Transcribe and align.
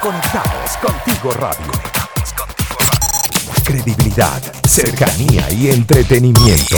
Conectados 0.00 0.78
contigo 0.78 1.30
radio. 1.32 1.72
Credibilidad, 3.62 4.40
cercanía 4.66 5.50
y 5.52 5.68
entretenimiento. 5.68 6.76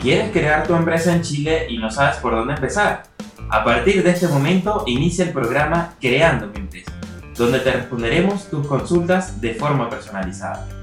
¿Quieres 0.00 0.32
crear 0.32 0.66
tu 0.66 0.74
empresa 0.74 1.14
en 1.14 1.22
Chile 1.22 1.66
y 1.68 1.78
no 1.78 1.92
sabes 1.92 2.16
por 2.16 2.34
dónde 2.34 2.54
empezar? 2.54 3.04
A 3.50 3.62
partir 3.62 4.02
de 4.02 4.10
este 4.10 4.26
momento 4.26 4.82
inicia 4.88 5.26
el 5.26 5.30
programa 5.30 5.94
Creando 6.00 6.48
mi 6.48 6.58
empresa, 6.58 6.90
donde 7.36 7.60
te 7.60 7.70
responderemos 7.70 8.50
tus 8.50 8.66
consultas 8.66 9.40
de 9.40 9.54
forma 9.54 9.88
personalizada. 9.88 10.81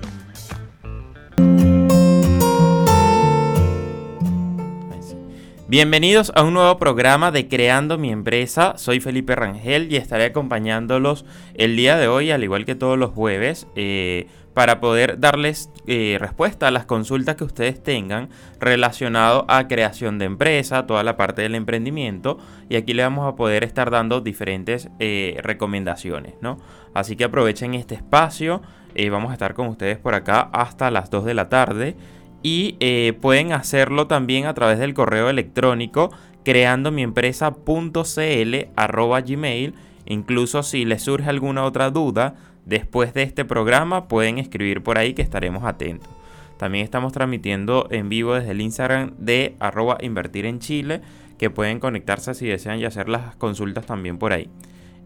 Bienvenidos 5.70 6.32
a 6.34 6.42
un 6.42 6.56
nuevo 6.56 6.80
programa 6.80 7.30
de 7.30 7.48
Creando 7.48 8.00
mi 8.00 8.12
empresa. 8.12 8.74
Soy 8.78 9.00
Felipe 9.00 9.36
Rangel 9.36 9.94
y 9.94 9.98
estaré 9.98 10.24
acompañándolos 10.24 11.26
el 11.54 11.76
día 11.76 11.96
de 11.96 12.08
hoy, 12.08 12.32
al 12.32 12.44
igual 12.44 12.66
que 12.66 12.74
todos 12.74 12.98
los 12.98 13.12
jueves, 13.12 13.68
eh, 13.76 14.26
para 14.56 14.80
poder 14.80 15.20
darles 15.20 15.70
eh, 15.86 16.18
respuesta 16.20 16.68
a 16.68 16.72
las 16.72 16.88
consultas 16.88 17.36
que 17.36 17.44
ustedes 17.44 17.84
tengan 17.84 18.30
relacionado 18.60 19.46
a 19.48 19.68
creación 19.68 20.18
de 20.18 20.26
empresa, 20.26 20.88
toda 20.88 21.04
la 21.04 21.18
parte 21.18 21.44
del 21.44 21.54
emprendimiento. 21.54 22.40
Y 22.68 22.76
aquí 22.76 22.96
le 22.96 23.04
vamos 23.04 23.32
a 23.32 23.36
poder 23.36 23.64
estar 23.64 23.92
dando 23.92 24.22
diferentes 24.22 24.90
eh, 24.98 25.38
recomendaciones, 25.44 26.34
¿no? 26.42 26.58
Así 26.96 27.16
que 27.16 27.26
aprovechen 27.26 27.76
este 27.76 27.94
espacio. 27.94 28.64
vamos 29.12 29.30
a 29.30 29.34
estar 29.34 29.54
con 29.54 29.68
ustedes 29.68 30.00
por 30.00 30.16
acá 30.16 30.50
hasta 30.52 30.90
las 30.90 31.12
2 31.12 31.26
de 31.26 31.34
la 31.36 31.48
tarde 31.48 31.96
y 32.44 32.76
eh, 32.80 33.14
pueden 33.22 33.52
hacerlo 33.52 34.08
también 34.08 34.46
a 34.46 34.54
través 34.54 34.80
del 34.80 34.94
correo 34.94 35.30
electrónico 35.30 36.12
creando 36.44 36.92
mi 36.92 37.06
gmail. 37.06 39.74
Incluso 40.06 40.64
si 40.64 40.86
les 40.86 41.04
surge 41.04 41.30
alguna 41.30 41.64
otra 41.64 41.92
duda 41.92 42.36
después 42.66 43.14
de 43.14 43.24
este 43.24 43.46
programa 43.46 44.08
pueden 44.08 44.38
escribir 44.38 44.82
por 44.82 44.98
ahí 44.98 45.14
que 45.14 45.22
estaremos 45.22 45.64
atentos. 45.64 46.10
También 46.58 46.84
estamos 46.84 47.14
transmitiendo 47.14 47.88
en 47.90 48.10
vivo 48.10 48.36
desde 48.36 48.52
el 48.52 48.62
Instagram 48.62 49.14
de 49.18 49.56
arroba 49.60 49.98
invertir 50.02 50.46
en 50.46 50.60
Chile 50.60 51.02
que 51.38 51.50
pueden 51.50 51.80
conectarse 51.80 52.34
si 52.34 52.48
desean 52.48 52.80
y 52.80 52.86
hacer 52.86 53.08
las 53.08 53.36
consultas 53.38 53.86
también 53.86 54.18
por 54.18 54.34
ahí. 54.34 54.50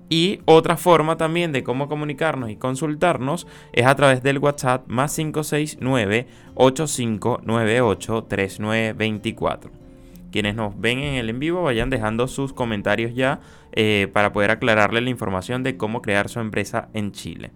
Y 0.10 0.42
otra 0.46 0.78
forma 0.78 1.18
también 1.18 1.52
de 1.52 1.64
cómo 1.64 1.88
comunicarnos 1.88 2.50
y 2.50 2.56
consultarnos 2.56 3.48
es 3.72 3.86
a 3.86 3.96
través 3.96 4.22
del 4.22 4.38
WhatsApp 4.38 4.88
más 4.88 5.16
569 5.16 6.28
8598 6.56 8.24
3924. 8.30 9.72
Quienes 10.32 10.56
nos 10.56 10.80
ven 10.80 11.00
en 11.00 11.14
el 11.14 11.30
en 11.30 11.40
vivo 11.40 11.62
vayan 11.62 11.92
dejando 11.92 12.28
sus 12.28 12.54
comentarios 12.54 13.14
ya 13.14 13.40
eh, 13.72 14.08
para 14.14 14.34
poder 14.34 14.50
aclararle 14.50 15.00
la 15.02 15.12
información 15.12 15.62
de 15.62 15.78
cómo 15.78 16.02
crear 16.02 16.28
su 16.28 16.40
empresa 16.40 16.90
en 16.94 17.12
Chile. 17.12 17.52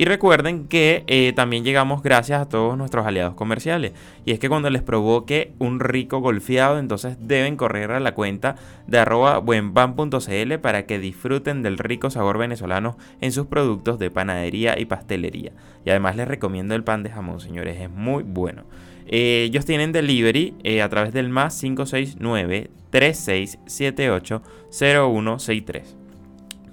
Y 0.00 0.04
recuerden 0.04 0.68
que 0.68 1.02
eh, 1.08 1.32
también 1.34 1.64
llegamos 1.64 2.04
gracias 2.04 2.40
a 2.40 2.48
todos 2.48 2.78
nuestros 2.78 3.04
aliados 3.04 3.34
comerciales. 3.34 3.94
Y 4.24 4.30
es 4.30 4.38
que 4.38 4.48
cuando 4.48 4.70
les 4.70 4.82
provoque 4.82 5.52
un 5.58 5.80
rico 5.80 6.20
golfeado, 6.20 6.78
entonces 6.78 7.16
deben 7.20 7.56
correr 7.56 7.90
a 7.90 7.98
la 7.98 8.14
cuenta 8.14 8.54
de 8.86 9.00
arroba 9.00 9.38
buenpan.cl 9.38 10.58
para 10.62 10.86
que 10.86 11.00
disfruten 11.00 11.64
del 11.64 11.78
rico 11.78 12.10
sabor 12.10 12.38
venezolano 12.38 12.96
en 13.20 13.32
sus 13.32 13.48
productos 13.48 13.98
de 13.98 14.12
panadería 14.12 14.78
y 14.78 14.84
pastelería. 14.84 15.50
Y 15.84 15.90
además 15.90 16.14
les 16.14 16.28
recomiendo 16.28 16.76
el 16.76 16.84
pan 16.84 17.02
de 17.02 17.10
jamón, 17.10 17.40
señores, 17.40 17.80
es 17.80 17.90
muy 17.90 18.22
bueno. 18.22 18.66
Eh, 19.08 19.42
ellos 19.46 19.64
tienen 19.64 19.90
delivery 19.90 20.54
eh, 20.62 20.80
a 20.80 20.88
través 20.88 21.12
del 21.12 21.28
más 21.28 21.58
569 21.58 22.70
3678 22.90 24.42
0163. 24.70 25.97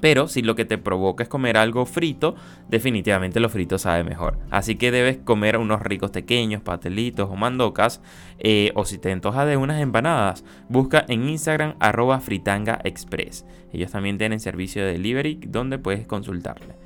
Pero 0.02 0.28
si 0.28 0.42
lo 0.42 0.56
que 0.56 0.66
te 0.66 0.78
provoca 0.78 1.24
es 1.24 1.30
comer 1.30 1.58
algo 1.58 1.86
frito, 1.86 2.36
definitivamente 2.70 3.40
lo 3.40 3.50
frito 3.50 3.78
sabe 3.78 4.04
mejor. 4.04 4.38
Así 4.50 4.76
que 4.76 4.92
debes 4.92 5.18
comer 5.18 5.58
unos 5.58 5.82
ricos 5.82 6.12
pequeños, 6.12 6.62
patelitos 6.62 7.30
o 7.30 7.36
mandocas. 7.36 8.02
Eh, 8.40 8.72
o 8.76 8.86
si 8.86 8.98
te 8.98 9.12
antoja 9.12 9.46
de 9.46 9.58
unas 9.58 9.82
empanadas, 9.82 10.44
busca 10.70 11.06
en 11.08 11.30
Instagram 11.30 11.76
arroba 11.80 12.20
fritanga 12.20 12.80
express. 12.84 13.46
Ellos 13.72 13.92
también 13.92 14.18
tienen 14.18 14.40
servicio 14.40 14.86
de 14.86 14.94
delivery 14.94 15.40
donde 15.48 15.78
puedes 15.78 16.08
consultarle. 16.08 16.85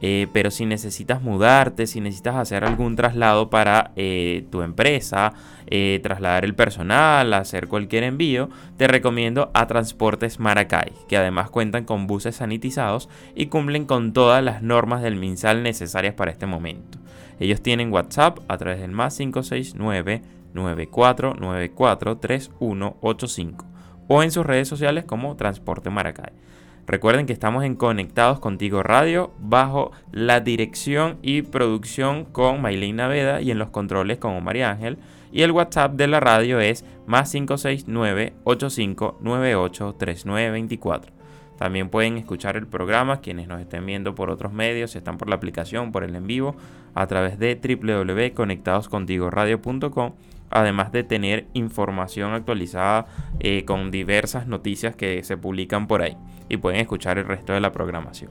Eh, 0.00 0.28
pero 0.32 0.50
si 0.50 0.64
necesitas 0.64 1.22
mudarte, 1.22 1.86
si 1.86 2.00
necesitas 2.00 2.36
hacer 2.36 2.64
algún 2.64 2.94
traslado 2.94 3.50
para 3.50 3.90
eh, 3.96 4.46
tu 4.50 4.62
empresa, 4.62 5.32
eh, 5.66 5.98
trasladar 6.02 6.44
el 6.44 6.54
personal, 6.54 7.34
hacer 7.34 7.66
cualquier 7.66 8.04
envío, 8.04 8.48
te 8.76 8.86
recomiendo 8.86 9.50
a 9.54 9.66
Transportes 9.66 10.38
Maracay, 10.38 10.92
que 11.08 11.16
además 11.16 11.50
cuentan 11.50 11.84
con 11.84 12.06
buses 12.06 12.36
sanitizados 12.36 13.08
y 13.34 13.46
cumplen 13.46 13.86
con 13.86 14.12
todas 14.12 14.42
las 14.42 14.62
normas 14.62 15.02
del 15.02 15.16
MinSal 15.16 15.64
necesarias 15.64 16.14
para 16.14 16.30
este 16.30 16.46
momento. 16.46 16.98
Ellos 17.40 17.60
tienen 17.60 17.92
WhatsApp 17.92 18.38
a 18.48 18.56
través 18.56 18.80
del 18.80 18.92
más 18.92 19.16
569 19.16 20.22
9494 20.54 22.18
3185 22.18 23.66
o 24.08 24.22
en 24.22 24.30
sus 24.30 24.46
redes 24.46 24.68
sociales 24.68 25.04
como 25.04 25.36
Transporte 25.36 25.90
Maracay. 25.90 26.32
Recuerden 26.88 27.26
que 27.26 27.34
estamos 27.34 27.64
en 27.64 27.74
Conectados 27.74 28.40
Contigo 28.40 28.82
Radio 28.82 29.34
bajo 29.38 29.92
la 30.10 30.40
dirección 30.40 31.18
y 31.20 31.42
producción 31.42 32.24
con 32.24 32.62
Maylin 32.62 32.96
Naveda 32.96 33.42
y 33.42 33.50
en 33.50 33.58
los 33.58 33.68
controles 33.68 34.16
con 34.16 34.42
María 34.42 34.70
Ángel. 34.70 34.96
Y 35.30 35.42
el 35.42 35.52
WhatsApp 35.52 35.96
de 35.96 36.06
la 36.06 36.18
radio 36.18 36.60
es 36.60 36.86
más 37.06 37.30
569 37.30 38.32
8598 38.44 39.96
3924. 39.98 41.12
También 41.58 41.90
pueden 41.90 42.16
escuchar 42.16 42.56
el 42.56 42.66
programa 42.66 43.20
quienes 43.20 43.48
nos 43.48 43.60
estén 43.60 43.84
viendo 43.84 44.14
por 44.14 44.30
otros 44.30 44.54
medios, 44.54 44.96
están 44.96 45.18
por 45.18 45.28
la 45.28 45.36
aplicación, 45.36 45.92
por 45.92 46.04
el 46.04 46.16
en 46.16 46.26
vivo, 46.26 46.56
a 46.94 47.06
través 47.06 47.38
de 47.38 47.54
www.conectadoscontigoradio.com 47.54 50.12
además 50.50 50.92
de 50.92 51.04
tener 51.04 51.46
información 51.52 52.32
actualizada 52.32 53.06
eh, 53.40 53.64
con 53.64 53.90
diversas 53.90 54.46
noticias 54.46 54.96
que 54.96 55.22
se 55.22 55.36
publican 55.36 55.86
por 55.86 56.02
ahí 56.02 56.16
y 56.48 56.56
pueden 56.56 56.80
escuchar 56.80 57.18
el 57.18 57.26
resto 57.26 57.52
de 57.52 57.60
la 57.60 57.72
programación. 57.72 58.30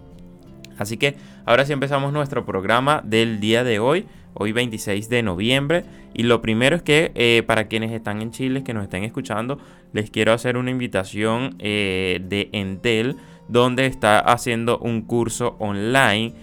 Así 0.78 0.98
que 0.98 1.16
ahora 1.46 1.66
sí 1.66 1.74
empezamos 1.74 2.14
nuestro 2.14 2.46
programa 2.46 3.02
del 3.04 3.40
día 3.40 3.64
de 3.64 3.80
hoy, 3.80 4.06
hoy 4.34 4.52
26 4.52 5.10
de 5.10 5.24
noviembre. 5.24 5.84
Y 6.14 6.24
lo 6.24 6.42
primero 6.42 6.76
es 6.76 6.82
que 6.82 7.12
eh, 7.16 7.44
para 7.46 7.68
quienes 7.68 7.92
están 7.92 8.22
en 8.22 8.32
Chile, 8.32 8.64
que 8.64 8.74
nos 8.74 8.84
estén 8.84 9.04
escuchando, 9.04 9.60
les 9.94 10.10
quiero 10.10 10.34
hacer 10.34 10.58
una 10.58 10.72
invitación 10.72 11.56
eh, 11.60 12.20
de 12.24 12.50
Entel, 12.54 13.16
donde 13.48 13.86
está 13.86 14.20
haciendo 14.20 14.78
un 14.80 15.02
curso 15.02 15.56
online, 15.60 16.34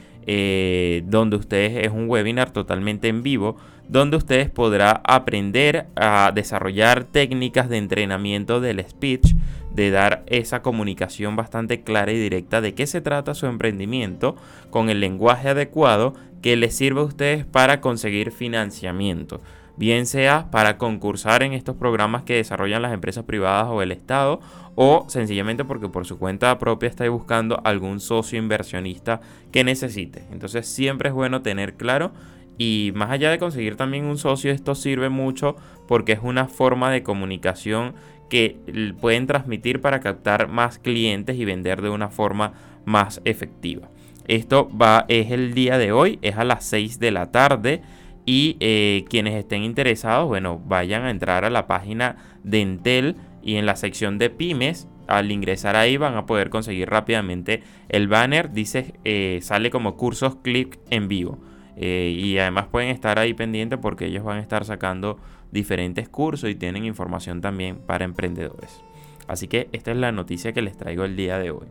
donde 1.06 1.36
ustedes 1.36 1.86
es 1.86 1.92
un 1.92 2.08
webinar 2.08 2.52
totalmente 2.52 3.08
en 3.08 3.22
vivo 3.22 3.56
donde 3.88 4.16
ustedes 4.16 4.50
podrán 4.50 5.00
aprender 5.04 5.86
a 5.94 6.32
desarrollar 6.34 7.04
técnicas 7.04 7.68
de 7.68 7.78
entrenamiento 7.78 8.60
del 8.60 8.84
speech, 8.88 9.34
de 9.74 9.90
dar 9.90 10.22
esa 10.26 10.62
comunicación 10.62 11.36
bastante 11.36 11.82
clara 11.82 12.12
y 12.12 12.18
directa 12.18 12.60
de 12.60 12.74
qué 12.74 12.86
se 12.86 13.00
trata 13.00 13.34
su 13.34 13.46
emprendimiento 13.46 14.36
con 14.70 14.88
el 14.88 15.00
lenguaje 15.00 15.48
adecuado 15.48 16.14
que 16.42 16.56
les 16.56 16.76
sirva 16.76 17.02
a 17.02 17.06
ustedes 17.06 17.44
para 17.44 17.80
conseguir 17.80 18.30
financiamiento 18.30 19.40
bien 19.76 20.06
sea 20.06 20.50
para 20.50 20.78
concursar 20.78 21.42
en 21.42 21.52
estos 21.52 21.76
programas 21.76 22.22
que 22.22 22.36
desarrollan 22.36 22.82
las 22.82 22.92
empresas 22.92 23.24
privadas 23.24 23.66
o 23.68 23.82
el 23.82 23.92
Estado, 23.92 24.40
o 24.76 25.04
sencillamente 25.08 25.64
porque 25.64 25.88
por 25.88 26.06
su 26.06 26.18
cuenta 26.18 26.58
propia 26.58 26.88
está 26.88 27.08
buscando 27.08 27.60
algún 27.64 28.00
socio 28.00 28.38
inversionista 28.38 29.20
que 29.52 29.64
necesite. 29.64 30.24
Entonces 30.32 30.66
siempre 30.66 31.10
es 31.10 31.14
bueno 31.14 31.42
tener 31.42 31.74
claro 31.74 32.12
y 32.58 32.92
más 32.94 33.10
allá 33.10 33.30
de 33.30 33.38
conseguir 33.38 33.76
también 33.76 34.04
un 34.04 34.18
socio, 34.18 34.52
esto 34.52 34.74
sirve 34.74 35.08
mucho 35.08 35.56
porque 35.88 36.12
es 36.12 36.20
una 36.22 36.46
forma 36.46 36.90
de 36.90 37.02
comunicación 37.02 37.94
que 38.28 38.56
pueden 39.00 39.26
transmitir 39.26 39.80
para 39.80 40.00
captar 40.00 40.48
más 40.48 40.78
clientes 40.78 41.36
y 41.36 41.44
vender 41.44 41.82
de 41.82 41.90
una 41.90 42.08
forma 42.08 42.52
más 42.84 43.20
efectiva. 43.24 43.88
Esto 44.26 44.70
va, 44.76 45.04
es 45.08 45.30
el 45.30 45.52
día 45.52 45.78
de 45.78 45.92
hoy, 45.92 46.18
es 46.22 46.36
a 46.36 46.44
las 46.44 46.64
6 46.64 46.98
de 46.98 47.10
la 47.10 47.30
tarde. 47.30 47.82
Y 48.26 48.56
eh, 48.60 49.04
quienes 49.08 49.34
estén 49.34 49.62
interesados, 49.64 50.26
bueno, 50.26 50.60
vayan 50.64 51.04
a 51.04 51.10
entrar 51.10 51.44
a 51.44 51.50
la 51.50 51.66
página 51.66 52.16
de 52.42 52.62
Entel 52.62 53.16
y 53.42 53.56
en 53.56 53.66
la 53.66 53.76
sección 53.76 54.18
de 54.18 54.30
pymes, 54.30 54.88
al 55.06 55.30
ingresar 55.30 55.76
ahí 55.76 55.96
van 55.98 56.16
a 56.16 56.24
poder 56.24 56.48
conseguir 56.48 56.88
rápidamente 56.88 57.62
el 57.88 58.08
banner. 58.08 58.52
Dice, 58.52 58.94
eh, 59.04 59.40
sale 59.42 59.70
como 59.70 59.96
cursos 59.96 60.36
click 60.36 60.78
en 60.90 61.08
vivo. 61.08 61.38
Eh, 61.76 62.14
y 62.16 62.38
además 62.38 62.68
pueden 62.68 62.90
estar 62.90 63.18
ahí 63.18 63.34
pendientes 63.34 63.78
porque 63.80 64.06
ellos 64.06 64.24
van 64.24 64.38
a 64.38 64.40
estar 64.40 64.64
sacando 64.64 65.18
diferentes 65.50 66.08
cursos 66.08 66.48
y 66.48 66.54
tienen 66.54 66.84
información 66.84 67.40
también 67.40 67.76
para 67.78 68.04
emprendedores. 68.04 68.82
Así 69.26 69.48
que 69.48 69.68
esta 69.72 69.90
es 69.90 69.96
la 69.96 70.12
noticia 70.12 70.52
que 70.52 70.62
les 70.62 70.76
traigo 70.76 71.04
el 71.04 71.16
día 71.16 71.38
de 71.38 71.50
hoy. 71.50 71.66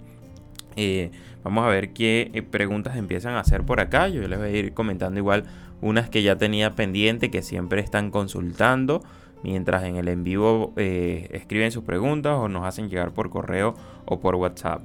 Eh, 0.76 1.12
vamos 1.44 1.66
a 1.66 1.70
ver 1.70 1.94
qué 1.94 2.46
preguntas 2.50 2.98
empiezan 2.98 3.36
a 3.36 3.40
hacer 3.40 3.64
por 3.64 3.80
acá. 3.80 4.10
Yo 4.10 4.28
les 4.28 4.38
voy 4.38 4.48
a 4.48 4.52
ir 4.52 4.74
comentando 4.74 5.20
igual 5.20 5.46
unas 5.84 6.10
que 6.10 6.24
ya 6.24 6.38
tenía 6.38 6.72
pendiente 6.72 7.30
que 7.30 7.42
siempre 7.42 7.82
están 7.82 8.10
consultando. 8.10 9.04
Mientras 9.44 9.84
en 9.84 9.98
el 9.98 10.08
en 10.08 10.24
vivo 10.24 10.72
escriben 10.78 11.72
sus 11.72 11.84
preguntas 11.84 12.38
o 12.38 12.48
nos 12.48 12.66
hacen 12.66 12.90
llegar 12.90 13.14
por 13.14 13.30
correo 13.30 13.76
o 14.06 14.22
por 14.22 14.36
WhatsApp. 14.36 14.82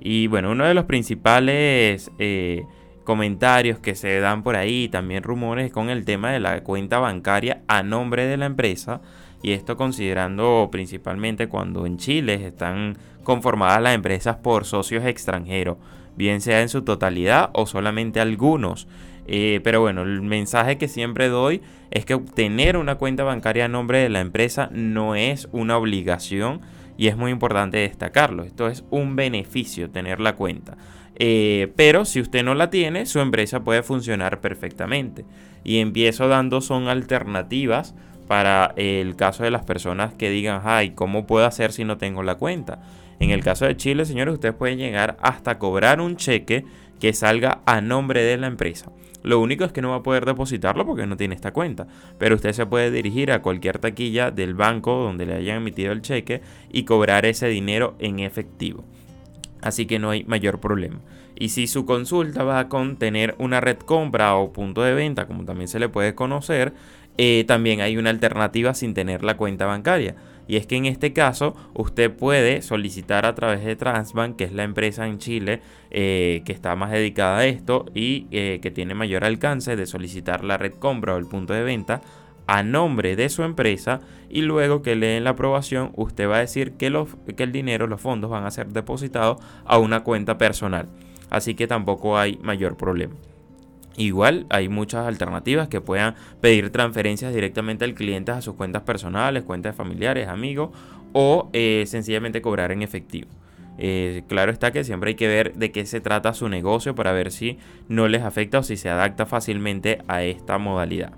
Y 0.00 0.26
bueno, 0.26 0.50
uno 0.50 0.66
de 0.66 0.74
los 0.74 0.84
principales 0.84 2.10
eh, 2.18 2.66
comentarios 3.04 3.78
que 3.78 3.94
se 3.94 4.20
dan 4.20 4.42
por 4.42 4.56
ahí, 4.56 4.88
también 4.88 5.22
rumores, 5.22 5.72
con 5.72 5.88
el 5.88 6.04
tema 6.04 6.30
de 6.30 6.40
la 6.40 6.62
cuenta 6.62 6.98
bancaria 6.98 7.62
a 7.66 7.82
nombre 7.82 8.26
de 8.26 8.36
la 8.36 8.44
empresa. 8.44 9.00
Y 9.42 9.52
esto 9.52 9.78
considerando 9.78 10.68
principalmente 10.70 11.48
cuando 11.48 11.86
en 11.86 11.96
Chile 11.96 12.46
están 12.46 12.98
conformadas 13.22 13.80
las 13.80 13.94
empresas 13.94 14.36
por 14.36 14.66
socios 14.66 15.06
extranjeros, 15.06 15.78
bien 16.16 16.42
sea 16.42 16.60
en 16.60 16.68
su 16.68 16.82
totalidad 16.82 17.48
o 17.54 17.66
solamente 17.66 18.20
algunos. 18.20 18.86
Eh, 19.26 19.60
pero 19.64 19.80
bueno, 19.80 20.02
el 20.02 20.22
mensaje 20.22 20.78
que 20.78 20.88
siempre 20.88 21.28
doy 21.28 21.62
es 21.90 22.04
que 22.04 22.14
obtener 22.14 22.76
una 22.76 22.96
cuenta 22.96 23.24
bancaria 23.24 23.66
a 23.66 23.68
nombre 23.68 23.98
de 23.98 24.08
la 24.08 24.20
empresa 24.20 24.68
no 24.72 25.14
es 25.14 25.48
una 25.52 25.78
obligación 25.78 26.60
y 26.96 27.08
es 27.08 27.16
muy 27.16 27.30
importante 27.30 27.78
destacarlo. 27.78 28.44
Esto 28.44 28.68
es 28.68 28.84
un 28.90 29.16
beneficio 29.16 29.90
tener 29.90 30.20
la 30.20 30.36
cuenta. 30.36 30.76
Eh, 31.16 31.72
pero 31.76 32.04
si 32.04 32.20
usted 32.20 32.44
no 32.44 32.54
la 32.54 32.70
tiene, 32.70 33.06
su 33.06 33.20
empresa 33.20 33.64
puede 33.64 33.82
funcionar 33.82 34.40
perfectamente. 34.40 35.24
Y 35.62 35.78
empiezo 35.78 36.28
dando 36.28 36.60
son 36.60 36.88
alternativas 36.88 37.94
para 38.26 38.72
el 38.76 39.16
caso 39.16 39.44
de 39.44 39.50
las 39.50 39.64
personas 39.64 40.14
que 40.14 40.30
digan, 40.30 40.62
ay, 40.64 40.90
¿cómo 40.90 41.26
puedo 41.26 41.46
hacer 41.46 41.72
si 41.72 41.84
no 41.84 41.98
tengo 41.98 42.22
la 42.22 42.36
cuenta? 42.36 42.80
En 43.20 43.30
el 43.30 43.44
caso 43.44 43.66
de 43.66 43.76
Chile, 43.76 44.04
señores, 44.04 44.34
ustedes 44.34 44.54
pueden 44.54 44.78
llegar 44.78 45.16
hasta 45.20 45.58
cobrar 45.58 46.00
un 46.00 46.16
cheque 46.16 46.64
que 47.00 47.12
salga 47.12 47.60
a 47.66 47.80
nombre 47.80 48.22
de 48.22 48.36
la 48.36 48.46
empresa. 48.46 48.90
Lo 49.24 49.40
único 49.40 49.64
es 49.64 49.72
que 49.72 49.82
no 49.82 49.90
va 49.90 49.96
a 49.96 50.02
poder 50.04 50.24
depositarlo 50.24 50.86
porque 50.86 51.06
no 51.06 51.16
tiene 51.16 51.34
esta 51.34 51.52
cuenta. 51.52 51.88
Pero 52.18 52.36
usted 52.36 52.52
se 52.52 52.66
puede 52.66 52.92
dirigir 52.92 53.32
a 53.32 53.42
cualquier 53.42 53.80
taquilla 53.80 54.30
del 54.30 54.54
banco 54.54 54.94
donde 55.02 55.26
le 55.26 55.34
hayan 55.34 55.56
emitido 55.56 55.90
el 55.90 56.02
cheque 56.02 56.42
y 56.70 56.84
cobrar 56.84 57.26
ese 57.26 57.48
dinero 57.48 57.96
en 57.98 58.20
efectivo 58.20 58.84
así 59.64 59.86
que 59.86 59.98
no 59.98 60.10
hay 60.10 60.24
mayor 60.24 60.60
problema. 60.60 61.00
Y 61.36 61.48
si 61.48 61.66
su 61.66 61.84
consulta 61.84 62.44
va 62.44 62.60
a 62.60 62.68
contener 62.68 63.34
una 63.38 63.60
red 63.60 63.78
compra 63.78 64.36
o 64.36 64.52
punto 64.52 64.82
de 64.82 64.94
venta, 64.94 65.26
como 65.26 65.44
también 65.44 65.66
se 65.66 65.80
le 65.80 65.88
puede 65.88 66.14
conocer, 66.14 66.74
eh, 67.16 67.44
también 67.46 67.80
hay 67.80 67.96
una 67.96 68.10
alternativa 68.10 68.74
sin 68.74 68.94
tener 68.94 69.24
la 69.24 69.36
cuenta 69.36 69.66
bancaria. 69.66 70.16
Y 70.46 70.56
es 70.56 70.66
que 70.66 70.76
en 70.76 70.84
este 70.84 71.12
caso 71.12 71.54
usted 71.72 72.14
puede 72.14 72.60
solicitar 72.60 73.24
a 73.24 73.34
través 73.34 73.64
de 73.64 73.76
Transbank, 73.76 74.36
que 74.36 74.44
es 74.44 74.52
la 74.52 74.64
empresa 74.64 75.06
en 75.06 75.18
Chile 75.18 75.60
eh, 75.90 76.42
que 76.44 76.52
está 76.52 76.76
más 76.76 76.90
dedicada 76.90 77.38
a 77.38 77.46
esto 77.46 77.86
y 77.94 78.26
eh, 78.30 78.58
que 78.60 78.70
tiene 78.70 78.94
mayor 78.94 79.24
alcance 79.24 79.74
de 79.74 79.86
solicitar 79.86 80.44
la 80.44 80.58
red 80.58 80.74
compra 80.74 81.14
o 81.14 81.18
el 81.18 81.26
punto 81.26 81.54
de 81.54 81.62
venta 81.62 82.02
a 82.46 82.62
nombre 82.62 83.16
de 83.16 83.30
su 83.30 83.42
empresa 83.42 84.00
y 84.28 84.42
luego 84.42 84.82
que 84.82 84.96
le 84.96 85.06
den 85.06 85.24
la 85.24 85.30
aprobación 85.30 85.92
usted 85.96 86.28
va 86.28 86.36
a 86.36 86.40
decir 86.40 86.72
que, 86.72 86.92
que 87.34 87.42
el 87.42 87.52
dinero, 87.52 87.86
los 87.86 88.02
fondos 88.02 88.30
van 88.30 88.44
a 88.44 88.50
ser 88.50 88.68
depositados 88.68 89.38
a 89.64 89.78
una 89.78 90.00
cuenta 90.00 90.36
personal. 90.36 90.88
Así 91.30 91.54
que 91.54 91.66
tampoco 91.66 92.18
hay 92.18 92.38
mayor 92.42 92.76
problema. 92.76 93.14
Igual 93.96 94.46
hay 94.50 94.68
muchas 94.68 95.06
alternativas 95.06 95.68
que 95.68 95.80
puedan 95.80 96.14
pedir 96.40 96.70
transferencias 96.70 97.32
directamente 97.34 97.84
al 97.84 97.94
cliente 97.94 98.32
a 98.32 98.42
sus 98.42 98.54
cuentas 98.54 98.82
personales, 98.82 99.44
cuentas 99.44 99.76
familiares, 99.76 100.28
amigos 100.28 100.70
o 101.12 101.48
eh, 101.52 101.84
sencillamente 101.86 102.42
cobrar 102.42 102.72
en 102.72 102.82
efectivo. 102.82 103.28
Eh, 103.76 104.22
claro 104.28 104.52
está 104.52 104.70
que 104.70 104.84
siempre 104.84 105.10
hay 105.10 105.14
que 105.16 105.26
ver 105.26 105.54
de 105.54 105.72
qué 105.72 105.84
se 105.84 106.00
trata 106.00 106.32
su 106.32 106.48
negocio 106.48 106.94
para 106.94 107.12
ver 107.12 107.32
si 107.32 107.58
no 107.88 108.06
les 108.06 108.22
afecta 108.22 108.60
o 108.60 108.62
si 108.62 108.76
se 108.76 108.88
adapta 108.88 109.26
fácilmente 109.26 109.98
a 110.08 110.22
esta 110.22 110.58
modalidad. 110.58 111.12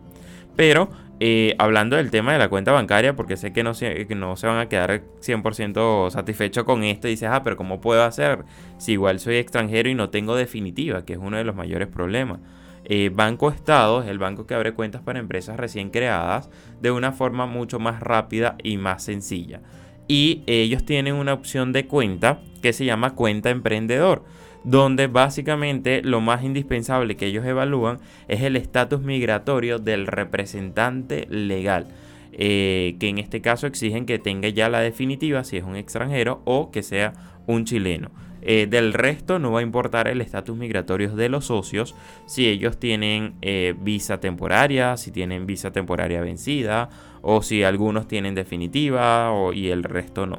Pero 0.54 0.90
eh, 1.18 1.54
hablando 1.58 1.96
del 1.96 2.10
tema 2.10 2.32
de 2.32 2.38
la 2.38 2.48
cuenta 2.48 2.72
bancaria, 2.72 3.16
porque 3.16 3.38
sé 3.38 3.52
que 3.52 3.62
no 3.62 3.72
se, 3.72 4.06
no 4.14 4.36
se 4.36 4.46
van 4.46 4.58
a 4.58 4.68
quedar 4.68 5.02
100% 5.22 6.10
satisfechos 6.10 6.64
con 6.64 6.84
esto, 6.84 7.08
y 7.08 7.12
dices, 7.12 7.30
ah, 7.32 7.42
pero 7.42 7.56
¿cómo 7.56 7.80
puedo 7.80 8.04
hacer 8.04 8.44
si 8.76 8.92
igual 8.92 9.18
soy 9.18 9.36
extranjero 9.36 9.88
y 9.88 9.94
no 9.94 10.10
tengo 10.10 10.36
definitiva? 10.36 11.06
Que 11.06 11.14
es 11.14 11.18
uno 11.18 11.38
de 11.38 11.44
los 11.44 11.56
mayores 11.56 11.88
problemas. 11.88 12.40
Eh, 12.88 13.10
banco 13.12 13.50
Estado 13.50 14.02
es 14.02 14.08
el 14.08 14.18
banco 14.18 14.46
que 14.46 14.54
abre 14.54 14.72
cuentas 14.72 15.02
para 15.02 15.18
empresas 15.18 15.56
recién 15.56 15.90
creadas 15.90 16.48
de 16.80 16.92
una 16.92 17.12
forma 17.12 17.46
mucho 17.46 17.78
más 17.78 18.00
rápida 18.00 18.56
y 18.62 18.76
más 18.76 19.02
sencilla. 19.02 19.60
Y 20.08 20.44
ellos 20.46 20.84
tienen 20.84 21.14
una 21.14 21.34
opción 21.34 21.72
de 21.72 21.86
cuenta 21.86 22.40
que 22.62 22.72
se 22.72 22.84
llama 22.84 23.14
cuenta 23.14 23.50
emprendedor 23.50 24.24
donde 24.66 25.06
básicamente 25.06 26.02
lo 26.02 26.20
más 26.20 26.42
indispensable 26.42 27.16
que 27.16 27.26
ellos 27.26 27.46
evalúan 27.46 27.98
es 28.26 28.42
el 28.42 28.56
estatus 28.56 29.00
migratorio 29.00 29.78
del 29.78 30.08
representante 30.08 31.26
legal. 31.30 31.86
Eh, 32.32 32.96
que 32.98 33.08
en 33.08 33.18
este 33.18 33.40
caso 33.40 33.66
exigen 33.66 34.04
que 34.04 34.18
tenga 34.18 34.48
ya 34.50 34.68
la 34.68 34.80
definitiva 34.80 35.42
si 35.44 35.56
es 35.56 35.64
un 35.64 35.76
extranjero 35.76 36.42
o 36.44 36.70
que 36.70 36.82
sea 36.82 37.14
un 37.46 37.64
chileno. 37.64 38.10
Eh, 38.48 38.68
del 38.68 38.92
resto 38.92 39.40
no 39.40 39.50
va 39.50 39.58
a 39.58 39.62
importar 39.64 40.06
el 40.06 40.20
estatus 40.20 40.56
migratorio 40.56 41.16
de 41.16 41.28
los 41.28 41.46
socios, 41.46 41.96
si 42.26 42.46
ellos 42.46 42.78
tienen 42.78 43.34
eh, 43.42 43.74
visa 43.76 44.20
temporaria, 44.20 44.96
si 44.96 45.10
tienen 45.10 45.46
visa 45.46 45.72
temporaria 45.72 46.20
vencida 46.20 46.88
o 47.22 47.42
si 47.42 47.64
algunos 47.64 48.06
tienen 48.06 48.36
definitiva 48.36 49.32
y 49.52 49.70
el 49.70 49.82
resto 49.82 50.26
no. 50.26 50.38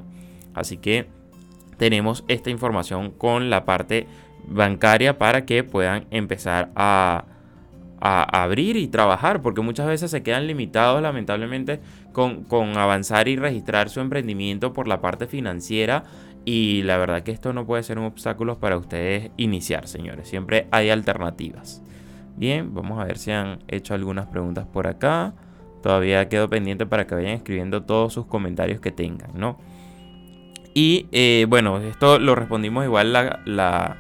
Así 0.54 0.78
que 0.78 1.08
tenemos 1.76 2.24
esta 2.30 2.50
información 2.50 3.12
con 3.12 3.50
la 3.50 3.66
parte 3.66 4.08
bancaria 4.48 5.18
para 5.18 5.46
que 5.46 5.66
puedan 5.66 6.06
empezar 6.10 6.72
a, 6.76 7.26
abrir 8.00 8.78
y 8.78 8.88
trabajar, 8.88 9.42
porque 9.42 9.62
muchas 9.62 9.88
veces 9.88 10.12
se 10.12 10.22
quedan 10.22 10.46
limitados 10.46 11.02
lamentablemente 11.02 11.82
con, 12.14 12.44
con, 12.44 12.78
avanzar 12.78 13.28
y 13.28 13.36
registrar 13.36 13.90
su 13.90 14.00
emprendimiento 14.00 14.72
por 14.72 14.88
la 14.88 15.02
parte 15.02 15.26
financiera 15.26 16.04
y 16.48 16.82
la 16.84 16.98
verdad 16.98 17.24
que 17.24 17.32
esto 17.32 17.52
no 17.52 17.66
puede 17.66 17.84
ser 17.84 18.00
un 18.00 18.06
obstáculo 18.06 18.58
para 18.58 18.78
ustedes 18.78 19.32
iniciar, 19.36 19.86
señores, 19.86 20.30
siempre 20.30 20.70
hay 20.72 20.90
alternativas. 20.90 21.84
Bien, 22.38 22.74
vamos 22.74 23.02
a 23.02 23.04
ver 23.04 23.18
si 23.18 23.32
han 23.32 23.60
hecho 23.68 23.94
algunas 23.94 24.28
preguntas 24.28 24.66
por 24.66 24.88
acá. 24.88 25.34
Todavía 25.84 26.30
quedo 26.30 26.50
pendiente 26.50 26.86
para 26.86 27.06
que 27.06 27.16
vayan 27.16 27.34
escribiendo 27.34 27.84
todos 27.84 28.14
sus 28.14 28.28
comentarios 28.28 28.80
que 28.80 28.94
tengan, 28.94 29.32
¿no? 29.34 29.58
Y 30.74 31.08
eh, 31.12 31.46
bueno, 31.50 31.80
esto 31.80 32.18
lo 32.18 32.34
respondimos 32.34 32.86
igual 32.86 33.12
la, 33.12 33.98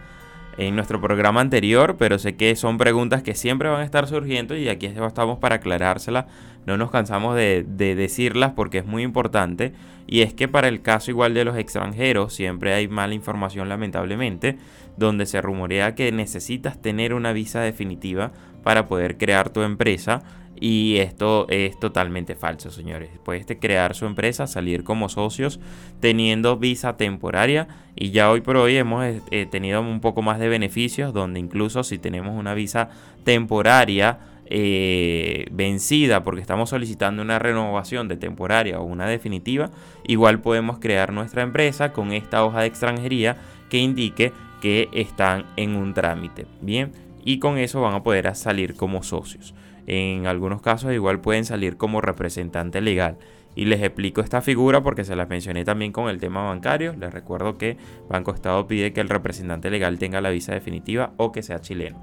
en 0.57 0.75
nuestro 0.75 0.99
programa 0.99 1.41
anterior, 1.41 1.97
pero 1.97 2.17
sé 2.17 2.35
que 2.35 2.55
son 2.55 2.77
preguntas 2.77 3.21
que 3.21 3.35
siempre 3.35 3.69
van 3.69 3.81
a 3.81 3.85
estar 3.85 4.07
surgiendo 4.07 4.55
y 4.55 4.69
aquí 4.69 4.87
estamos 4.87 5.37
para 5.37 5.55
aclarárselas. 5.55 6.25
No 6.65 6.77
nos 6.77 6.91
cansamos 6.91 7.35
de, 7.35 7.63
de, 7.67 7.95
decirlas 7.95 8.53
porque 8.55 8.79
es 8.79 8.85
muy 8.85 9.03
importante. 9.03 9.73
Y 10.07 10.21
es 10.21 10.33
que 10.33 10.47
para 10.47 10.67
el 10.67 10.81
caso 10.81 11.11
igual 11.11 11.33
de 11.33 11.45
los 11.45 11.57
extranjeros 11.57 12.33
siempre 12.33 12.73
hay 12.73 12.87
mala 12.87 13.13
información 13.13 13.69
lamentablemente, 13.69 14.57
donde 14.97 15.25
se 15.25 15.41
rumorea 15.41 15.95
que 15.95 16.11
necesitas 16.11 16.81
tener 16.81 17.13
una 17.13 17.33
visa 17.33 17.61
definitiva 17.61 18.31
para 18.63 18.87
poder 18.87 19.17
crear 19.17 19.49
tu 19.49 19.61
empresa 19.61 20.23
y 20.59 20.97
esto 20.97 21.47
es 21.49 21.79
totalmente 21.79 22.35
falso, 22.35 22.71
señores. 22.71 23.09
Puedes 23.23 23.45
crear 23.59 23.95
su 23.95 24.05
empresa, 24.05 24.47
salir 24.47 24.83
como 24.83 25.09
socios 25.09 25.59
teniendo 25.99 26.57
visa 26.57 26.97
temporaria 26.97 27.67
y 27.95 28.11
ya 28.11 28.31
hoy 28.31 28.41
por 28.41 28.57
hoy 28.57 28.77
hemos 28.77 29.05
eh, 29.05 29.47
tenido 29.49 29.81
un 29.81 29.99
poco 29.99 30.21
más 30.21 30.39
de 30.39 30.49
beneficios 30.49 31.13
donde 31.13 31.39
incluso 31.39 31.83
si 31.83 31.97
tenemos 31.97 32.37
una 32.37 32.53
visa 32.53 32.89
temporaria 33.23 34.19
eh, 34.49 35.45
vencida 35.51 36.23
porque 36.23 36.41
estamos 36.41 36.69
solicitando 36.69 37.21
una 37.21 37.37
renovación 37.37 38.07
de 38.07 38.17
temporaria 38.17 38.79
o 38.79 38.83
una 38.83 39.07
definitiva, 39.07 39.71
igual 40.07 40.39
podemos 40.39 40.79
crear 40.79 41.11
nuestra 41.11 41.41
empresa 41.41 41.91
con 41.91 42.13
esta 42.13 42.45
hoja 42.45 42.61
de 42.61 42.67
extranjería 42.67 43.37
que 43.69 43.77
indique 43.77 44.31
que 44.61 44.89
están 44.93 45.45
en 45.57 45.75
un 45.75 45.93
trámite. 45.93 46.47
Bien, 46.61 46.91
y 47.23 47.39
con 47.39 47.57
eso 47.57 47.81
van 47.81 47.93
a 47.93 48.03
poder 48.03 48.33
salir 48.35 48.75
como 48.75 49.03
socios. 49.03 49.53
En 49.87 50.27
algunos 50.27 50.61
casos 50.61 50.93
igual 50.93 51.21
pueden 51.21 51.45
salir 51.45 51.77
como 51.77 52.01
representante 52.01 52.81
legal. 52.81 53.17
Y 53.55 53.65
les 53.65 53.81
explico 53.81 54.21
esta 54.21 54.41
figura 54.41 54.83
porque 54.83 55.03
se 55.03 55.15
las 55.15 55.29
mencioné 55.29 55.65
también 55.65 55.91
con 55.91 56.09
el 56.09 56.19
tema 56.19 56.43
bancario. 56.43 56.93
Les 56.93 57.11
recuerdo 57.11 57.57
que 57.57 57.77
Banco 58.07 58.31
Estado 58.31 58.67
pide 58.67 58.93
que 58.93 59.01
el 59.01 59.09
representante 59.09 59.71
legal 59.71 59.97
tenga 59.97 60.21
la 60.21 60.29
visa 60.29 60.53
definitiva 60.53 61.13
o 61.17 61.31
que 61.31 61.41
sea 61.41 61.59
chileno. 61.59 61.97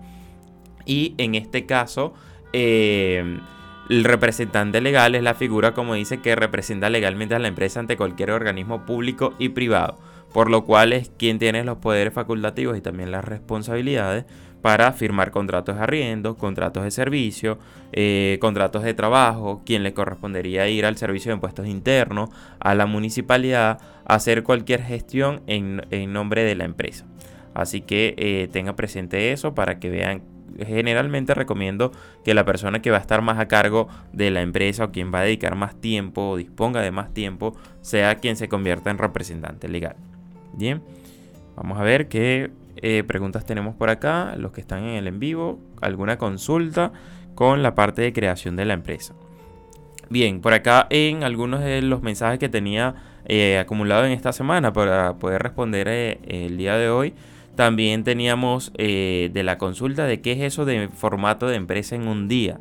Y 0.85 1.15
en 1.19 1.37
este 1.37 1.67
caso, 1.67 2.15
eh, 2.53 3.39
el 3.91 4.05
representante 4.05 4.81
legal 4.81 5.15
es 5.15 5.23
la 5.23 5.35
figura, 5.35 5.75
como 5.75 5.95
dice, 5.95 6.21
que 6.21 6.35
representa 6.35 6.89
legalmente 6.89 7.35
a 7.35 7.39
la 7.39 7.49
empresa 7.49 7.81
ante 7.81 7.97
cualquier 7.97 8.31
organismo 8.31 8.87
público 8.87 9.35
y 9.39 9.51
privado, 9.51 9.99
por 10.33 10.51
lo 10.51 10.65
cual 10.65 10.95
es 10.95 11.11
quien 11.19 11.39
tiene 11.39 11.65
los 11.65 11.79
poderes 11.79 12.15
facultativos 12.15 12.79
y 12.79 12.81
también 12.81 13.11
las 13.11 13.25
responsabilidades 13.25 14.25
para 14.65 14.93
firmar 14.93 15.31
contratos 15.31 15.77
de 15.77 15.83
arriendo, 15.83 16.39
contratos 16.39 16.85
de 16.85 16.91
servicio, 16.91 17.59
eh, 17.93 18.39
contratos 18.41 18.83
de 18.83 18.95
trabajo, 18.95 19.61
quien 19.67 19.83
le 19.83 19.93
correspondería 19.93 20.67
ir 20.71 20.87
al 20.87 20.97
servicio 20.97 21.29
de 21.29 21.35
impuestos 21.35 21.67
internos, 21.67 22.31
a 22.61 22.75
la 22.75 22.87
municipalidad, 22.87 23.79
hacer 24.07 24.43
cualquier 24.43 24.83
gestión 24.83 25.43
en, 25.47 25.83
nombre 26.15 26.45
de 26.45 26.55
la 26.55 26.65
empresa. 26.65 27.05
Así 27.53 27.83
que 27.83 28.15
eh, 28.17 28.49
tenga 28.53 28.75
presente 28.75 29.33
eso 29.33 29.55
para 29.55 29.79
que 29.79 29.91
vean. 29.91 30.23
Generalmente 30.59 31.35
recomiendo 31.35 31.93
que 32.25 32.33
la 32.33 32.47
persona 32.47 32.81
que 32.81 32.91
va 32.91 32.97
a 32.97 33.01
estar 33.01 33.21
más 33.21 33.39
a 33.39 33.49
cargo 33.49 33.89
de 34.15 34.31
la 34.31 34.41
empresa 34.41 34.85
o 34.85 34.93
quien 34.93 35.13
va 35.13 35.19
a 35.19 35.25
dedicar 35.25 35.57
más 35.57 35.79
tiempo 35.79 36.31
o 36.31 36.37
disponga 36.39 36.81
de 36.81 36.91
más 36.91 37.13
tiempo 37.13 37.55
sea 37.83 38.15
quien 38.15 38.37
se 38.37 38.49
convierta 38.49 38.91
en 38.91 38.97
representante 38.97 39.69
legal. 39.69 39.97
Bien. 40.55 40.81
Vamos 41.55 41.79
a 41.79 41.83
ver 41.83 42.09
qué 42.09 42.51
eh, 42.77 43.05
preguntas 43.07 43.45
tenemos 43.45 43.75
por 43.75 43.91
acá, 43.91 44.35
los 44.37 44.53
que 44.53 44.61
están 44.61 44.85
en 44.85 44.97
el 44.97 45.07
en 45.07 45.21
vivo, 45.21 45.59
alguna 45.81 46.19
consulta 46.19 46.93
con 47.35 47.63
la 47.63 47.75
parte 47.75 48.03
de 48.03 48.13
creación 48.13 48.57
de 48.57 48.65
la 48.65 48.75
empresa. 48.75 49.15
Bien, 50.11 50.41
por 50.41 50.53
acá 50.53 50.87
en 50.91 51.25
algunos 51.25 51.61
de 51.61 51.83
los 51.83 52.03
mensajes 52.03 52.39
que 52.39 52.49
tenía 52.49 52.95
eh, 53.27 53.59
acumulado 53.59 54.05
en 54.05 54.13
esta 54.13 54.33
semana 54.33 54.73
para 54.73 55.15
poder 55.15 55.43
responder 55.43 55.89
eh, 55.89 56.19
el 56.29 56.57
día 56.57 56.77
de 56.77 56.91
hoy, 56.91 57.15
también 57.57 58.03
teníamos 58.03 58.73
de 58.73 59.43
la 59.45 59.59
consulta 59.59 60.07
de 60.07 60.21
qué 60.21 60.33
es 60.33 60.41
eso 60.41 60.65
de 60.65 60.89
formato 60.89 61.47
de 61.47 61.55
empresa 61.55 61.95
en 61.95 62.09
un 62.09 62.27
día 62.27 62.59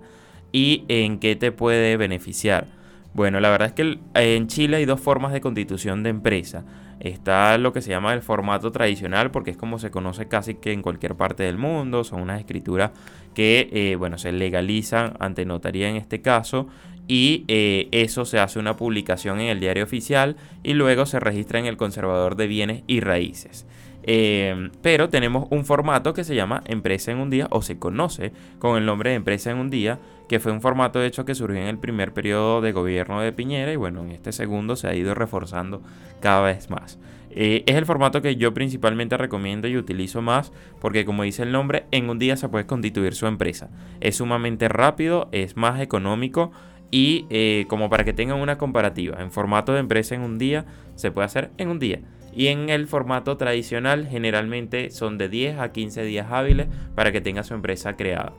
y 0.52 0.86
en 0.88 1.18
qué 1.18 1.36
te 1.36 1.52
puede 1.52 1.98
beneficiar. 1.98 2.68
Bueno, 3.14 3.40
la 3.40 3.50
verdad 3.50 3.70
es 3.70 3.74
que 3.74 4.00
en 4.14 4.48
Chile 4.48 4.78
hay 4.78 4.86
dos 4.86 5.00
formas 5.00 5.34
de 5.34 5.42
constitución 5.42 6.04
de 6.04 6.10
empresa. 6.10 6.64
Está 7.00 7.58
lo 7.58 7.74
que 7.74 7.82
se 7.82 7.90
llama 7.90 8.14
el 8.14 8.22
formato 8.22 8.72
tradicional, 8.72 9.32
porque 9.32 9.52
es 9.52 9.58
como 9.58 9.80
se 9.80 9.92
conoce 9.92 10.28
casi 10.28 10.56
que 10.56 10.72
en 10.72 10.82
cualquier 10.82 11.16
parte 11.16 11.44
del 11.44 11.58
mundo. 11.58 12.04
Son 12.04 12.22
unas 12.22 12.40
escrituras 12.40 12.92
que, 13.34 13.70
eh, 13.72 13.96
bueno, 13.96 14.18
se 14.18 14.32
legalizan 14.32 15.14
ante 15.20 15.46
notaría 15.46 15.90
en 15.90 15.96
este 15.96 16.22
caso. 16.22 16.68
Y 17.08 17.44
eh, 17.50 17.90
eso 17.92 18.24
se 18.24 18.40
hace 18.40 18.60
una 18.60 18.78
publicación 18.78 19.42
en 19.42 19.48
el 19.48 19.60
diario 19.60 19.84
oficial 19.84 20.38
y 20.64 20.74
luego 20.74 21.06
se 21.06 21.20
registra 21.20 21.60
en 21.60 21.66
el 21.66 21.76
conservador 21.76 22.38
de 22.38 22.48
bienes 22.48 22.84
y 22.88 23.02
raíces. 23.02 23.66
Eh, 24.06 24.70
pero 24.82 25.10
tenemos 25.10 25.48
un 25.50 25.66
formato 25.66 26.14
que 26.14 26.24
se 26.24 26.36
llama 26.36 26.62
Empresa 26.66 27.12
en 27.12 27.20
un 27.20 27.30
día 27.30 27.48
o 27.52 27.62
se 27.62 27.80
conoce 27.80 28.34
con 28.60 28.78
el 28.78 28.86
nombre 28.86 29.12
de 29.12 29.16
Empresa 29.16 29.52
en 29.52 29.58
un 29.58 29.70
día, 29.70 30.00
que 30.28 30.40
fue 30.40 30.52
un 30.52 30.62
formato 30.62 31.00
de 31.00 31.08
hecho 31.08 31.26
que 31.26 31.36
surgió 31.36 31.62
en 31.62 31.68
el 31.68 31.78
primer 31.78 32.14
periodo 32.14 32.62
de 32.62 32.74
gobierno 32.74 33.22
de 33.22 33.32
Piñera 33.32 33.72
y 33.72 33.78
bueno, 33.78 34.04
en 34.04 34.12
este 34.12 34.32
segundo 34.32 34.76
se 34.76 34.88
ha 34.88 34.96
ido 34.96 35.16
reforzando 35.16 35.82
cada 36.20 36.42
vez 36.42 36.70
más. 36.70 37.00
Eh, 37.36 37.64
es 37.66 37.76
el 37.76 37.86
formato 37.86 38.22
que 38.22 38.36
yo 38.36 38.54
principalmente 38.54 39.18
recomiendo 39.18 39.68
y 39.68 39.76
utilizo 39.76 40.22
más 40.22 40.52
porque 40.80 41.04
como 41.06 41.24
dice 41.24 41.44
el 41.44 41.52
nombre, 41.52 41.86
en 41.92 42.10
un 42.10 42.20
día 42.20 42.38
se 42.38 42.50
puede 42.50 42.66
constituir 42.66 43.16
su 43.16 43.26
empresa. 43.26 43.70
Es 44.02 44.18
sumamente 44.18 44.68
rápido, 44.68 45.30
es 45.32 45.56
más 45.56 45.80
económico 45.80 46.52
y 46.92 47.26
eh, 47.32 47.66
como 47.70 47.90
para 47.90 48.04
que 48.04 48.14
tengan 48.14 48.40
una 48.40 48.60
comparativa, 48.60 49.20
en 49.20 49.32
formato 49.32 49.74
de 49.74 49.80
empresa 49.80 50.14
en 50.14 50.22
un 50.22 50.38
día 50.38 50.66
se 50.96 51.10
puede 51.10 51.26
hacer 51.26 51.50
en 51.58 51.70
un 51.70 51.80
día. 51.80 52.02
Y 52.36 52.48
en 52.48 52.70
el 52.70 52.88
formato 52.88 53.38
tradicional 53.38 54.08
generalmente 54.08 54.90
son 54.90 55.18
de 55.18 55.30
10 55.30 55.60
a 55.60 55.72
15 55.72 56.04
días 56.04 56.28
hábiles 56.32 56.68
para 56.96 57.12
que 57.12 57.22
tenga 57.22 57.44
su 57.44 57.54
empresa 57.54 57.96
creada. 57.96 58.34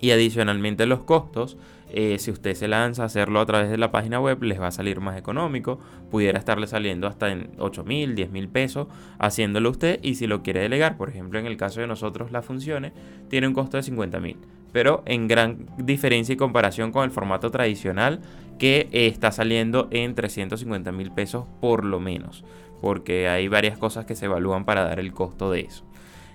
Y 0.00 0.10
adicionalmente 0.10 0.86
los 0.86 1.02
costos, 1.04 1.56
eh, 1.90 2.18
si 2.18 2.30
usted 2.30 2.54
se 2.54 2.68
lanza 2.68 3.04
a 3.04 3.06
hacerlo 3.06 3.40
a 3.40 3.46
través 3.46 3.70
de 3.70 3.78
la 3.78 3.90
página 3.90 4.20
web, 4.20 4.42
les 4.42 4.60
va 4.60 4.66
a 4.66 4.72
salir 4.72 5.00
más 5.00 5.16
económico. 5.16 5.78
Pudiera 6.10 6.38
estarle 6.38 6.66
saliendo 6.66 7.06
hasta 7.06 7.30
en 7.30 7.50
8 7.58 7.84
mil, 7.84 8.14
10 8.14 8.30
mil 8.30 8.48
pesos 8.48 8.88
haciéndolo 9.18 9.70
usted. 9.70 9.98
Y 10.02 10.16
si 10.16 10.26
lo 10.26 10.42
quiere 10.42 10.60
delegar, 10.60 10.96
por 10.96 11.08
ejemplo, 11.08 11.38
en 11.38 11.46
el 11.46 11.56
caso 11.56 11.80
de 11.80 11.86
nosotros 11.86 12.32
las 12.32 12.44
funciones, 12.44 12.92
tiene 13.28 13.48
un 13.48 13.54
costo 13.54 13.78
de 13.78 13.82
50 13.84 14.20
mil. 14.20 14.36
Pero 14.72 15.02
en 15.06 15.28
gran 15.28 15.66
diferencia 15.78 16.34
y 16.34 16.36
comparación 16.36 16.92
con 16.92 17.04
el 17.04 17.10
formato 17.10 17.50
tradicional 17.50 18.20
que 18.58 18.88
está 18.92 19.32
saliendo 19.32 19.88
en 19.90 20.14
350 20.14 20.92
mil 20.92 21.12
pesos 21.12 21.44
por 21.60 21.84
lo 21.84 22.00
menos 22.00 22.44
porque 22.80 23.28
hay 23.28 23.48
varias 23.48 23.78
cosas 23.78 24.06
que 24.06 24.14
se 24.14 24.26
evalúan 24.26 24.64
para 24.64 24.84
dar 24.84 25.00
el 25.00 25.12
costo 25.12 25.50
de 25.50 25.60
eso. 25.60 25.84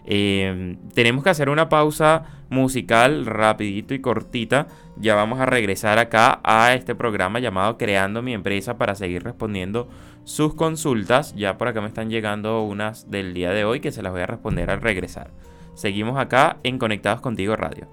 Em, 0.03 0.77
tenemos 0.93 1.23
que 1.23 1.29
hacer 1.29 1.49
una 1.49 1.69
pausa 1.69 2.23
musical 2.49 3.25
rapidito 3.25 3.93
y 3.93 4.01
cortita. 4.01 4.67
Ya 4.97 5.15
vamos 5.15 5.39
a 5.39 5.45
regresar 5.45 5.99
acá 5.99 6.39
a 6.43 6.73
este 6.73 6.95
programa 6.95 7.39
llamado 7.39 7.77
Creando 7.77 8.21
mi 8.21 8.33
empresa 8.33 8.77
para 8.77 8.95
seguir 8.95 9.23
respondiendo 9.23 9.89
sus 10.23 10.53
consultas. 10.55 11.35
Ya 11.35 11.57
por 11.57 11.67
acá 11.67 11.81
me 11.81 11.87
están 11.87 12.09
llegando 12.09 12.63
unas 12.63 13.09
del 13.09 13.33
día 13.33 13.51
de 13.51 13.63
hoy 13.65 13.79
que 13.79 13.91
se 13.91 14.01
las 14.01 14.11
voy 14.11 14.21
a 14.21 14.27
responder 14.27 14.69
al 14.69 14.81
regresar. 14.81 15.31
Seguimos 15.75 16.19
acá 16.19 16.57
en 16.63 16.77
Conectados 16.77 17.21
Contigo 17.21 17.55
Radio. 17.55 17.87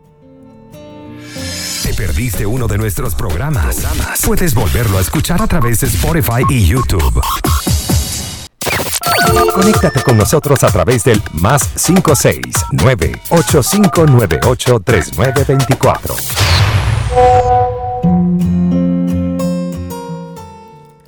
¿Te 1.82 1.94
perdiste 1.94 2.44
uno 2.44 2.66
de 2.66 2.76
nuestros 2.76 3.14
programas? 3.14 3.86
Puedes 4.26 4.54
volverlo 4.54 4.98
a 4.98 5.00
escuchar 5.00 5.40
a 5.40 5.46
través 5.46 5.80
de 5.80 5.86
Spotify 5.86 6.42
y 6.50 6.66
YouTube. 6.66 7.22
Conéctate 9.54 10.02
con 10.02 10.16
nosotros 10.16 10.62
a 10.64 10.68
través 10.68 11.04
del 11.04 11.20
más 11.32 11.68
569 11.86 13.12
8598 13.30 14.80
3924. 14.80 16.14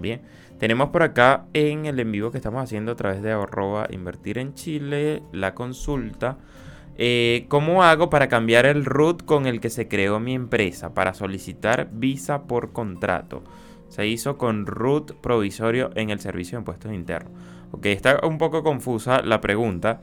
Bien, 0.00 0.22
tenemos 0.58 0.88
por 0.88 1.04
acá 1.04 1.44
en 1.54 1.86
el 1.86 2.00
en 2.00 2.10
vivo 2.10 2.32
que 2.32 2.38
estamos 2.38 2.62
haciendo 2.62 2.92
a 2.92 2.96
través 2.96 3.22
de 3.22 3.30
arroba 3.30 3.86
invertir 3.90 4.38
en 4.38 4.54
Chile 4.54 5.22
la 5.32 5.54
consulta. 5.54 6.38
Eh, 6.96 7.46
¿Cómo 7.48 7.84
hago 7.84 8.10
para 8.10 8.26
cambiar 8.26 8.66
el 8.66 8.84
root 8.84 9.24
con 9.24 9.46
el 9.46 9.60
que 9.60 9.70
se 9.70 9.86
creó 9.86 10.18
mi 10.18 10.34
empresa 10.34 10.94
para 10.94 11.14
solicitar 11.14 11.88
visa 11.92 12.42
por 12.42 12.72
contrato? 12.72 13.44
Se 13.88 14.06
hizo 14.06 14.38
con 14.38 14.66
root 14.66 15.12
provisorio 15.14 15.90
en 15.94 16.10
el 16.10 16.20
servicio 16.20 16.56
de 16.56 16.60
impuestos 16.60 16.92
internos. 16.92 17.32
Ok, 17.70 17.86
está 17.86 18.20
un 18.26 18.38
poco 18.38 18.62
confusa 18.62 19.22
la 19.22 19.40
pregunta, 19.40 20.00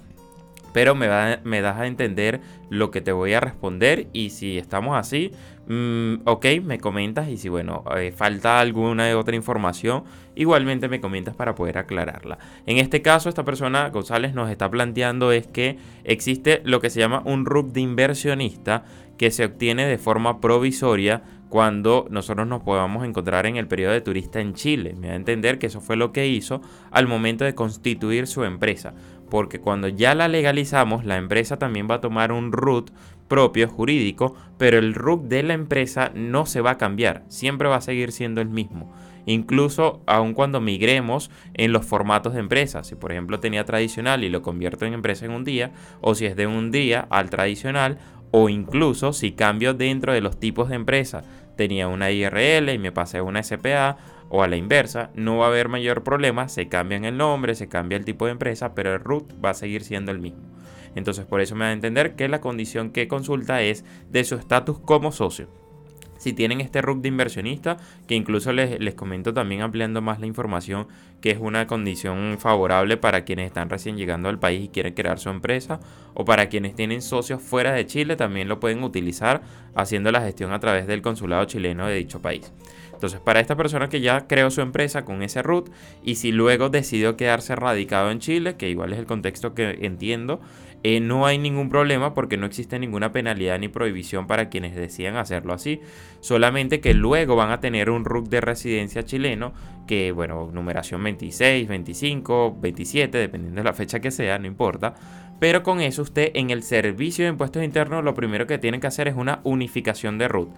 pero 0.75 0.93
me, 0.93 1.07
me 1.45 1.61
das 1.61 1.79
a 1.79 1.87
entender 1.87 2.41
lo 2.69 2.91
que 2.91 2.99
te 2.99 3.13
voy 3.13 3.33
a 3.33 3.39
responder 3.39 4.07
y 4.11 4.31
si 4.31 4.57
estamos 4.57 4.97
así, 4.97 5.31
mm, 5.67 6.15
ok, 6.25 6.45
me 6.63 6.79
comentas 6.79 7.29
y 7.29 7.37
si 7.37 7.47
bueno, 7.47 7.85
eh, 7.95 8.11
falta 8.11 8.59
alguna 8.59 9.17
otra 9.17 9.37
información, 9.37 10.03
igualmente 10.35 10.89
me 10.89 10.99
comentas 10.99 11.33
para 11.33 11.55
poder 11.55 11.77
aclararla. 11.77 12.37
En 12.65 12.77
este 12.77 13.01
caso, 13.01 13.29
esta 13.29 13.45
persona, 13.45 13.89
González, 13.89 14.33
nos 14.33 14.49
está 14.49 14.69
planteando 14.69 15.31
es 15.31 15.47
que 15.47 15.77
existe 16.03 16.61
lo 16.65 16.81
que 16.81 16.89
se 16.89 16.99
llama 16.99 17.21
un 17.23 17.45
RUT 17.45 17.71
de 17.71 17.79
inversionista 17.79 18.83
que 19.17 19.31
se 19.31 19.45
obtiene 19.45 19.85
de 19.85 19.97
forma 19.97 20.41
provisoria 20.41 21.23
cuando 21.55 22.05
nosotros 22.09 22.45
nos 22.47 22.63
podamos 22.63 23.05
encontrar 23.05 23.45
en 23.45 23.55
el 23.55 23.65
periodo 23.65 23.93
de 23.93 24.01
turista 24.01 24.41
en 24.41 24.55
Chile. 24.55 24.93
Me 24.99 25.07
da 25.07 25.13
a 25.13 25.15
entender 25.15 25.57
que 25.57 25.67
eso 25.67 25.79
fue 25.79 25.95
lo 25.95 26.11
que 26.11 26.27
hizo 26.27 26.59
al 26.91 27.07
momento 27.07 27.45
de 27.45 27.55
constituir 27.55 28.27
su 28.27 28.43
empresa. 28.43 28.93
Porque 29.29 29.61
cuando 29.61 29.87
ya 29.87 30.15
la 30.15 30.27
legalizamos, 30.27 31.05
la 31.05 31.15
empresa 31.15 31.55
también 31.57 31.87
va 31.89 31.95
a 31.95 32.01
tomar 32.01 32.33
un 32.33 32.51
RUT 32.51 32.91
propio 33.29 33.69
jurídico, 33.69 34.35
pero 34.57 34.79
el 34.79 34.93
RUT 34.93 35.29
de 35.29 35.43
la 35.43 35.53
empresa 35.53 36.11
no 36.13 36.45
se 36.45 36.59
va 36.59 36.71
a 36.71 36.77
cambiar, 36.77 37.23
siempre 37.29 37.69
va 37.69 37.77
a 37.77 37.81
seguir 37.81 38.11
siendo 38.11 38.41
el 38.41 38.49
mismo. 38.49 38.91
Incluso 39.25 40.01
aun 40.07 40.33
cuando 40.33 40.59
migremos 40.59 41.31
en 41.53 41.71
los 41.71 41.85
formatos 41.85 42.33
de 42.33 42.41
empresa, 42.41 42.83
si 42.83 42.95
por 42.95 43.13
ejemplo 43.13 43.39
tenía 43.39 43.63
tradicional 43.63 44.25
y 44.25 44.29
lo 44.29 44.41
convierto 44.41 44.85
en 44.85 44.93
empresa 44.93 45.25
en 45.25 45.31
un 45.31 45.45
día, 45.45 45.71
o 46.01 46.15
si 46.15 46.25
es 46.25 46.35
de 46.35 46.47
un 46.47 46.69
día 46.69 47.07
al 47.09 47.29
tradicional, 47.29 47.97
o 48.37 48.49
incluso 48.49 49.13
si 49.13 49.31
cambio 49.31 49.73
dentro 49.73 50.11
de 50.11 50.19
los 50.19 50.37
tipos 50.37 50.67
de 50.67 50.75
empresa, 50.75 51.23
tenía 51.55 51.87
una 51.87 52.11
IRL 52.11 52.69
y 52.69 52.79
me 52.79 52.91
pasé 52.91 53.21
una 53.21 53.43
SPA 53.43 53.97
o 54.29 54.43
a 54.43 54.47
la 54.47 54.55
inversa, 54.55 55.11
no 55.13 55.37
va 55.37 55.45
a 55.45 55.49
haber 55.49 55.69
mayor 55.69 56.03
problema, 56.03 56.49
se 56.49 56.67
cambia 56.67 56.97
el 56.97 57.17
nombre, 57.17 57.55
se 57.55 57.67
cambia 57.67 57.97
el 57.97 58.05
tipo 58.05 58.25
de 58.25 58.31
empresa, 58.31 58.73
pero 58.73 58.93
el 58.93 58.99
root 58.99 59.33
va 59.43 59.51
a 59.51 59.53
seguir 59.53 59.83
siendo 59.83 60.11
el 60.11 60.19
mismo. 60.19 60.43
Entonces 60.95 61.25
por 61.25 61.41
eso 61.41 61.55
me 61.55 61.65
da 61.65 61.71
a 61.71 61.73
entender 61.73 62.15
que 62.15 62.27
la 62.27 62.41
condición 62.41 62.91
que 62.91 63.07
consulta 63.07 63.61
es 63.61 63.85
de 64.09 64.23
su 64.23 64.35
estatus 64.35 64.79
como 64.79 65.11
socio 65.11 65.64
si 66.25 66.33
tienen 66.33 66.59
este 66.59 66.81
RUC 66.81 67.01
de 67.01 67.09
inversionista, 67.09 67.77
que 68.07 68.15
incluso 68.15 68.51
les, 68.51 68.79
les, 68.79 68.95
comento 68.95 69.31
también 69.31 69.61
ampliando 69.61 70.01
más 70.01 70.19
la 70.19 70.25
información, 70.25 70.87
que 71.21 71.29
es 71.29 71.37
una 71.39 71.67
condición 71.67 72.37
favorable 72.39 72.97
para 72.97 73.25
quienes 73.25 73.45
están 73.45 73.69
recién 73.69 73.95
llegando 73.95 74.27
al 74.27 74.39
país 74.39 74.63
y 74.63 74.69
quieren 74.69 74.95
crear 74.95 75.19
su 75.19 75.29
empresa, 75.29 75.79
o 76.15 76.25
para 76.25 76.49
quienes 76.49 76.73
tienen 76.73 77.03
socios 77.03 77.43
fuera 77.43 77.73
de 77.73 77.85
Chile, 77.85 78.15
también 78.15 78.47
lo 78.47 78.59
pueden 78.59 78.83
utilizar 78.83 79.43
haciendo 79.75 80.11
la 80.11 80.21
gestión 80.21 80.51
a 80.51 80.59
través 80.59 80.87
del 80.87 81.03
consulado 81.03 81.45
chileno 81.45 81.85
de 81.85 81.97
dicho 81.97 82.23
país. 82.23 82.51
Entonces, 82.91 83.19
para 83.19 83.39
esta 83.39 83.55
persona 83.55 83.87
que 83.87 84.01
ya 84.01 84.25
creó 84.25 84.49
su 84.49 84.61
empresa 84.61 85.05
con 85.05 85.21
ese 85.21 85.43
root 85.43 85.69
y 86.03 86.15
si 86.15 86.31
luego 86.31 86.69
decidió 86.69 87.17
quedarse 87.17 87.55
radicado 87.55 88.09
en 88.09 88.17
Chile, 88.17 88.55
que 88.55 88.71
igual 88.71 88.93
es 88.93 88.97
el 88.99 89.05
contexto 89.05 89.53
que 89.53 89.77
entiendo, 89.81 90.41
eh, 90.87 90.99
no 90.99 91.25
hay 91.25 91.39
ningún 91.39 91.69
problema 91.69 92.13
porque 92.13 92.37
no 92.37 92.45
existe 92.45 92.77
ninguna 92.77 93.11
penalidad 93.11 93.57
ni 93.57 93.69
prohibición 93.69 94.27
para 94.27 94.49
quienes 94.49 94.75
decidan 94.75 95.15
hacerlo 95.15 95.51
así. 95.51 95.81
Solamente 96.19 96.79
que 96.79 96.93
luego 96.93 97.35
van 97.35 97.49
a 97.49 97.59
tener 97.59 97.89
un 97.89 98.05
RUC 98.05 98.29
de 98.29 98.39
residencia 98.39 99.03
chileno 99.03 99.51
que, 99.87 100.11
bueno, 100.11 100.51
numeración 100.53 101.03
26, 101.03 101.67
25, 101.67 102.57
27, 102.61 103.17
dependiendo 103.17 103.61
de 103.61 103.63
la 103.63 103.73
fecha 103.73 103.99
que 103.99 104.11
sea, 104.11 104.37
no 104.37 104.45
importa. 104.45 104.93
Pero 105.39 105.63
con 105.63 105.81
eso 105.81 106.03
usted 106.03 106.29
en 106.35 106.51
el 106.51 106.61
servicio 106.61 107.25
de 107.25 107.31
impuestos 107.31 107.63
internos 107.63 108.03
lo 108.03 108.13
primero 108.13 108.45
que 108.45 108.59
tienen 108.59 108.79
que 108.79 108.85
hacer 108.85 109.07
es 109.07 109.15
una 109.15 109.39
unificación 109.43 110.19
de 110.19 110.27
RUT. 110.27 110.49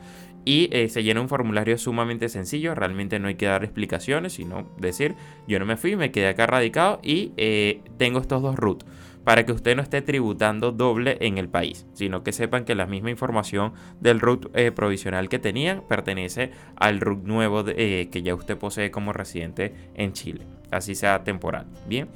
Y 0.43 0.67
eh, 0.73 0.89
se 0.89 1.03
llena 1.03 1.21
un 1.21 1.29
formulario 1.29 1.77
sumamente 1.77 2.27
sencillo, 2.27 2.75
realmente 2.75 3.17
no 3.17 3.29
hay 3.29 3.35
que 3.35 3.45
dar 3.45 3.63
explicaciones, 3.63 4.33
sino 4.33 4.67
decir, 4.77 5.15
yo 5.47 5.57
no 5.57 5.65
me 5.65 5.77
fui, 5.77 5.95
me 5.95 6.11
quedé 6.11 6.27
acá 6.27 6.47
radicado 6.47 6.99
y 7.01 7.31
eh, 7.37 7.79
tengo 7.97 8.19
estos 8.19 8.41
dos 8.41 8.57
RUT 8.57 8.83
para 9.27 9.45
que 9.45 9.51
usted 9.51 9.75
no 9.75 9.81
esté 9.81 10.01
tributando 10.01 10.71
doble 10.71 11.17
en 11.19 11.37
el 11.37 11.49
país, 11.49 11.85
sino 11.91 12.23
que 12.23 12.31
sepan 12.31 12.63
que 12.63 12.75
la 12.75 12.85
misma 12.85 13.09
información 13.09 13.73
del 13.99 14.21
RUT 14.21 14.55
eh, 14.55 14.71
provisional 14.71 15.27
que 15.27 15.37
tenían 15.37 15.83
pertenece 15.85 16.51
al 16.77 17.01
RUT 17.01 17.25
nuevo 17.25 17.65
eh, 17.67 18.07
que 18.09 18.21
ya 18.21 18.33
usted 18.33 18.57
posee 18.57 18.89
como 18.89 19.11
residente 19.11 19.73
en 19.95 20.13
Chile, 20.13 20.47
así 20.71 20.95
sea 20.95 21.25
temporal. 21.25 21.65
Bien. 21.89 22.07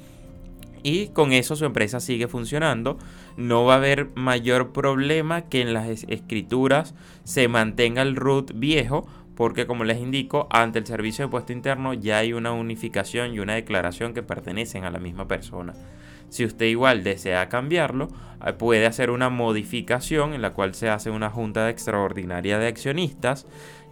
Y 0.82 1.08
con 1.08 1.34
eso 1.34 1.54
su 1.54 1.66
empresa 1.66 2.00
sigue 2.00 2.28
funcionando. 2.28 2.96
No 3.36 3.66
va 3.66 3.74
a 3.74 3.76
haber 3.76 4.08
mayor 4.14 4.72
problema 4.72 5.42
que 5.50 5.60
en 5.60 5.74
las 5.74 6.06
escrituras 6.08 6.94
se 7.24 7.46
mantenga 7.46 8.00
el 8.00 8.16
root 8.16 8.52
viejo 8.54 9.06
porque 9.34 9.66
como 9.66 9.84
les 9.84 9.98
indico, 9.98 10.46
ante 10.50 10.78
el 10.78 10.86
servicio 10.86 11.26
de 11.26 11.30
puesto 11.30 11.52
interno 11.52 11.92
ya 11.92 12.18
hay 12.18 12.32
una 12.32 12.52
unificación 12.52 13.34
y 13.34 13.38
una 13.38 13.54
declaración 13.54 14.14
que 14.14 14.22
pertenecen 14.22 14.84
a 14.84 14.90
la 14.90 14.98
misma 14.98 15.28
persona. 15.28 15.74
Si 16.32 16.46
usted 16.46 16.64
igual 16.64 17.04
desea 17.04 17.50
cambiarlo, 17.50 18.08
eh, 18.42 18.54
puede 18.54 18.86
hacer 18.86 19.10
una 19.10 19.28
modificación 19.28 20.32
en 20.32 20.40
la 20.40 20.54
cual 20.54 20.74
se 20.74 20.88
hace 20.88 21.10
una 21.10 21.28
junta 21.28 21.68
extraordinaria 21.68 22.58
de 22.58 22.68
accionistas 22.68 23.46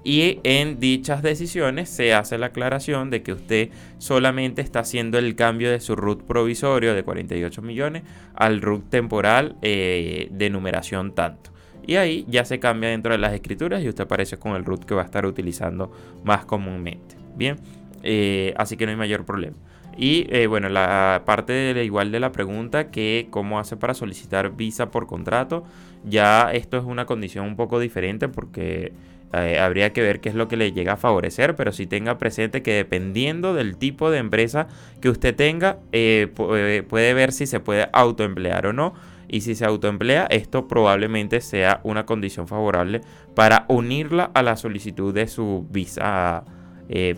y 0.04 0.40
en 0.42 0.80
dichas 0.80 1.22
decisiones 1.22 1.90
se 1.90 2.14
hace 2.14 2.38
la 2.38 2.46
aclaración 2.46 3.10
de 3.10 3.22
que 3.22 3.34
usted 3.34 3.68
solamente 3.98 4.62
está 4.62 4.80
haciendo 4.80 5.18
el 5.18 5.36
cambio 5.36 5.70
de 5.70 5.80
su 5.80 5.96
RUT 5.96 6.22
provisorio 6.22 6.94
de 6.94 7.02
48 7.02 7.60
millones 7.60 8.04
al 8.34 8.62
RUT 8.62 8.88
temporal 8.88 9.56
eh, 9.60 10.28
de 10.30 10.48
numeración 10.48 11.14
tanto. 11.14 11.50
Y 11.86 11.96
ahí 11.96 12.24
ya 12.26 12.46
se 12.46 12.58
cambia 12.58 12.88
dentro 12.88 13.12
de 13.12 13.18
las 13.18 13.34
escrituras 13.34 13.82
y 13.82 13.88
usted 13.90 14.04
aparece 14.04 14.38
con 14.38 14.56
el 14.56 14.64
RUT 14.64 14.86
que 14.86 14.94
va 14.94 15.02
a 15.02 15.04
estar 15.04 15.26
utilizando 15.26 15.92
más 16.24 16.46
comúnmente. 16.46 17.16
Bien, 17.36 17.58
eh, 18.02 18.54
así 18.56 18.78
que 18.78 18.86
no 18.86 18.92
hay 18.92 18.96
mayor 18.96 19.26
problema. 19.26 19.58
Y 20.00 20.26
eh, 20.30 20.46
bueno, 20.46 20.70
la 20.70 21.24
parte 21.26 21.52
de, 21.52 21.84
igual 21.84 22.10
de 22.10 22.20
la 22.20 22.32
pregunta 22.32 22.90
que 22.90 23.26
cómo 23.28 23.58
hace 23.60 23.76
para 23.76 23.92
solicitar 23.92 24.56
visa 24.56 24.90
por 24.90 25.06
contrato, 25.06 25.62
ya 26.04 26.50
esto 26.54 26.78
es 26.78 26.84
una 26.84 27.04
condición 27.04 27.44
un 27.44 27.54
poco 27.54 27.78
diferente 27.78 28.26
porque 28.26 28.94
eh, 29.34 29.58
habría 29.58 29.92
que 29.92 30.00
ver 30.00 30.20
qué 30.20 30.30
es 30.30 30.34
lo 30.34 30.48
que 30.48 30.56
le 30.56 30.72
llega 30.72 30.94
a 30.94 30.96
favorecer, 30.96 31.54
pero 31.54 31.70
si 31.70 31.86
tenga 31.86 32.16
presente 32.16 32.62
que 32.62 32.72
dependiendo 32.72 33.52
del 33.52 33.76
tipo 33.76 34.10
de 34.10 34.16
empresa 34.16 34.68
que 35.02 35.10
usted 35.10 35.36
tenga, 35.36 35.80
eh, 35.92 36.32
puede 36.34 37.12
ver 37.12 37.30
si 37.32 37.44
se 37.44 37.60
puede 37.60 37.90
autoemplear 37.92 38.68
o 38.68 38.72
no. 38.72 38.94
Y 39.28 39.42
si 39.42 39.54
se 39.54 39.66
autoemplea, 39.66 40.26
esto 40.30 40.66
probablemente 40.66 41.42
sea 41.42 41.80
una 41.84 42.06
condición 42.06 42.48
favorable 42.48 43.02
para 43.34 43.66
unirla 43.68 44.30
a 44.32 44.42
la 44.42 44.56
solicitud 44.56 45.12
de 45.12 45.28
su 45.28 45.66
visa 45.70 46.42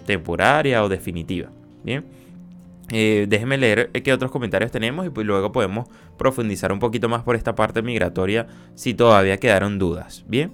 temporaria 0.04 0.82
o 0.82 0.88
definitiva. 0.88 1.48
Bien. 1.84 2.04
Eh, 2.94 3.24
déjenme 3.26 3.56
leer 3.56 3.90
eh, 3.94 4.02
qué 4.02 4.12
otros 4.12 4.30
comentarios 4.30 4.70
tenemos 4.70 5.06
y 5.06 5.10
pues 5.10 5.26
luego 5.26 5.50
podemos 5.50 5.88
profundizar 6.18 6.72
un 6.72 6.78
poquito 6.78 7.08
más 7.08 7.22
por 7.22 7.36
esta 7.36 7.54
parte 7.54 7.80
migratoria 7.80 8.46
si 8.74 8.92
todavía 8.92 9.38
quedaron 9.38 9.78
dudas. 9.78 10.24
Bien. 10.28 10.52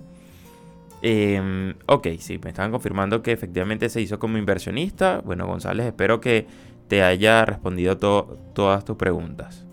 Em, 1.02 1.74
ok, 1.86 2.08
sí, 2.18 2.38
me 2.42 2.50
estaban 2.50 2.70
confirmando 2.70 3.22
que 3.22 3.32
efectivamente 3.32 3.88
se 3.88 4.00
hizo 4.00 4.20
como 4.20 4.38
inversionista. 4.38 5.20
Bueno, 5.24 5.46
González, 5.48 5.86
espero 5.86 6.20
que 6.20 6.46
te 6.86 7.02
haya 7.02 7.44
respondido 7.44 7.96
todas 7.96 8.84
tus 8.84 8.96
preguntas. 8.96 9.67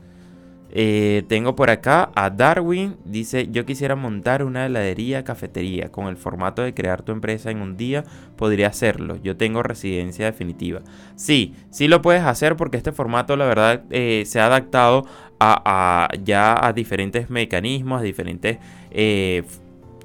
Eh, 0.78 1.24
tengo 1.30 1.56
por 1.56 1.70
acá 1.70 2.12
a 2.16 2.30
Darwin. 2.30 2.98
Dice, 3.06 3.48
yo 3.50 3.66
quisiera 3.66 3.96
montar 3.96 4.44
una 4.44 4.66
heladería 4.66 5.24
cafetería. 5.24 5.90
Con 5.90 6.08
el 6.08 6.18
formato 6.18 6.62
de 6.64 6.74
crear 6.74 7.02
tu 7.02 7.14
empresa 7.14 7.50
en 7.50 7.62
un 7.62 7.78
día, 7.78 8.04
podría 8.36 8.68
hacerlo. 8.68 9.16
Yo 9.24 9.38
tengo 9.38 9.64
residencia 9.64 10.26
definitiva. 10.26 10.82
Sí, 11.16 11.54
sí 11.70 11.88
lo 11.88 12.02
puedes 12.02 12.24
hacer 12.24 12.58
porque 12.58 12.76
este 12.76 12.92
formato, 12.92 13.38
la 13.38 13.46
verdad, 13.46 13.84
eh, 13.90 14.24
se 14.26 14.42
ha 14.42 14.48
adaptado 14.48 15.06
a, 15.40 16.10
ya 16.24 16.66
a 16.66 16.74
diferentes 16.74 17.30
mecanismos, 17.30 18.02
a 18.02 18.04
diferentes 18.04 18.58
eh, 18.92 19.44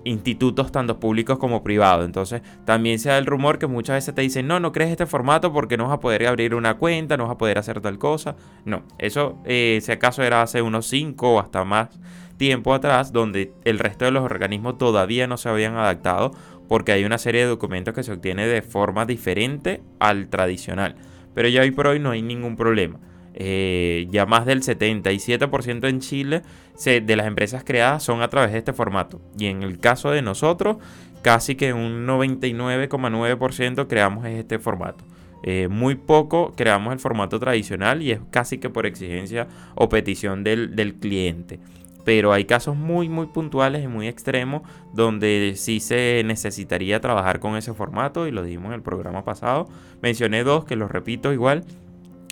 institutos 0.04 0.72
tanto 0.72 1.00
públicos 1.00 1.38
como 1.38 1.62
privados. 1.62 2.04
Entonces 2.04 2.42
también 2.64 2.98
se 2.98 3.08
da 3.08 3.18
el 3.18 3.26
rumor 3.26 3.58
que 3.58 3.66
muchas 3.66 3.96
veces 3.96 4.14
te 4.14 4.22
dicen, 4.22 4.46
no, 4.46 4.60
no 4.60 4.72
crees 4.72 4.90
este 4.90 5.06
formato 5.06 5.52
porque 5.52 5.76
no 5.76 5.84
vas 5.84 5.94
a 5.94 6.00
poder 6.00 6.26
abrir 6.26 6.54
una 6.54 6.76
cuenta, 6.76 7.16
no 7.16 7.24
vas 7.24 7.32
a 7.32 7.38
poder 7.38 7.58
hacer 7.58 7.80
tal 7.80 7.98
cosa. 7.98 8.36
No, 8.64 8.82
eso 8.98 9.38
eh, 9.44 9.80
si 9.82 9.92
acaso 9.92 10.22
era 10.22 10.42
hace 10.42 10.62
unos 10.62 10.86
5 10.86 11.34
o 11.34 11.40
hasta 11.40 11.64
más 11.64 11.88
tiempo 12.36 12.72
atrás, 12.72 13.12
donde 13.12 13.52
el 13.64 13.78
resto 13.78 14.06
de 14.06 14.12
los 14.12 14.24
organismos 14.24 14.78
todavía 14.78 15.26
no 15.26 15.36
se 15.36 15.48
habían 15.48 15.76
adaptado 15.76 16.32
porque 16.68 16.92
hay 16.92 17.04
una 17.04 17.18
serie 17.18 17.42
de 17.42 17.48
documentos 17.48 17.92
que 17.92 18.02
se 18.02 18.12
obtiene 18.12 18.46
de 18.46 18.62
forma 18.62 19.04
diferente 19.04 19.82
al 19.98 20.28
tradicional. 20.28 20.94
Pero 21.34 21.48
ya 21.48 21.62
hoy 21.62 21.70
por 21.70 21.88
hoy 21.88 21.98
no 21.98 22.12
hay 22.12 22.22
ningún 22.22 22.56
problema. 22.56 22.98
Eh, 23.34 24.06
ya 24.10 24.26
más 24.26 24.44
del 24.46 24.62
77% 24.62 25.88
en 25.88 26.00
Chile 26.00 26.42
de 26.84 27.16
las 27.16 27.26
empresas 27.26 27.62
creadas 27.64 28.02
son 28.02 28.22
a 28.22 28.28
través 28.28 28.52
de 28.52 28.58
este 28.58 28.72
formato. 28.72 29.20
Y 29.38 29.46
en 29.46 29.62
el 29.62 29.78
caso 29.78 30.10
de 30.10 30.22
nosotros, 30.22 30.78
casi 31.22 31.54
que 31.54 31.72
un 31.72 32.06
99,9% 32.06 33.86
creamos 33.86 34.26
este 34.26 34.58
formato. 34.58 35.04
Eh, 35.42 35.68
muy 35.68 35.94
poco 35.94 36.52
creamos 36.54 36.92
el 36.92 36.98
formato 36.98 37.38
tradicional 37.40 38.02
y 38.02 38.10
es 38.10 38.20
casi 38.30 38.58
que 38.58 38.68
por 38.68 38.84
exigencia 38.84 39.48
o 39.74 39.88
petición 39.88 40.44
del, 40.44 40.76
del 40.76 40.96
cliente 40.96 41.60
pero 42.04 42.32
hay 42.32 42.44
casos 42.44 42.76
muy 42.76 43.08
muy 43.08 43.26
puntuales 43.26 43.84
y 43.84 43.88
muy 43.88 44.08
extremos 44.08 44.62
donde 44.92 45.54
sí 45.56 45.80
se 45.80 46.22
necesitaría 46.24 47.00
trabajar 47.00 47.40
con 47.40 47.56
ese 47.56 47.74
formato 47.74 48.26
y 48.26 48.30
lo 48.30 48.42
dijimos 48.42 48.68
en 48.68 48.74
el 48.74 48.82
programa 48.82 49.24
pasado. 49.24 49.68
Mencioné 50.02 50.44
dos 50.44 50.64
que 50.64 50.76
los 50.76 50.90
repito 50.90 51.32
igual, 51.32 51.64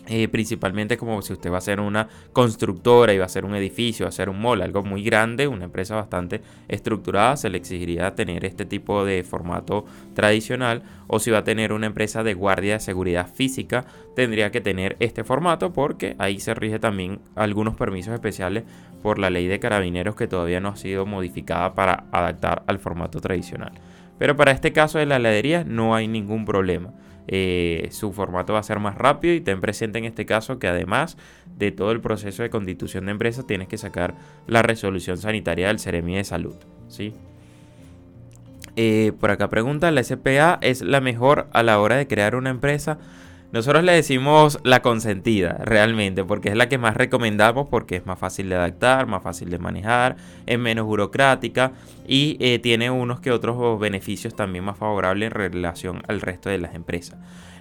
eh, 0.09 0.27
principalmente 0.29 0.97
como 0.97 1.21
si 1.21 1.35
usted 1.35 1.53
va 1.53 1.59
a 1.59 1.61
ser 1.61 1.81
una 1.81 2.09
constructora 2.33 3.13
y 3.13 3.19
va 3.19 3.27
a 3.27 3.29
ser 3.29 3.45
un 3.45 3.55
edificio, 3.55 4.07
va 4.07 4.09
a 4.09 4.13
ser 4.13 4.31
un 4.31 4.41
mall, 4.41 4.63
algo 4.63 4.83
muy 4.83 5.03
grande, 5.03 5.47
una 5.47 5.67
empresa 5.67 5.97
bastante 5.97 6.41
estructurada, 6.67 7.37
se 7.37 7.51
le 7.51 7.59
exigiría 7.59 8.15
tener 8.15 8.45
este 8.47 8.65
tipo 8.65 9.05
de 9.05 9.23
formato 9.23 9.85
tradicional. 10.15 10.83
O 11.07 11.19
si 11.19 11.31
va 11.31 11.39
a 11.39 11.45
tener 11.45 11.73
una 11.73 11.87
empresa 11.87 12.23
de 12.23 12.35
guardia 12.35 12.75
de 12.75 12.81
seguridad 12.81 13.29
física, 13.33 13.85
tendría 14.17 14.51
que 14.51 14.61
tener 14.61 14.97
este 15.01 15.25
formato 15.25 15.73
porque 15.73 16.17
ahí 16.19 16.41
se 16.41 16.55
rige 16.55 16.79
también 16.79 17.21
algunos 17.35 17.77
permisos 17.77 18.15
especiales 18.15 18.65
por 19.03 19.19
la 19.19 19.31
ley 19.31 19.47
de 19.47 19.61
carabineros 19.61 20.17
que 20.17 20.27
todavía 20.27 20.61
no 20.61 20.71
ha 20.71 20.77
sido 20.77 21.07
modificada 21.07 21.75
para 21.75 22.05
adaptar 22.13 22.63
al 22.67 22.79
formato 22.79 23.21
tradicional. 23.21 23.73
Pero 24.19 24.37
para 24.37 24.53
este 24.53 24.73
caso 24.73 24.99
de 24.99 25.07
la 25.07 25.17
heladería 25.17 25.65
no 25.65 25.95
hay 25.95 26.09
ningún 26.09 26.45
problema. 26.45 26.93
Eh, 27.31 27.89
su 27.93 28.13
formato 28.13 28.55
va 28.55 28.61
a 28.61 28.63
ser 28.63 28.81
más 28.81 28.97
rápido 28.97 29.35
y 29.35 29.43
ten 29.43 29.61
presente 29.61 29.99
en 29.99 30.07
este 30.07 30.25
caso 30.25 30.59
que 30.59 30.67
además 30.67 31.19
de 31.59 31.73
todo 31.73 31.93
el 31.93 32.01
proceso 32.01 32.43
de 32.43 32.49
constitución 32.49 33.05
de 33.05 33.13
empresa 33.13 33.47
tienes 33.47 33.69
que 33.69 33.77
sacar 33.77 34.15
la 34.47 34.63
resolución 34.63 35.19
sanitaria 35.19 35.69
del 35.69 35.79
Ceremi 35.79 36.17
de 36.17 36.25
Salud. 36.25 36.57
¿sí? 36.89 37.13
Eh, 38.77 39.13
por 39.21 39.31
acá 39.31 39.51
pregunta, 39.51 39.91
¿la 39.91 40.03
SPA 40.03 40.59
es 40.63 40.81
la 40.83 41.01
mejor 41.01 41.49
a 41.53 41.63
la 41.63 41.81
hora 41.81 41.97
de 41.97 42.07
crear 42.07 42.35
una 42.35 42.51
empresa? 42.51 42.99
Nosotros 43.51 43.83
le 43.83 43.93
decimos 43.93 44.59
la 44.63 44.83
consentida, 44.83 45.57
realmente, 45.65 46.23
porque 46.23 46.51
es 46.51 46.55
la 46.55 46.69
que 46.69 46.77
más 46.77 46.95
recomendamos 46.95 47.67
porque 47.69 47.97
es 47.97 48.05
más 48.05 48.19
fácil 48.19 48.51
de 48.51 48.57
adaptar, 48.57 49.07
más 49.07 49.23
fácil 49.23 49.49
de 49.49 49.59
manejar, 49.59 50.17
es 50.45 50.59
menos 50.59 50.85
burocrática 50.85 51.73
y 52.07 52.37
eh, 52.41 52.59
tiene 52.59 52.91
unos 52.91 53.21
que 53.21 53.33
otros 53.33 53.81
beneficios 53.81 54.37
también 54.37 54.65
más 54.65 54.77
favorables 54.77 55.29
en 55.29 55.33
relación 55.33 56.03
al 56.09 56.21
resto 56.21 56.51
de 56.51 56.59
las 56.59 56.75
empresas. 56.75 57.19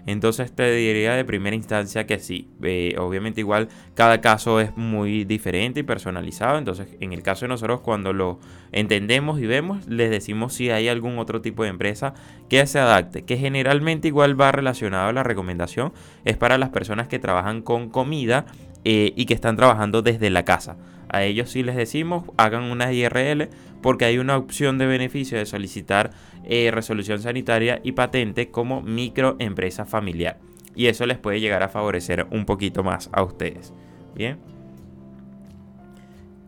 Entonces 0.08 0.56
te 0.56 0.72
diría 0.72 1.15
de 1.15 1.26
primera 1.26 1.56
instancia 1.56 2.08
que 2.08 2.17
sí. 2.17 2.50
Eh, 2.63 2.96
obviamente 2.98 3.41
igual 3.41 3.67
cada 3.93 4.22
caso 4.22 4.62
es 4.62 4.76
muy 4.78 5.26
diferente 5.26 5.82
y 5.82 5.84
personalizado. 5.84 6.58
Entonces 6.58 6.88
en 7.02 7.12
el 7.12 7.22
caso 7.22 7.46
de 7.46 7.50
nosotros 7.50 7.82
cuando 7.82 8.13
lo 8.13 8.39
entendemos 8.72 9.39
y 9.39 9.46
vemos 9.46 9.86
les 9.88 10.10
decimos 10.10 10.54
si 10.54 10.70
hay 10.70 10.88
algún 10.88 11.20
otro 11.20 11.41
tipo 11.41 11.63
de 11.63 11.70
empresa 11.70 12.13
que 12.50 12.65
se 12.65 12.80
adapte. 12.80 13.24
Que 13.24 13.38
generalmente 13.38 14.08
igual 14.08 14.39
va 14.39 14.52
relacionado 14.54 15.10
a 15.10 15.13
la 15.13 15.24
recomendación. 15.24 15.91
Es 16.24 16.38
para 16.38 16.58
las 16.58 16.70
personas 16.70 17.10
que 17.10 17.20
trabajan 17.20 17.62
con 17.62 17.89
comida 17.89 18.46
eh, 18.86 19.12
y 19.17 19.26
que 19.26 19.34
están 19.34 19.58
trabajando 19.58 20.02
desde 20.02 20.30
la 20.30 20.46
casa. 20.46 20.78
A 21.10 21.24
ellos 21.24 21.52
sí 21.52 21.63
les 21.63 21.76
decimos 21.76 22.26
hagan 22.38 22.63
una 22.63 22.91
IRL 22.93 23.50
porque 23.82 24.06
hay 24.06 24.18
una 24.18 24.38
opción 24.38 24.78
de 24.78 24.86
beneficio 24.86 25.38
de 25.38 25.46
solicitar 25.46 26.12
eh, 26.44 26.72
resolución 26.72 27.20
sanitaria 27.20 27.80
y 27.84 27.94
patente 27.94 28.50
como 28.50 28.82
microempresa 28.82 29.86
familiar. 29.86 30.40
Y 30.76 30.88
eso 30.88 31.06
les 31.06 31.18
puede 31.18 31.40
llegar 31.40 31.63
a 31.63 31.70
favorecer 31.70 32.28
un 32.32 32.46
poquito 32.46 32.84
más 32.84 33.10
a 33.12 33.24
ustedes. 33.24 33.74
Bien. 34.16 34.38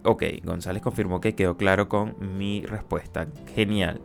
Ok, 0.04 0.24
González 0.44 0.82
confirmó 0.82 1.20
que 1.20 1.36
quedó 1.36 1.58
claro 1.58 1.89
con 1.89 2.15
mi 2.38 2.62
respuesta. 2.62 3.28
Genial. 3.54 4.02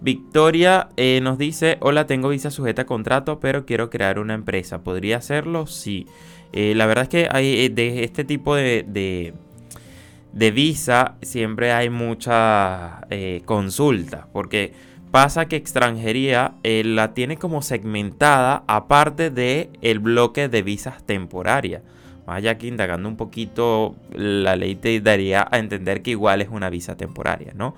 Victoria 0.00 0.88
eh, 0.96 1.20
nos 1.22 1.38
dice, 1.38 1.78
hola, 1.80 2.06
tengo 2.06 2.28
visa 2.28 2.50
sujeta 2.50 2.82
a 2.82 2.86
contrato, 2.86 3.40
pero 3.40 3.64
quiero 3.64 3.88
crear 3.88 4.18
una 4.18 4.34
empresa. 4.34 4.82
¿Podría 4.82 5.18
hacerlo? 5.18 5.66
Sí. 5.66 6.06
Eh, 6.52 6.74
la 6.74 6.86
verdad 6.86 7.04
es 7.04 7.08
que 7.08 7.28
hay 7.30 7.68
de 7.68 8.04
este 8.04 8.24
tipo 8.24 8.54
de 8.54 8.84
de 8.86 9.32
visa 10.32 11.16
siempre 11.22 11.72
hay 11.72 11.90
mucha 11.90 13.06
eh, 13.10 13.42
consulta, 13.44 14.28
porque 14.32 14.72
pasa 15.10 15.46
que 15.46 15.56
extranjería 15.56 16.54
eh, 16.62 16.82
la 16.84 17.14
tiene 17.14 17.36
como 17.36 17.62
segmentada 17.62 18.64
aparte 18.66 19.30
de 19.30 19.70
el 19.82 19.98
bloque 19.98 20.48
de 20.48 20.62
visas 20.62 21.04
temporarias. 21.04 21.82
Vaya 22.26 22.56
que 22.56 22.68
indagando 22.68 23.08
un 23.08 23.16
poquito, 23.16 23.96
la 24.12 24.56
ley 24.56 24.76
te 24.76 25.00
daría 25.00 25.46
a 25.50 25.58
entender 25.58 26.02
que 26.02 26.12
igual 26.12 26.40
es 26.40 26.48
una 26.48 26.70
visa 26.70 26.96
temporaria, 26.96 27.52
¿no? 27.54 27.74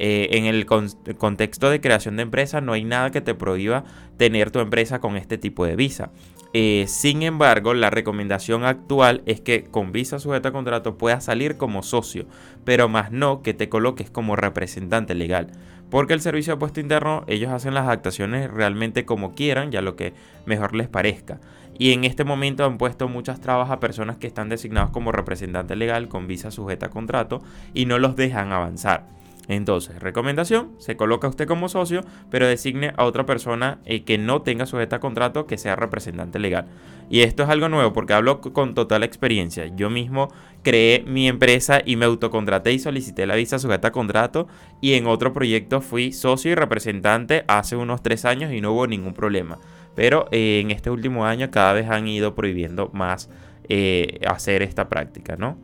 Eh, 0.00 0.28
en 0.38 0.46
el 0.46 0.64
contexto 0.64 1.70
de 1.70 1.80
creación 1.80 2.14
de 2.14 2.22
empresa 2.22 2.60
no 2.60 2.72
hay 2.72 2.84
nada 2.84 3.10
que 3.10 3.20
te 3.20 3.34
prohíba 3.34 3.82
tener 4.16 4.52
tu 4.52 4.60
empresa 4.60 5.00
con 5.00 5.16
este 5.16 5.38
tipo 5.38 5.66
de 5.66 5.74
visa. 5.74 6.10
Eh, 6.54 6.86
sin 6.88 7.22
embargo, 7.22 7.74
la 7.74 7.90
recomendación 7.90 8.64
actual 8.64 9.22
es 9.26 9.40
que 9.40 9.64
con 9.64 9.92
visa 9.92 10.18
sujeta 10.18 10.48
a 10.48 10.52
contrato 10.52 10.96
puedas 10.96 11.24
salir 11.24 11.56
como 11.56 11.82
socio, 11.82 12.26
pero 12.64 12.88
más 12.88 13.12
no 13.12 13.42
que 13.42 13.52
te 13.54 13.68
coloques 13.68 14.10
como 14.10 14.34
representante 14.34 15.14
legal. 15.14 15.48
Porque 15.90 16.14
el 16.14 16.20
servicio 16.20 16.54
de 16.54 16.58
puesto 16.58 16.80
interno, 16.80 17.24
ellos 17.26 17.50
hacen 17.50 17.74
las 17.74 17.84
adaptaciones 17.84 18.50
realmente 18.50 19.04
como 19.04 19.34
quieran, 19.34 19.70
ya 19.70 19.82
lo 19.82 19.96
que 19.96 20.14
mejor 20.46 20.74
les 20.74 20.88
parezca. 20.88 21.40
Y 21.78 21.92
en 21.92 22.04
este 22.04 22.24
momento 22.24 22.64
han 22.64 22.76
puesto 22.76 23.08
muchas 23.08 23.40
trabas 23.40 23.70
a 23.70 23.80
personas 23.80 24.16
que 24.16 24.26
están 24.26 24.48
designados 24.48 24.90
como 24.90 25.12
representante 25.12 25.76
legal 25.76 26.08
con 26.08 26.26
visa 26.26 26.50
sujeta 26.50 26.86
a 26.86 26.90
contrato 26.90 27.40
y 27.72 27.86
no 27.86 27.98
los 27.98 28.16
dejan 28.16 28.52
avanzar. 28.52 29.17
Entonces, 29.48 29.98
recomendación, 29.98 30.72
se 30.78 30.96
coloca 30.96 31.26
usted 31.26 31.48
como 31.48 31.70
socio, 31.70 32.02
pero 32.30 32.46
designe 32.46 32.92
a 32.98 33.04
otra 33.04 33.24
persona 33.24 33.78
eh, 33.86 34.04
que 34.04 34.18
no 34.18 34.42
tenga 34.42 34.66
sujeta 34.66 34.96
a 34.96 35.00
contrato 35.00 35.46
que 35.46 35.56
sea 35.56 35.74
representante 35.74 36.38
legal. 36.38 36.66
Y 37.08 37.22
esto 37.22 37.44
es 37.44 37.48
algo 37.48 37.70
nuevo 37.70 37.94
porque 37.94 38.12
hablo 38.12 38.42
con 38.42 38.74
total 38.74 39.02
experiencia. 39.02 39.66
Yo 39.74 39.88
mismo 39.88 40.28
creé 40.62 41.02
mi 41.06 41.28
empresa 41.28 41.80
y 41.82 41.96
me 41.96 42.04
autocontraté 42.04 42.72
y 42.72 42.78
solicité 42.78 43.26
la 43.26 43.36
visa 43.36 43.58
sujeta 43.58 43.88
a 43.88 43.92
contrato 43.92 44.48
y 44.82 44.92
en 44.92 45.06
otro 45.06 45.32
proyecto 45.32 45.80
fui 45.80 46.12
socio 46.12 46.52
y 46.52 46.54
representante 46.54 47.44
hace 47.48 47.76
unos 47.76 48.02
tres 48.02 48.26
años 48.26 48.52
y 48.52 48.60
no 48.60 48.72
hubo 48.72 48.86
ningún 48.86 49.14
problema. 49.14 49.58
Pero 49.94 50.28
eh, 50.30 50.60
en 50.62 50.70
este 50.70 50.90
último 50.90 51.24
año 51.24 51.50
cada 51.50 51.72
vez 51.72 51.88
han 51.88 52.06
ido 52.06 52.34
prohibiendo 52.34 52.90
más 52.92 53.30
eh, 53.70 54.20
hacer 54.26 54.62
esta 54.62 54.90
práctica, 54.90 55.36
¿no? 55.36 55.56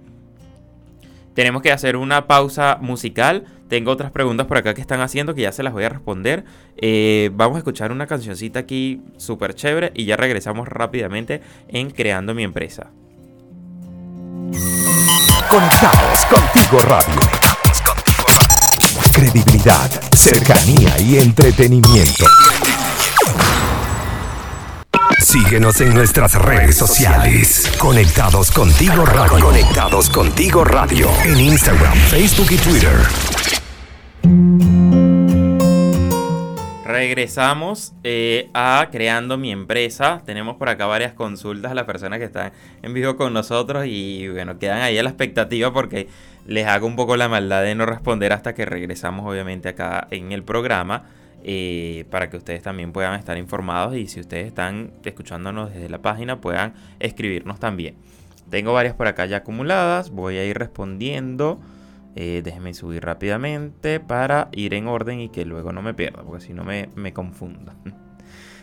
Tenemos 1.35 1.63
que 1.63 1.73
hacer 1.73 1.97
una 1.97 2.27
pausa 2.27 2.79
musical. 2.81 3.45
Tengo 3.69 3.91
otras 3.91 4.11
preguntas 4.11 4.47
por 4.47 4.59
acá 4.59 4.75
que 4.75 4.81
están 4.81 5.01
haciendo 5.01 5.35
que 5.35 5.43
ya 5.43 5.53
se 5.53 5.63
las 5.63 5.73
voy 5.73 5.85
a 5.85 5.89
responder. 5.89 6.45
Eh, 6.77 7.31
vamos 7.35 7.57
a 7.57 7.59
escuchar 7.59 7.93
una 7.93 8.07
cancioncita 8.07 8.61
aquí 8.61 9.03
súper 9.17 9.55
chévere 9.55 9.93
y 9.95 10.05
ya 10.05 10.17
regresamos 10.17 10.69
rápidamente 10.69 11.41
en 11.69 11.91
Creando 11.91 12.35
mi 12.35 12.43
empresa. 12.43 12.91
Conectados 15.49 16.27
contigo 16.27 16.81
radio. 16.81 17.21
Credibilidad, 19.13 19.91
cercanía 20.13 20.99
y 21.01 21.19
entretenimiento. 21.19 22.27
Síguenos 25.21 25.81
en 25.81 25.95
nuestras 25.95 26.35
redes 26.35 26.77
sociales. 26.77 27.73
Conectados 27.79 28.51
contigo 28.51 29.05
radio. 29.07 29.45
Conectados 29.45 30.11
contigo 30.11 30.65
radio. 30.65 31.09
En 31.25 31.41
Instagram, 31.41 31.95
Facebook 31.95 32.49
y 32.51 32.57
Twitter. 32.57 33.44
Regresamos 36.85 37.93
eh, 38.05 38.49
a 38.55 38.89
creando 38.93 39.37
mi 39.37 39.51
empresa. 39.51 40.23
Tenemos 40.25 40.57
por 40.57 40.69
acá 40.69 40.87
varias 40.87 41.13
consultas 41.13 41.73
a 41.73 41.75
las 41.75 41.85
personas 41.85 42.19
que 42.19 42.27
están 42.27 42.53
en 42.83 42.95
vivo 42.95 43.17
con 43.17 43.33
nosotros 43.33 43.85
y 43.87 44.29
bueno, 44.29 44.59
quedan 44.59 44.81
ahí 44.81 44.97
a 44.97 45.03
la 45.03 45.11
expectativa 45.11 45.73
porque 45.73 46.09
les 46.47 46.67
hago 46.67 46.87
un 46.87 46.97
poco 46.97 47.17
la 47.17 47.29
maldad 47.29 47.63
de 47.63 47.75
no 47.75 47.85
responder 47.85 48.33
hasta 48.33 48.55
que 48.55 48.65
regresamos 48.65 49.31
obviamente 49.31 49.69
acá 49.69 50.09
en 50.11 50.33
el 50.33 50.45
programa. 50.45 51.05
Eh, 51.47 52.07
para 52.11 52.31
que 52.31 52.39
ustedes 52.39 52.63
también 52.63 52.93
puedan 52.93 53.19
estar 53.19 53.37
informados 53.37 53.97
y 53.97 54.07
si 54.07 54.19
ustedes 54.19 54.47
están 54.47 54.93
escuchándonos 55.05 55.75
desde 55.75 55.91
la 55.91 56.01
página 56.01 56.41
puedan 56.41 56.73
escribirnos 57.01 57.61
también. 57.61 57.97
Tengo 58.49 58.73
varias 58.73 58.95
por 58.95 59.09
acá 59.09 59.27
ya 59.27 59.39
acumuladas, 59.39 60.11
voy 60.11 60.39
a 60.39 60.45
ir 60.45 60.57
respondiendo. 60.57 61.61
Eh, 62.17 62.43
déjenme 62.45 62.75
subir 62.75 63.05
rápidamente 63.05 63.99
para 63.99 64.49
ir 64.53 64.75
en 64.75 64.87
orden 64.87 65.21
y 65.21 65.31
que 65.31 65.45
luego 65.45 65.73
no 65.73 65.83
me 65.83 65.95
pierda, 65.95 66.23
porque 66.23 66.45
si 66.45 66.55
no 66.55 66.65
me, 66.65 66.89
me. 66.95 67.13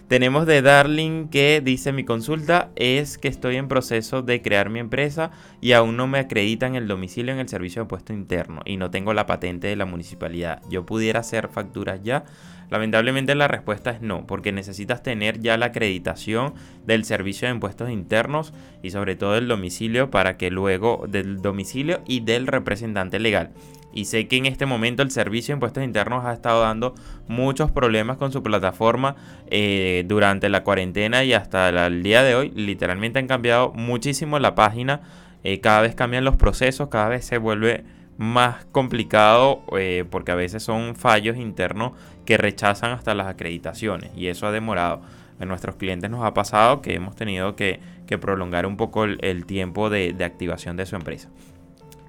Tenemos 0.08 0.46
de 0.46 0.62
Darling 0.62 1.30
que 1.30 1.62
dice 1.64 1.94
mi 1.94 2.04
consulta 2.04 2.70
es 2.76 3.18
que 3.18 3.30
estoy 3.30 3.56
en 3.56 3.70
proceso 3.70 4.22
de 4.22 4.42
crear 4.42 4.70
mi 4.70 4.80
empresa 4.80 5.32
y 5.62 5.72
aún 5.72 5.96
no 5.96 6.06
me 6.06 6.20
acreditan 6.20 6.76
el 6.76 6.88
domicilio 6.88 7.34
en 7.34 7.40
el 7.40 7.48
servicio 7.48 7.84
de 7.84 7.88
puesto 7.88 8.12
interno 8.12 8.62
y 8.66 8.76
no 8.76 8.92
tengo 8.92 9.14
la 9.14 9.26
patente 9.26 9.68
de 9.68 9.78
la 9.78 9.86
municipalidad. 9.86 10.62
Yo 10.70 10.86
pudiera 10.86 11.22
hacer 11.22 11.48
facturas 11.48 12.02
ya, 12.04 12.26
Lamentablemente 12.72 13.36
la 13.36 13.50
respuesta 13.50 13.92
es 13.92 14.02
no, 14.02 14.26
porque 14.26 14.54
necesitas 14.54 15.04
tener 15.04 15.42
ya 15.42 15.58
la 15.58 15.68
acreditación 15.68 16.54
del 16.86 17.04
servicio 17.04 17.50
de 17.50 17.54
impuestos 17.54 17.90
internos 17.90 18.54
y 18.82 18.92
sobre 18.92 19.18
todo 19.18 19.34
del 19.34 19.50
domicilio 19.50 20.10
para 20.10 20.38
que 20.38 20.50
luego 20.50 21.04
del 21.10 21.42
domicilio 21.42 22.00
y 22.08 22.22
del 22.22 22.48
representante 22.48 23.20
legal. 23.20 23.52
Y 23.94 24.06
sé 24.06 24.28
que 24.28 24.38
en 24.38 24.46
este 24.46 24.66
momento 24.66 25.04
el 25.04 25.12
servicio 25.12 25.54
de 25.54 25.58
impuestos 25.58 25.84
internos 25.84 26.26
ha 26.26 26.34
estado 26.34 26.62
dando 26.62 26.96
muchos 27.28 27.72
problemas 27.72 28.18
con 28.18 28.32
su 28.32 28.42
plataforma 28.44 29.16
eh, 29.48 30.04
durante 30.08 30.50
la 30.50 30.64
cuarentena 30.64 31.24
y 31.24 31.34
hasta 31.34 31.70
el 31.88 32.04
día 32.04 32.24
de 32.24 32.36
hoy. 32.36 32.52
Literalmente 32.56 33.20
han 33.20 33.28
cambiado 33.28 33.72
muchísimo 33.74 34.40
la 34.40 34.56
página. 34.56 35.02
Eh, 35.44 35.60
cada 35.60 35.82
vez 35.82 35.96
cambian 35.96 36.24
los 36.24 36.36
procesos, 36.36 36.90
cada 36.90 37.10
vez 37.10 37.26
se 37.26 37.38
vuelve 37.38 37.84
más 38.18 38.66
complicado 38.66 39.64
eh, 39.78 40.06
porque 40.10 40.32
a 40.32 40.36
veces 40.36 40.62
son 40.62 40.96
fallos 40.96 41.38
internos 41.38 41.94
que 42.24 42.38
rechazan 42.38 42.92
hasta 42.92 43.16
las 43.16 43.26
acreditaciones 43.26 44.12
y 44.16 44.28
eso 44.28 44.46
ha 44.46 44.52
demorado. 44.52 45.02
A 45.40 45.46
nuestros 45.46 45.76
clientes 45.76 46.08
nos 46.12 46.24
ha 46.24 46.36
pasado 46.36 46.84
que 46.84 46.94
hemos 46.94 47.16
tenido 47.16 47.56
que, 47.56 47.80
prolongar 48.20 48.66
un 48.66 48.76
poco 48.76 49.06
el, 49.06 49.46
tiempo 49.46 49.90
de, 49.90 50.14
activación 50.24 50.76
de 50.76 50.86
su 50.86 50.98
empresa. 50.98 51.30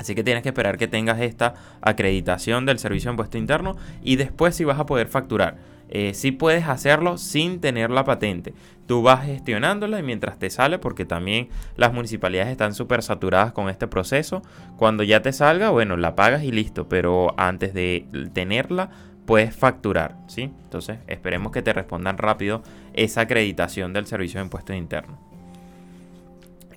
Así 0.03 0.17
que 0.17 0.25
tienes 0.25 0.43
que 0.43 0.49
esperar 0.49 0.79
que 0.79 0.89
tengas 0.89 1.21
esta 1.21 1.55
acreditación 1.81 2.67
del 2.67 2.81
servicio 2.81 3.09
de 3.09 3.13
impuesto 3.13 3.39
interno 3.39 3.77
y 4.03 4.17
después 4.17 4.57
si 4.57 4.65
vas 4.65 4.81
a 4.81 4.87
poder 4.87 5.07
facturar. 5.07 5.59
Eh, 5.91 6.13
si 6.15 6.33
puedes 6.33 6.67
hacerlo 6.67 7.19
sin 7.19 7.61
tener 7.61 7.91
la 7.91 8.05
patente. 8.05 8.53
Tú 8.87 9.03
vas 9.03 9.25
gestionándola 9.25 10.01
y 10.01 10.03
mientras 10.03 10.41
te 10.41 10.51
sale, 10.51 10.81
porque 10.81 11.05
también 11.05 11.51
las 11.77 11.93
municipalidades 11.93 12.51
están 12.51 12.75
súper 12.75 13.05
saturadas 13.05 13.53
con 13.53 13.69
este 13.69 13.87
proceso. 13.87 14.43
Cuando 14.77 15.05
ya 15.05 15.23
te 15.23 15.33
salga, 15.33 15.71
bueno, 15.71 15.97
la 15.97 16.17
pagas 16.17 16.43
y 16.43 16.51
listo. 16.51 16.89
Pero 16.89 17.33
antes 17.37 17.75
de 17.75 18.07
tenerla, 18.33 18.91
puedes 19.25 19.55
facturar, 19.55 20.17
¿sí? 20.27 20.51
Entonces 20.65 20.99
esperemos 21.07 21.53
que 21.53 21.63
te 21.63 21.73
respondan 21.73 22.19
rápido 22.19 22.65
esa 22.93 23.21
acreditación 23.21 23.93
del 23.93 24.07
servicio 24.07 24.41
de 24.41 24.47
impuestos 24.47 24.75
internos. 24.75 25.32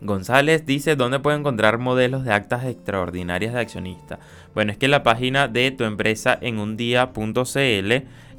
González 0.01 0.65
dice, 0.65 0.95
¿dónde 0.95 1.19
puedo 1.19 1.37
encontrar 1.37 1.77
modelos 1.77 2.23
de 2.23 2.33
actas 2.33 2.65
extraordinarias 2.65 3.53
de 3.53 3.59
accionista? 3.59 4.19
Bueno, 4.53 4.71
es 4.71 4.77
que 4.77 4.87
la 4.87 5.03
página 5.03 5.47
de 5.47 5.71
tu 5.71 5.83
empresa 5.83 6.37
en 6.41 6.59
un 6.59 6.77
día.cl 6.77 7.93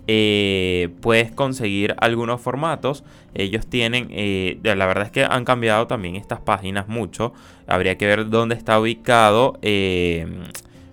eh, 0.09 0.88
puedes 1.01 1.33
conseguir 1.33 1.95
algunos 1.99 2.40
formatos. 2.40 3.05
Ellos 3.35 3.66
tienen, 3.66 4.09
eh, 4.11 4.59
la 4.62 4.87
verdad 4.87 5.07
es 5.07 5.11
que 5.11 5.25
han 5.25 5.45
cambiado 5.45 5.87
también 5.87 6.16
estas 6.16 6.40
páginas 6.40 6.88
mucho. 6.88 7.33
Habría 7.66 7.99
que 7.99 8.07
ver 8.07 8.29
dónde 8.29 8.55
está 8.55 8.79
ubicado. 8.79 9.59
Eh, 9.62 10.27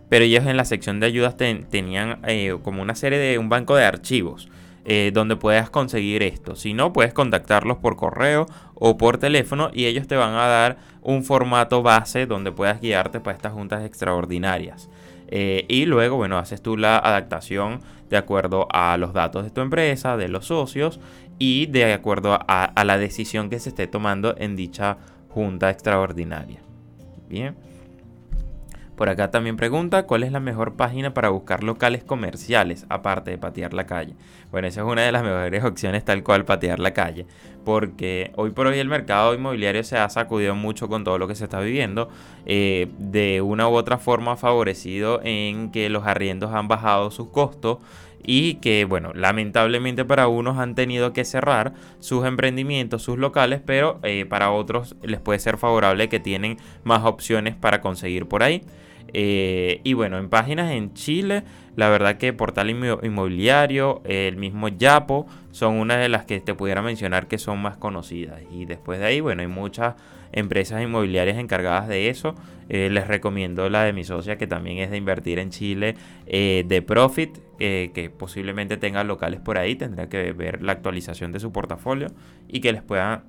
pero 0.10 0.26
ellos 0.26 0.46
en 0.46 0.58
la 0.58 0.66
sección 0.66 1.00
de 1.00 1.08
ayudas 1.08 1.38
tenían 1.38 2.20
como 2.62 2.84
una 2.84 2.94
serie 2.94 3.18
de 3.18 3.40
un 3.40 3.50
banco 3.50 3.76
de 3.76 3.84
archivos 3.84 4.48
eh, 4.86 5.12
donde 5.14 5.36
puedas 5.36 5.70
conseguir 5.70 6.24
esto. 6.24 6.56
Si 6.56 6.74
no, 6.74 6.92
puedes 6.92 7.14
contactarlos 7.14 7.78
por 7.78 7.96
correo 7.96 8.46
o 8.76 8.98
por 8.98 9.18
teléfono 9.18 9.70
y 9.74 9.86
ellos 9.86 10.08
te 10.08 10.16
van 10.16 10.34
a 10.34 10.48
dar 10.48 10.78
un 11.02 11.24
formato 11.24 11.82
base 11.82 12.26
donde 12.26 12.52
puedas 12.52 12.82
guiarte 12.82 13.20
para 13.20 13.36
estas 13.36 13.54
juntas 13.54 13.86
extraordinarias. 13.86 14.90
Eh, 15.30 15.66
y 15.70 15.86
luego, 15.86 16.18
bueno, 16.18 16.38
haces 16.38 16.62
tú 16.62 16.78
la 16.78 16.98
adaptación 16.98 17.80
de 18.10 18.18
acuerdo 18.18 18.68
a 18.72 18.98
los 18.98 19.14
datos 19.14 19.44
de 19.46 19.52
tu 19.52 19.62
empresa, 19.62 20.18
de 20.18 20.28
los 20.28 20.48
socios 20.48 21.00
y 21.40 21.66
de 21.68 21.94
acuerdo 21.94 22.38
a 22.48 22.84
la 22.84 22.98
decisión 22.98 23.50
que 23.50 23.60
se 23.60 23.70
esté 23.70 23.88
tomando 23.88 24.36
en 24.38 24.56
dicha 24.56 24.98
junta 25.30 25.70
extraordinaria. 25.70 26.62
Bien. 27.28 27.73
Por 28.96 29.10
acá 29.10 29.32
también 29.32 29.58
pregunta 29.58 30.04
cuál 30.04 30.24
es 30.24 30.32
la 30.32 30.40
mejor 30.40 30.76
página 30.76 31.14
para 31.14 31.30
buscar 31.30 31.64
locales 31.64 32.04
comerciales, 32.04 32.86
aparte 32.90 33.32
de 33.32 33.38
patear 33.40 33.74
la 33.74 33.88
calle. 33.88 34.14
Bueno, 34.52 34.68
esa 34.68 34.82
es 34.82 34.88
una 34.88 35.02
de 35.02 35.12
las 35.12 35.24
mejores 35.24 35.64
opciones 35.64 36.06
tal 36.06 36.24
cual 36.24 36.46
patear 36.46 36.80
la 36.80 36.94
calle, 36.94 37.26
porque 37.66 38.32
hoy 38.36 38.52
por 38.52 38.68
hoy 38.68 38.78
el 38.78 38.88
mercado 38.88 39.34
inmobiliario 39.34 39.84
se 39.84 39.98
ha 39.98 40.08
sacudido 40.10 40.54
mucho 40.54 40.88
con 40.90 41.04
todo 41.04 41.18
lo 41.18 41.28
que 41.28 41.34
se 41.34 41.46
está 41.46 41.60
viviendo, 41.60 42.10
eh, 42.46 42.88
de 43.00 43.42
una 43.42 43.68
u 43.68 43.74
otra 43.74 43.98
forma 43.98 44.38
favorecido 44.38 45.22
en 45.24 45.72
que 45.72 45.90
los 45.90 46.06
arriendos 46.06 46.54
han 46.54 46.68
bajado 46.68 47.10
sus 47.10 47.30
costos 47.30 47.80
y 48.24 48.56
que, 48.56 48.86
bueno, 48.86 49.12
lamentablemente 49.14 50.06
para 50.06 50.28
unos 50.28 50.58
han 50.58 50.76
tenido 50.76 51.14
que 51.14 51.26
cerrar 51.26 51.74
sus 52.00 52.26
emprendimientos, 52.26 53.04
sus 53.04 53.18
locales, 53.18 53.62
pero 53.66 54.00
eh, 54.04 54.26
para 54.26 54.52
otros 54.52 54.96
les 55.04 55.20
puede 55.20 55.40
ser 55.40 55.58
favorable 55.58 56.10
que 56.10 56.20
tienen 56.20 56.58
más 56.84 57.04
opciones 57.04 57.56
para 57.56 57.82
conseguir 57.82 58.28
por 58.28 58.44
ahí. 58.44 58.64
Eh, 59.16 59.82
y 59.84 59.94
bueno, 59.94 60.18
en 60.18 60.30
páginas 60.30 60.72
en 60.72 60.94
Chile, 60.94 61.44
la 61.76 61.90
verdad 61.90 62.18
que 62.18 62.34
Portal 62.34 62.70
Inmobiliario, 62.70 64.02
el 64.06 64.38
mismo 64.38 64.70
Yapo, 64.70 65.28
son 65.52 65.76
una 65.76 65.98
de 65.98 66.10
las 66.10 66.26
que 66.26 66.40
te 66.40 66.56
pudiera 66.56 66.82
mencionar 66.82 67.28
que 67.28 67.38
son 67.38 67.62
más 67.62 67.78
conocidas. 67.78 68.42
Y 68.52 68.66
después 68.66 69.00
de 69.00 69.06
ahí, 69.06 69.20
bueno, 69.22 69.42
hay 69.42 69.48
muchas 69.48 69.96
empresas 70.34 70.82
inmobiliarias 70.82 71.38
encargadas 71.38 71.88
de 71.88 72.10
eso. 72.10 72.36
Eh, 72.70 72.90
les 72.90 73.08
recomiendo 73.08 73.70
la 73.70 73.84
de 73.84 73.94
mi 73.94 74.04
socia 74.04 74.38
que 74.38 74.48
también 74.48 74.80
es 74.80 74.92
de 74.92 74.98
invertir 74.98 75.40
en 75.40 75.50
Chile, 75.50 75.96
eh, 76.28 76.64
de 76.68 76.82
Profit, 76.82 77.38
que 77.58 78.12
posiblemente 78.18 78.76
tenga 78.76 79.06
locales 79.06 79.40
por 79.40 79.58
ahí. 79.58 79.76
Tendrá 79.76 80.10
que 80.10 80.34
ver 80.34 80.62
la 80.62 80.74
actualización 80.74 81.32
de 81.32 81.40
su 81.40 81.54
portafolio 81.54 82.08
y 82.50 82.60
que 82.60 82.74
les 82.74 82.82
pueda 82.82 83.24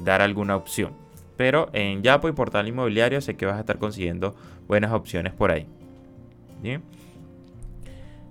dar 0.00 0.22
alguna 0.22 0.56
opción. 0.56 0.94
Pero 1.36 1.68
en 1.74 2.02
Yapo 2.02 2.28
y 2.28 2.32
Portal 2.32 2.68
Inmobiliario 2.68 3.20
sé 3.20 3.36
que 3.36 3.44
vas 3.44 3.56
a 3.56 3.60
estar 3.60 3.78
consiguiendo 3.78 4.34
buenas 4.66 4.92
opciones 4.92 5.34
por 5.34 5.50
ahí. 5.50 5.66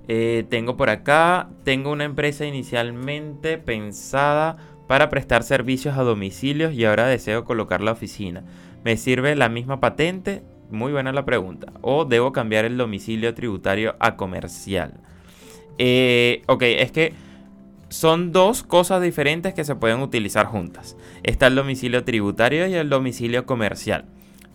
Eh, 0.08 0.46
tengo 0.50 0.78
por 0.78 0.90
acá, 0.90 1.50
tengo 1.64 1.92
una 1.92 2.04
empresa 2.04 2.46
inicialmente 2.46 3.58
pensada 3.58 4.58
para 4.88 5.10
prestar 5.10 5.44
servicios 5.44 5.98
a 5.98 6.04
domicilios 6.04 6.74
y 6.74 6.86
ahora 6.86 7.08
deseo 7.08 7.44
colocar 7.44 7.82
la 7.82 7.92
oficina. 7.92 8.44
¿Me 8.84 8.98
sirve 8.98 9.36
la 9.36 9.50
misma 9.50 9.80
patente? 9.80 10.44
Muy 10.70 10.92
buena 10.92 11.12
la 11.12 11.26
pregunta. 11.26 11.74
¿O 11.82 12.06
debo 12.06 12.32
cambiar 12.32 12.66
el 12.66 12.78
domicilio 12.78 13.34
tributario 13.34 13.96
a 14.00 14.16
comercial? 14.16 14.94
Eh, 15.78 16.42
ok, 16.48 16.62
es 16.64 16.92
que 16.92 17.14
son 17.90 18.32
dos 18.32 18.64
cosas 18.64 19.02
diferentes 19.02 19.54
que 19.54 19.64
se 19.64 19.76
pueden 19.76 20.02
utilizar 20.02 20.46
juntas. 20.46 20.98
Está 21.24 21.48
el 21.48 21.56
domicilio 21.56 22.04
tributario 22.04 22.68
y 22.68 22.74
el 22.74 22.90
domicilio 22.90 23.46
comercial. 23.46 24.06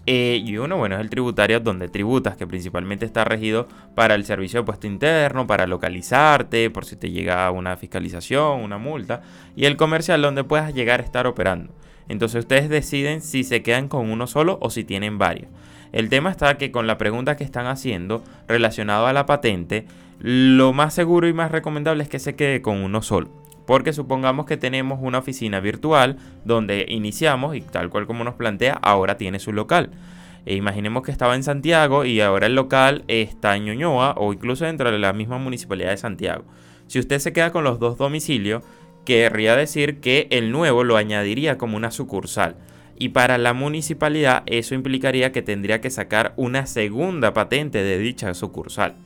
Eh, 0.06 0.42
y 0.44 0.56
uno, 0.56 0.76
bueno, 0.76 0.96
es 0.96 1.00
el 1.00 1.10
tributario 1.10 1.60
donde 1.60 1.88
tributas, 1.88 2.36
que 2.36 2.46
principalmente 2.46 3.04
está 3.04 3.24
regido 3.24 3.68
para 3.94 4.14
el 4.14 4.24
servicio 4.24 4.60
de 4.60 4.66
puesto 4.66 4.86
interno, 4.86 5.46
para 5.46 5.66
localizarte, 5.66 6.70
por 6.70 6.84
si 6.84 6.96
te 6.96 7.10
llega 7.10 7.50
una 7.50 7.76
fiscalización, 7.76 8.60
una 8.60 8.78
multa. 8.78 9.22
Y 9.56 9.66
el 9.66 9.76
comercial 9.76 10.22
donde 10.22 10.44
puedas 10.44 10.74
llegar 10.74 11.00
a 11.00 11.04
estar 11.04 11.26
operando. 11.26 11.72
Entonces 12.08 12.40
ustedes 12.40 12.68
deciden 12.68 13.20
si 13.20 13.44
se 13.44 13.62
quedan 13.62 13.88
con 13.88 14.10
uno 14.10 14.26
solo 14.26 14.58
o 14.60 14.70
si 14.70 14.84
tienen 14.84 15.18
varios. 15.18 15.48
El 15.92 16.08
tema 16.08 16.30
está 16.30 16.56
que 16.56 16.70
con 16.72 16.86
la 16.86 16.98
pregunta 16.98 17.36
que 17.36 17.44
están 17.44 17.66
haciendo 17.66 18.24
relacionado 18.48 19.06
a 19.06 19.12
la 19.12 19.26
patente, 19.26 19.86
lo 20.18 20.72
más 20.72 20.94
seguro 20.94 21.28
y 21.28 21.32
más 21.32 21.50
recomendable 21.50 22.02
es 22.02 22.08
que 22.08 22.18
se 22.18 22.36
quede 22.36 22.62
con 22.62 22.78
uno 22.78 23.02
solo. 23.02 23.39
Porque 23.70 23.92
supongamos 23.92 24.46
que 24.46 24.56
tenemos 24.56 24.98
una 25.00 25.18
oficina 25.18 25.60
virtual 25.60 26.16
donde 26.44 26.86
iniciamos 26.88 27.54
y 27.54 27.60
tal 27.60 27.88
cual 27.88 28.04
como 28.04 28.24
nos 28.24 28.34
plantea, 28.34 28.72
ahora 28.72 29.16
tiene 29.16 29.38
su 29.38 29.52
local. 29.52 29.92
E 30.44 30.56
imaginemos 30.56 31.04
que 31.04 31.12
estaba 31.12 31.36
en 31.36 31.44
Santiago 31.44 32.04
y 32.04 32.20
ahora 32.20 32.48
el 32.48 32.56
local 32.56 33.04
está 33.06 33.54
en 33.54 33.66
Ñuñoa 33.66 34.16
o 34.16 34.32
incluso 34.32 34.64
dentro 34.64 34.90
de 34.90 34.98
la 34.98 35.12
misma 35.12 35.38
municipalidad 35.38 35.90
de 35.90 35.98
Santiago. 35.98 36.42
Si 36.88 36.98
usted 36.98 37.20
se 37.20 37.32
queda 37.32 37.52
con 37.52 37.62
los 37.62 37.78
dos 37.78 37.96
domicilios, 37.96 38.64
querría 39.04 39.54
decir 39.54 40.00
que 40.00 40.26
el 40.32 40.50
nuevo 40.50 40.82
lo 40.82 40.96
añadiría 40.96 41.56
como 41.56 41.76
una 41.76 41.92
sucursal. 41.92 42.56
Y 42.98 43.10
para 43.10 43.38
la 43.38 43.52
municipalidad 43.52 44.42
eso 44.46 44.74
implicaría 44.74 45.30
que 45.30 45.42
tendría 45.42 45.80
que 45.80 45.90
sacar 45.90 46.34
una 46.36 46.66
segunda 46.66 47.34
patente 47.34 47.84
de 47.84 47.98
dicha 47.98 48.34
sucursal. 48.34 48.96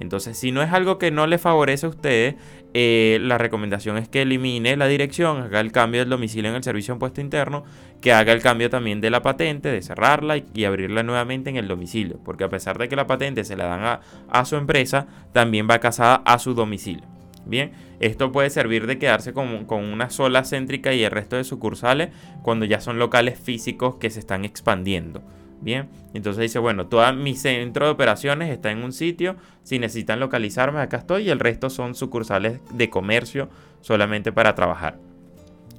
Entonces, 0.00 0.36
si 0.36 0.50
no 0.50 0.62
es 0.62 0.72
algo 0.72 0.98
que 0.98 1.10
no 1.10 1.26
le 1.26 1.38
favorece 1.38 1.86
a 1.86 1.88
usted, 1.88 2.36
eh, 2.76 3.20
la 3.22 3.38
recomendación 3.38 3.96
es 3.98 4.08
que 4.08 4.22
elimine 4.22 4.76
la 4.76 4.88
dirección, 4.88 5.40
haga 5.40 5.60
el 5.60 5.70
cambio 5.70 6.00
del 6.00 6.10
domicilio 6.10 6.50
en 6.50 6.56
el 6.56 6.64
servicio 6.64 6.94
de 6.94 6.98
puesto 6.98 7.20
interno, 7.20 7.62
que 8.00 8.12
haga 8.12 8.32
el 8.32 8.42
cambio 8.42 8.68
también 8.68 9.00
de 9.00 9.10
la 9.10 9.22
patente, 9.22 9.70
de 9.70 9.80
cerrarla 9.80 10.38
y, 10.38 10.64
abrirla 10.64 11.04
nuevamente 11.04 11.50
en 11.50 11.56
el 11.56 11.68
domicilio. 11.68 12.18
Porque 12.24 12.42
a 12.42 12.48
pesar 12.48 12.76
de 12.76 12.88
que 12.88 12.96
la 12.96 13.06
patente 13.06 13.44
se 13.44 13.56
la 13.56 13.66
dan 13.66 14.00
a, 14.28 14.44
su 14.44 14.56
empresa, 14.56 15.06
también 15.32 15.68
va 15.70 15.78
casada 15.78 16.16
a 16.16 16.40
su 16.40 16.54
domicilio. 16.54 17.04
Bien, 17.46 17.70
esto 18.00 18.32
puede 18.32 18.50
servir 18.50 18.88
de 18.88 18.98
quedarse 18.98 19.32
con, 19.32 19.66
con, 19.66 19.84
una 19.84 20.10
sola 20.10 20.42
céntrica 20.42 20.92
y 20.92 21.04
el 21.04 21.12
resto 21.12 21.36
de 21.36 21.44
sucursales 21.44 22.08
cuando 22.42 22.64
ya 22.64 22.80
son 22.80 22.98
locales 22.98 23.38
físicos 23.38 23.96
que 23.96 24.10
se 24.10 24.18
están 24.18 24.44
expandiendo. 24.44 25.22
Bien, 25.60 25.88
entonces 26.12 26.42
dice, 26.42 26.58
bueno, 26.58 26.88
todo 26.88 27.10
mi 27.14 27.34
centro 27.36 27.86
de 27.86 27.92
operaciones 27.92 28.50
está 28.50 28.70
en 28.70 28.84
un 28.84 28.92
sitio, 28.92 29.36
si 29.62 29.78
necesitan 29.78 30.20
localizarme, 30.20 30.80
acá 30.80 30.98
estoy, 30.98 31.24
y 31.24 31.30
el 31.30 31.40
resto 31.40 31.70
son 31.70 31.94
sucursales 31.94 32.60
de 32.72 32.90
comercio 32.90 33.48
solamente 33.80 34.30
para 34.30 34.54
trabajar. 34.54 34.98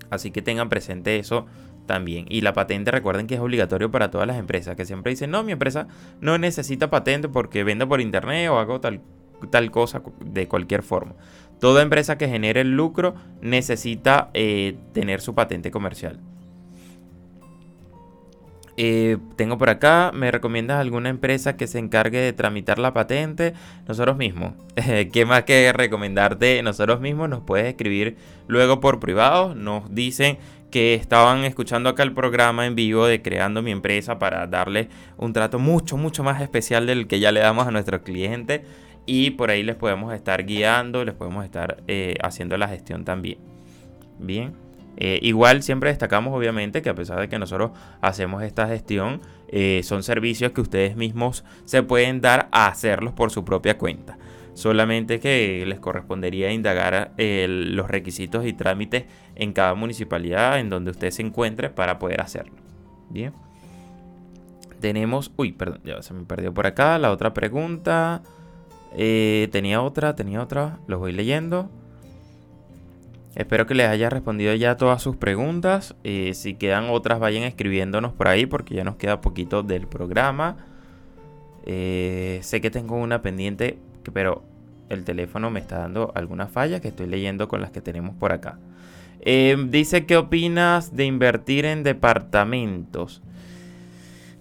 Así 0.10 0.32
que 0.32 0.42
tengan 0.42 0.70
presente 0.70 1.20
eso 1.20 1.46
también. 1.86 2.26
Y 2.30 2.42
la 2.42 2.54
patente, 2.54 2.92
recuerden 2.92 3.28
que 3.28 3.36
es 3.36 3.42
obligatorio 3.42 3.92
para 3.92 4.12
todas 4.12 4.28
las 4.28 4.38
empresas, 4.38 4.76
que 4.76 4.86
siempre 4.86 5.12
dicen, 5.12 5.32
no, 5.32 5.44
mi 5.44 5.52
empresa 5.52 5.88
no 6.20 6.38
necesita 6.38 6.90
patente 6.90 7.30
porque 7.30 7.64
vende 7.64 7.86
por 7.86 8.02
internet 8.02 8.50
o 8.50 8.58
hago 8.58 8.80
tal, 8.80 9.02
tal 9.52 9.72
cosa 9.72 10.02
de 10.24 10.48
cualquier 10.48 10.84
forma. 10.84 11.16
Toda 11.60 11.82
empresa 11.82 12.18
que 12.18 12.28
genere 12.28 12.64
lucro 12.64 13.16
necesita 13.42 14.30
eh, 14.34 14.78
tener 14.94 15.22
su 15.22 15.36
patente 15.36 15.72
comercial. 15.72 16.20
Eh, 18.78 19.18
tengo 19.38 19.58
por 19.58 19.70
acá, 19.70 20.12
¿me 20.14 20.32
recomiendas 20.32 20.82
alguna 20.82 21.10
empresa 21.10 21.56
que 21.56 21.68
se 21.68 21.80
encargue 21.80 22.20
de 22.20 22.34
tramitar 22.34 22.78
la 22.78 22.94
patente? 22.94 23.54
Nosotros 23.88 24.18
mismos. 24.18 24.54
¿Qué 25.14 25.26
más 25.26 25.44
que 25.44 25.72
recomendarte? 25.72 26.62
Nosotros 26.62 27.00
mismos 27.00 27.30
nos 27.30 27.42
puedes 27.42 27.68
escribir 27.68 28.18
luego 28.48 28.80
por 28.80 29.00
privado. 29.00 29.56
Nos 29.56 29.94
dicen 29.94 30.38
que 30.72 30.94
estaban 30.94 31.46
escuchando 31.46 31.90
acá 31.90 32.04
el 32.04 32.14
programa 32.14 32.66
en 32.66 32.76
vivo 32.76 33.08
de 33.08 33.22
Creando 33.22 33.62
mi 33.62 33.72
empresa 33.72 34.20
para 34.20 34.46
darle 34.48 34.90
un 35.18 35.32
trato 35.32 35.58
mucho, 35.58 35.96
mucho 35.96 36.24
más 36.24 36.42
especial 36.42 36.86
del 36.86 37.08
que 37.08 37.20
ya 37.22 37.32
le 37.32 37.40
damos 37.40 37.68
a 37.68 37.72
nuestros 37.72 38.02
clientes. 38.02 38.62
Y 39.06 39.32
por 39.32 39.52
ahí 39.52 39.64
les 39.64 39.76
podemos 39.76 40.14
estar 40.14 40.46
guiando, 40.46 41.06
les 41.06 41.14
podemos 41.14 41.46
estar 41.46 41.84
eh, 41.88 42.16
haciendo 42.22 42.58
la 42.58 42.68
gestión 42.68 43.06
también. 43.06 43.38
Bien. 44.20 44.65
Eh, 44.98 45.20
igual 45.22 45.62
siempre 45.62 45.90
destacamos 45.90 46.34
obviamente 46.34 46.82
que 46.82 46.90
a 46.90 46.96
pesar 46.96 47.20
de 47.20 47.28
que 47.28 47.38
nosotros 47.38 47.72
hacemos 48.02 48.44
esta 48.44 48.68
gestión, 48.68 49.22
eh, 49.50 49.82
son 49.84 50.04
servicios 50.04 50.52
que 50.52 50.62
ustedes 50.62 50.96
mismos 50.96 51.44
se 51.66 51.84
pueden 51.84 52.22
dar 52.22 52.48
a 52.52 52.68
hacerlos 52.68 53.14
por 53.14 53.32
su 53.32 53.44
propia 53.44 53.78
cuenta. 53.78 54.18
Solamente 54.54 55.20
que 55.20 55.66
les 55.68 55.80
correspondería 55.80 56.52
indagar 56.52 57.14
eh, 57.18 57.46
los 57.50 57.90
requisitos 57.90 58.46
y 58.46 58.54
trámites 58.54 59.04
en 59.36 59.52
cada 59.52 59.76
municipalidad 59.76 60.60
en 60.60 60.70
donde 60.70 60.92
usted 60.92 61.12
se 61.12 61.24
encuentre 61.24 61.70
para 61.70 62.00
poder 62.00 62.22
hacerlo. 62.22 62.56
Bien. 63.10 63.34
Tenemos... 64.80 65.34
Uy, 65.36 65.52
perdón, 65.52 65.82
ya 65.84 66.02
se 66.02 66.14
me 66.14 66.24
perdió 66.24 66.54
por 66.54 66.68
acá 66.68 66.98
la 67.00 67.12
otra 67.12 67.34
pregunta. 67.34 68.22
tenía 68.96 69.82
otra, 69.82 70.16
tenía 70.16 70.42
otra. 70.42 70.80
Los 70.88 71.00
voy 71.00 71.12
leyendo. 71.12 71.70
Espero 73.36 73.68
que 73.68 73.76
les 73.76 73.88
haya 73.88 74.10
respondido 74.10 74.54
ya 74.56 74.78
todas 74.78 75.02
sus 75.02 75.18
preguntas. 75.18 75.96
Si 76.04 76.54
quedan 76.54 76.90
otras, 76.90 77.20
vayan 77.20 77.44
escribiéndonos 77.44 78.14
por 78.14 78.30
ahí 78.30 78.46
porque 78.46 78.76
ya 78.76 78.84
nos 78.84 78.96
queda 78.96 79.22
poquito 79.22 79.62
del 79.62 79.88
programa. 79.88 80.56
Eh, 81.66 82.40
sé 82.44 82.62
que 82.62 82.70
tengo 82.70 82.96
una 82.96 83.22
pendiente, 83.22 83.78
pero 84.14 84.44
el 84.90 85.04
teléfono 85.04 85.50
me 85.50 85.60
está 85.60 85.80
dando 85.80 86.12
alguna 86.16 86.48
falla 86.48 86.80
que 86.80 86.90
estoy 86.90 87.08
leyendo 87.08 87.48
con 87.48 87.60
las 87.60 87.72
que 87.72 87.82
tenemos 87.82 88.16
por 88.16 88.32
acá. 88.32 88.60
Eh, 89.22 89.58
dice, 89.70 90.06
¿qué 90.06 90.18
opinas 90.18 90.96
de 90.96 91.06
invertir 91.06 91.66
en 91.66 91.84
departamentos? 91.84 93.22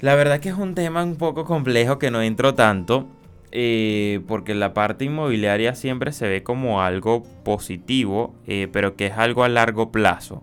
La 0.01 0.15
verdad 0.15 0.41
que 0.41 0.51
es 0.51 0.57
un 0.57 0.75
tema 0.75 1.03
un 1.03 1.17
poco 1.17 1.47
complejo 1.47 1.99
que 1.99 2.11
no 2.11 2.21
entro 2.21 2.55
tanto. 2.55 3.09
Eh, 3.57 4.21
porque 4.27 4.53
la 4.53 4.75
parte 4.75 5.05
inmobiliaria 5.05 5.77
siempre 5.77 6.11
se 6.11 6.27
ve 6.29 6.43
como 6.43 6.83
algo 6.83 7.23
positivo, 7.45 8.35
eh, 8.49 8.67
pero 8.73 8.97
que 8.97 9.07
es 9.07 9.13
algo 9.13 9.45
a 9.45 9.49
largo 9.49 9.93
plazo. 9.93 10.43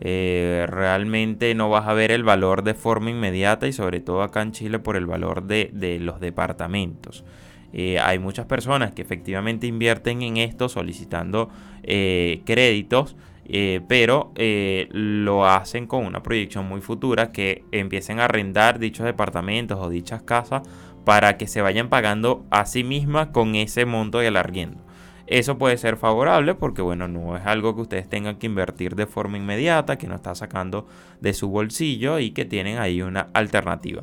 Eh, 0.00 0.64
realmente 0.68 1.56
no 1.56 1.70
vas 1.70 1.88
a 1.88 1.92
ver 1.92 2.12
el 2.12 2.22
valor 2.22 2.62
de 2.62 2.74
forma 2.74 3.10
inmediata 3.10 3.66
y 3.66 3.72
sobre 3.72 3.98
todo 3.98 4.22
acá 4.22 4.42
en 4.42 4.52
Chile 4.52 4.78
por 4.78 4.94
el 4.96 5.06
valor 5.06 5.42
de, 5.42 5.98
los 6.00 6.20
departamentos. 6.20 7.24
hay 8.00 8.18
muchas 8.20 8.46
personas 8.46 8.92
que 8.92 9.02
efectivamente 9.02 9.66
invierten 9.66 10.22
en 10.22 10.36
esto 10.36 10.68
solicitando 10.68 11.50
créditos, 11.82 13.16
pero 13.88 14.32
lo 14.36 15.46
hacen 15.46 15.86
con 15.86 16.04
una 16.04 16.22
proyección 16.22 16.68
muy 16.68 16.80
futura 16.80 17.32
que 17.32 17.64
empiecen 17.72 18.20
a 18.20 18.26
arrendar 18.26 18.78
dichos 18.78 19.06
departamentos 19.06 19.78
o 19.80 19.88
dichas 19.88 20.22
casas 20.22 20.62
para 21.04 21.36
que 21.36 21.46
se 21.46 21.62
vayan 21.62 21.88
pagando 21.88 22.44
a 22.50 22.66
sí 22.66 22.84
mismas 22.84 23.28
con 23.28 23.54
ese 23.54 23.86
monto 23.86 24.18
del 24.18 24.36
arriendo. 24.36 24.80
Eso 25.26 25.56
puede 25.56 25.78
ser 25.78 25.96
favorable 25.96 26.54
porque, 26.54 26.82
bueno, 26.82 27.08
no 27.08 27.36
es 27.36 27.46
algo 27.46 27.74
que 27.74 27.82
ustedes 27.82 28.08
tengan 28.08 28.36
que 28.36 28.46
invertir 28.46 28.96
de 28.96 29.06
forma 29.06 29.38
inmediata, 29.38 29.96
que 29.96 30.06
no 30.06 30.14
está 30.14 30.34
sacando 30.34 30.86
de 31.20 31.32
su 31.32 31.48
bolsillo 31.48 32.18
y 32.18 32.32
que 32.32 32.44
tienen 32.44 32.78
ahí 32.78 33.02
una 33.02 33.28
alternativa. 33.32 34.02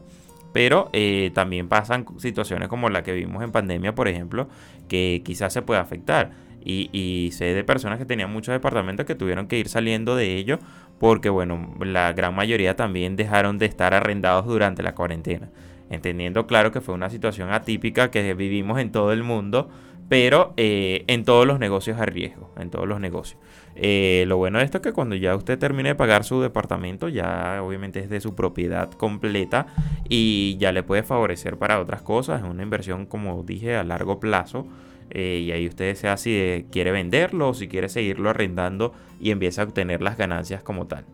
Pero 0.54 0.90
eh, 0.94 1.32
también 1.34 1.68
pasan 1.68 2.06
situaciones 2.18 2.68
como 2.68 2.90
la 2.90 3.04
que 3.04 3.14
vimos 3.14 3.44
en 3.44 3.52
pandemia, 3.52 3.94
por 3.94 4.08
ejemplo, 4.08 4.50
que 4.88 5.22
quizás 5.24 5.54
se 5.54 5.62
puede 5.62 5.80
afectar. 5.80 6.32
Y, 6.66 6.90
y, 6.92 7.32
sé 7.32 7.54
de 7.54 7.64
personas 7.64 8.00
que 8.00 8.06
tenían 8.06 8.32
muchos 8.34 8.52
departamentos 8.52 9.06
que 9.06 9.16
tuvieron 9.16 9.48
que 9.48 9.58
ir 9.58 9.70
saliendo 9.70 10.16
de 10.16 10.36
ello 10.36 10.60
porque, 11.00 11.30
bueno, 11.30 11.74
la 11.80 12.12
gran 12.12 12.36
mayoría 12.36 12.76
también 12.76 13.16
dejaron 13.16 13.58
de 13.58 13.66
estar 13.66 13.94
arrendados 13.94 14.46
durante 14.46 14.84
la 14.84 14.96
cuarentena. 14.96 15.50
Entendiendo 15.90 16.48
claro 16.48 16.72
que 16.72 16.82
fue 16.82 16.94
una 16.94 17.10
situación 17.10 17.52
atípica 17.52 18.12
que 18.12 18.34
vivimos 18.34 18.80
en 18.80 18.92
todo 18.92 19.12
el 19.12 19.24
mundo 19.24 19.70
pero 20.10 20.54
eh, 20.58 21.06
en 21.08 21.24
todos 21.24 21.46
los 21.46 21.60
negocios 21.60 22.00
a 22.00 22.06
riesgo, 22.06 22.52
en 22.58 22.72
todos 22.72 22.88
los 22.88 23.00
negocios. 23.00 23.40
Eh, 23.76 24.26
lo 24.28 24.38
bueno 24.38 24.58
de 24.58 24.66
esto 24.66 24.80
es 24.80 24.82
que 24.82 24.92
cuando 24.92 25.16
ya 25.16 25.36
usted 25.36 25.58
termine 25.58 25.90
de 25.90 25.96
pagar 25.96 26.24
su 26.24 26.42
departamento, 26.42 27.08
ya 27.08 27.62
obviamente 27.64 28.00
es 28.00 28.10
de 28.10 28.20
su 28.20 28.34
propiedad 28.34 28.92
completa 28.92 29.68
y 30.10 30.58
ya 30.58 30.72
le 30.72 30.82
puede 30.82 31.04
favorecer 31.04 31.58
para 31.58 31.80
otras 31.80 32.02
cosas. 32.02 32.42
Es 32.42 32.50
una 32.50 32.64
inversión, 32.64 33.06
como 33.06 33.44
dije, 33.44 33.76
a 33.76 33.84
largo 33.84 34.20
plazo. 34.20 34.68
Eh, 35.12 35.44
y 35.46 35.52
ahí 35.52 35.68
usted 35.68 35.86
desea 35.86 36.18
si 36.18 36.66
quiere 36.72 36.92
venderlo 36.92 37.50
o 37.50 37.54
si 37.54 37.68
quiere 37.68 37.88
seguirlo 37.88 38.32
arrendando 38.32 38.94
y 39.20 39.32
empieza 39.32 39.62
a 39.62 39.66
obtener 39.66 40.02
las 40.02 40.18
ganancias 40.18 40.64
como 40.64 40.88
tal. 40.88 41.06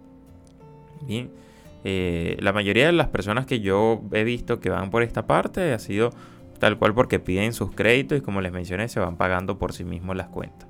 Bien, 1.01 1.29
la 1.85 2.51
mayoría 2.51 2.87
de 2.87 2.91
las 2.91 3.09
personas 3.09 3.45
que 3.45 3.59
yo 3.59 4.01
he 4.11 4.23
visto 4.23 4.59
que 4.59 4.71
van 4.71 4.89
por 4.89 5.03
esta 5.03 5.27
parte 5.27 5.71
ha 5.71 5.79
sido 5.79 6.09
tal 6.59 6.79
cual 6.79 6.93
porque 6.95 7.19
piden 7.19 7.53
sus 7.53 7.71
créditos 7.71 8.17
y 8.17 8.21
como 8.21 8.41
les 8.41 8.51
mencioné 8.51 8.87
se 8.87 8.99
van 8.99 9.17
pagando 9.17 9.59
por 9.59 9.71
sí 9.73 9.83
mismos 9.83 10.15
las 10.15 10.27
cuentas. 10.29 10.67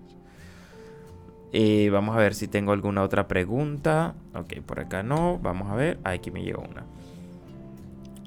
Eh, 1.57 1.89
vamos 1.89 2.17
a 2.17 2.19
ver 2.19 2.33
si 2.33 2.49
tengo 2.49 2.73
alguna 2.73 3.01
otra 3.01 3.29
pregunta. 3.29 4.15
Ok, 4.33 4.55
por 4.65 4.81
acá 4.81 5.03
no. 5.03 5.39
Vamos 5.39 5.71
a 5.71 5.75
ver. 5.75 5.99
Aquí 6.03 6.29
me 6.29 6.43
llegó 6.43 6.61
una. 6.69 6.83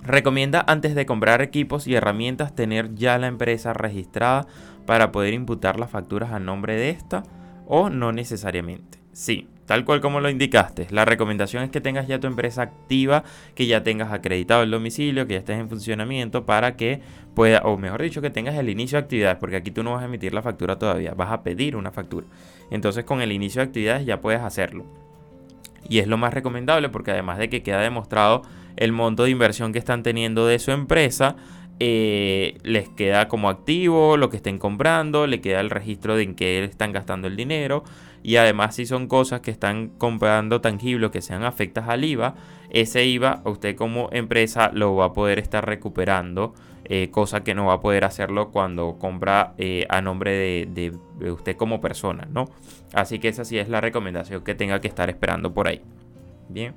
Recomienda 0.03 0.64
antes 0.66 0.94
de 0.94 1.05
comprar 1.05 1.42
equipos 1.42 1.87
y 1.87 1.94
herramientas 1.94 2.55
tener 2.55 2.94
ya 2.94 3.18
la 3.18 3.27
empresa 3.27 3.74
registrada 3.74 4.46
para 4.87 5.12
poder 5.12 5.35
imputar 5.35 5.79
las 5.79 5.90
facturas 5.90 6.33
a 6.33 6.38
nombre 6.38 6.77
de 6.77 6.88
esta 6.88 7.22
o 7.66 7.90
no 7.90 8.12
necesariamente. 8.12 8.98
Sí, 9.12 9.46
Tal 9.68 9.85
cual 9.85 10.00
como 10.00 10.20
lo 10.20 10.31
indicaste, 10.31 10.87
la 10.88 11.04
recomendación 11.04 11.62
es 11.62 11.68
que 11.68 11.83
tengas 11.83 12.09
ya 12.09 12.18
tu 12.18 12.26
empresa 12.26 12.62
activa, 12.62 13.22
que 13.54 13.66
ya 13.66 13.83
tengas 13.83 14.14
acreditado 14.14 14.62
el 14.62 14.70
domicilio, 14.70 15.26
que 15.26 15.35
ya 15.35 15.40
estés 15.40 15.59
en 15.59 15.68
funcionamiento 15.68 16.46
para 16.46 16.74
que 16.74 17.02
pueda, 17.35 17.61
o 17.61 17.76
mejor 17.76 18.00
dicho, 18.00 18.22
que 18.22 18.31
tengas 18.31 18.57
el 18.57 18.70
inicio 18.70 18.96
de 18.96 19.04
actividades, 19.04 19.37
porque 19.37 19.57
aquí 19.57 19.70
tú 19.70 19.83
no 19.83 19.92
vas 19.92 20.00
a 20.00 20.07
emitir 20.07 20.33
la 20.33 20.40
factura 20.40 20.78
todavía, 20.78 21.12
vas 21.12 21.31
a 21.31 21.42
pedir 21.42 21.76
una 21.76 21.92
factura. 21.92 22.26
Entonces 22.70 23.04
con 23.04 23.20
el 23.20 23.31
inicio 23.31 23.61
de 23.61 23.66
actividades 23.66 24.07
ya 24.07 24.22
puedes 24.22 24.40
hacerlo. 24.40 24.87
Y 25.87 25.98
es 25.98 26.07
lo 26.07 26.16
más 26.16 26.33
recomendable 26.33 26.88
porque 26.88 27.11
además 27.11 27.37
de 27.37 27.50
que 27.50 27.62
queda 27.62 27.83
demostrado 27.83 28.40
el 28.76 28.92
monto 28.92 29.24
de 29.24 29.31
inversión 29.33 29.74
que 29.74 29.78
están 29.78 30.02
teniendo 30.02 30.46
de 30.46 30.61
su 30.61 30.70
empresa, 30.70 31.37
eh, 31.78 32.57
les 32.62 32.88
queda 32.88 33.28
como 33.28 33.50
activo 33.50 34.16
lo 34.16 34.31
que 34.31 34.38
estén 34.38 34.57
comprando, 34.57 35.26
le 35.26 35.42
queda 35.42 35.61
el 35.61 35.68
registro 35.68 36.16
de 36.16 36.22
en 36.22 36.35
qué 36.35 36.64
están 36.64 36.92
gastando 36.92 37.28
el 37.28 37.37
dinero 37.37 37.85
y 38.29 38.37
además 38.37 38.75
si 38.75 38.85
son 38.85 39.07
cosas 39.07 39.41
que 39.41 39.51
están 39.51 39.88
comprando 39.88 40.61
tangibles 40.61 41.11
que 41.11 41.23
sean 41.23 41.45
afectas 41.45 41.88
al 41.88 42.05
IVA, 42.05 42.35
ese 42.69 43.07
IVA 43.07 43.41
usted 43.47 43.75
como 43.75 44.11
empresa 44.12 44.71
lo 44.75 44.95
va 44.95 45.07
a 45.07 45.12
poder 45.14 45.38
estar 45.38 45.64
recuperando, 45.64 46.53
eh, 46.85 47.09
cosa 47.11 47.43
que 47.43 47.55
no 47.55 47.64
va 47.64 47.73
a 47.73 47.81
poder 47.81 48.05
hacerlo 48.05 48.51
cuando 48.51 48.99
compra 48.99 49.55
eh, 49.57 49.87
a 49.88 50.03
nombre 50.03 50.67
de, 50.67 50.93
usted 51.31 51.57
como 51.57 51.81
persona, 51.81 52.29
¿no? 52.31 52.51
Así 52.93 53.19
que 53.19 53.29
esa 53.29 53.47
sí 53.47 53.57
es 53.57 53.71
la 53.71 53.81
recomendación 53.81 54.45
que 54.45 54.55
tenga 54.55 54.79
que 54.83 54.88
estar 54.88 55.09
esperando 55.09 55.55
por 55.55 55.67
ahí. 55.67 55.81
Bien. 56.51 56.75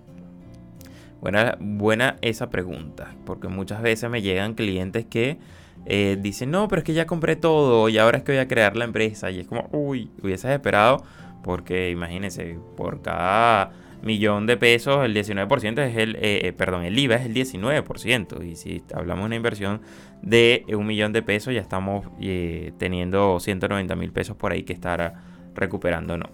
Buena, 1.20 1.58
buena 1.60 2.16
esa 2.22 2.50
pregunta, 2.50 3.14
porque 3.26 3.50
muchas 3.50 3.82
veces 3.82 4.10
me 4.10 4.22
llegan 4.22 4.54
clientes 4.54 5.06
que 5.06 5.38
eh, 5.86 6.18
dicen, 6.18 6.52
no, 6.52 6.68
pero 6.68 6.80
es 6.80 6.86
que 6.86 6.94
ya 6.94 7.06
compré 7.06 7.36
todo 7.36 7.90
y 7.90 7.98
ahora 7.98 8.20
es 8.20 8.24
que 8.24 8.32
voy 8.32 8.40
a 8.40 8.48
crear 8.48 8.78
la 8.78 8.86
empresa. 8.86 9.32
Y 9.32 9.40
es 9.42 9.48
como, 9.48 9.68
uy, 9.72 10.12
hubieses 10.22 10.52
esperado 10.52 11.04
porque 11.44 11.90
imagínense, 11.90 12.58
por 12.76 13.02
cada 13.02 13.72
millón 14.02 14.48
de 14.48 14.58
pesos, 14.58 15.06
el 15.06 15.14
19% 15.14 15.80
es 15.80 15.98
el, 15.98 16.16
eh, 16.16 16.48
eh, 16.48 16.54
perdón, 16.54 16.84
el 16.84 16.98
IVA 16.98 17.16
es 17.16 17.26
el 17.26 17.34
19%. 17.34 18.44
Y 18.44 18.56
si 18.56 18.84
hablamos 18.94 19.24
de 19.24 19.26
una 19.28 19.36
inversión 19.36 19.82
de 20.22 20.66
un 20.70 20.86
millón 20.86 21.14
de 21.14 21.22
pesos, 21.22 21.54
ya 21.54 21.62
estamos 21.62 22.08
eh, 22.20 22.74
teniendo 22.78 23.40
190 23.40 23.96
mil 23.96 24.12
pesos 24.12 24.36
por 24.36 24.52
ahí 24.52 24.64
que 24.64 24.74
estar 24.74 25.16
recuperando, 25.56 26.18
¿no? 26.18 26.26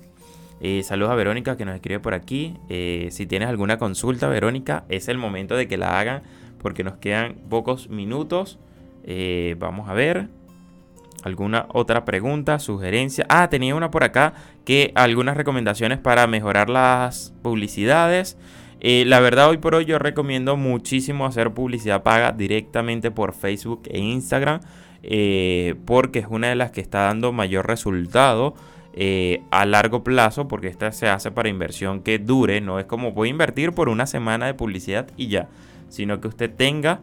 saludos 0.81 1.11
a 1.11 1.15
Verónica 1.15 1.55
que 1.55 1.65
nos 1.65 1.75
escribe 1.75 1.99
por 1.99 2.15
aquí. 2.15 2.55
si 2.67 3.27
tienes 3.27 3.47
alguna 3.47 3.77
consulta, 3.77 4.27
Verónica, 4.27 4.85
es 4.89 5.07
el 5.07 5.19
momento 5.19 5.55
de 5.55 5.67
que 5.67 5.77
la 5.77 5.99
hagan 5.99 6.23
porque 6.57 6.83
nos 6.83 6.97
quedan 6.97 7.35
pocos 7.47 7.89
minutos. 7.89 8.57
vamos 9.59 9.87
a 9.87 9.93
ver. 9.93 10.29
¿Alguna 11.23 11.65
otra 11.69 12.05
pregunta, 12.05 12.59
sugerencia? 12.59 13.25
Ah, 13.29 13.49
tenía 13.49 13.75
una 13.75 13.89
por 13.89 14.03
acá 14.03 14.33
que 14.65 14.91
algunas 14.95 15.35
recomendaciones 15.35 15.97
para 15.97 16.27
mejorar 16.27 16.69
las 16.69 17.33
publicidades. 17.41 18.37
Eh, 18.79 19.03
la 19.07 19.19
verdad, 19.19 19.49
hoy 19.49 19.57
por 19.57 19.73
hoy 19.73 19.85
yo 19.85 19.97
recomiendo 19.97 20.55
muchísimo 20.55 21.25
hacer 21.25 21.51
publicidad 21.51 22.03
paga 22.03 22.31
directamente 22.31 23.09
por 23.11 23.33
Facebook 23.33 23.83
e 23.89 23.99
Instagram. 23.99 24.61
Eh, 25.03 25.75
porque 25.85 26.19
es 26.19 26.27
una 26.29 26.49
de 26.49 26.55
las 26.55 26.71
que 26.71 26.81
está 26.81 27.03
dando 27.03 27.31
mayor 27.31 27.65
resultado 27.67 28.55
eh, 28.93 29.41
a 29.49 29.65
largo 29.65 30.03
plazo. 30.03 30.47
Porque 30.47 30.67
esta 30.67 30.91
se 30.91 31.07
hace 31.07 31.31
para 31.31 31.49
inversión 31.49 32.01
que 32.01 32.19
dure. 32.19 32.61
No 32.61 32.79
es 32.79 32.85
como 32.85 33.11
voy 33.11 33.29
a 33.29 33.31
invertir 33.31 33.71
por 33.71 33.89
una 33.89 34.05
semana 34.05 34.45
de 34.45 34.53
publicidad 34.53 35.07
y 35.17 35.29
ya. 35.29 35.49
Sino 35.89 36.19
que 36.19 36.27
usted 36.27 36.53
tenga 36.53 36.99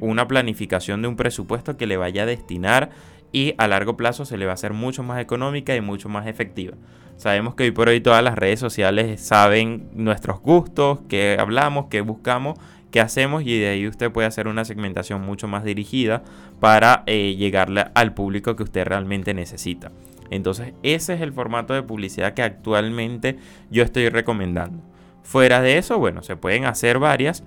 una 0.00 0.28
planificación 0.28 1.02
de 1.02 1.08
un 1.08 1.16
presupuesto 1.16 1.76
que 1.76 1.88
le 1.88 1.96
vaya 1.96 2.22
a 2.22 2.26
destinar 2.26 2.90
y 3.32 3.54
a 3.58 3.68
largo 3.68 3.96
plazo 3.96 4.24
se 4.24 4.36
le 4.36 4.46
va 4.46 4.52
a 4.52 4.54
hacer 4.54 4.72
mucho 4.72 5.02
más 5.02 5.20
económica 5.20 5.74
y 5.76 5.80
mucho 5.80 6.08
más 6.08 6.26
efectiva. 6.26 6.74
Sabemos 7.16 7.54
que 7.54 7.64
hoy 7.64 7.70
por 7.72 7.88
hoy 7.88 8.00
todas 8.00 8.22
las 8.22 8.36
redes 8.36 8.60
sociales 8.60 9.20
saben 9.20 9.88
nuestros 9.92 10.40
gustos, 10.40 11.00
qué 11.08 11.36
hablamos, 11.38 11.86
qué 11.90 12.00
buscamos, 12.00 12.58
qué 12.90 13.00
hacemos 13.00 13.42
y 13.42 13.58
de 13.58 13.68
ahí 13.68 13.88
usted 13.88 14.10
puede 14.10 14.28
hacer 14.28 14.48
una 14.48 14.64
segmentación 14.64 15.22
mucho 15.22 15.48
más 15.48 15.64
dirigida 15.64 16.22
para 16.60 17.02
eh, 17.06 17.34
llegarle 17.36 17.86
al 17.94 18.14
público 18.14 18.56
que 18.56 18.62
usted 18.62 18.86
realmente 18.86 19.34
necesita. 19.34 19.90
Entonces 20.30 20.74
ese 20.82 21.14
es 21.14 21.20
el 21.20 21.32
formato 21.32 21.74
de 21.74 21.82
publicidad 21.82 22.34
que 22.34 22.42
actualmente 22.42 23.36
yo 23.70 23.82
estoy 23.82 24.08
recomendando. 24.08 24.82
Fuera 25.22 25.60
de 25.60 25.76
eso, 25.76 25.98
bueno, 25.98 26.22
se 26.22 26.36
pueden 26.36 26.64
hacer 26.64 26.98
varias, 26.98 27.44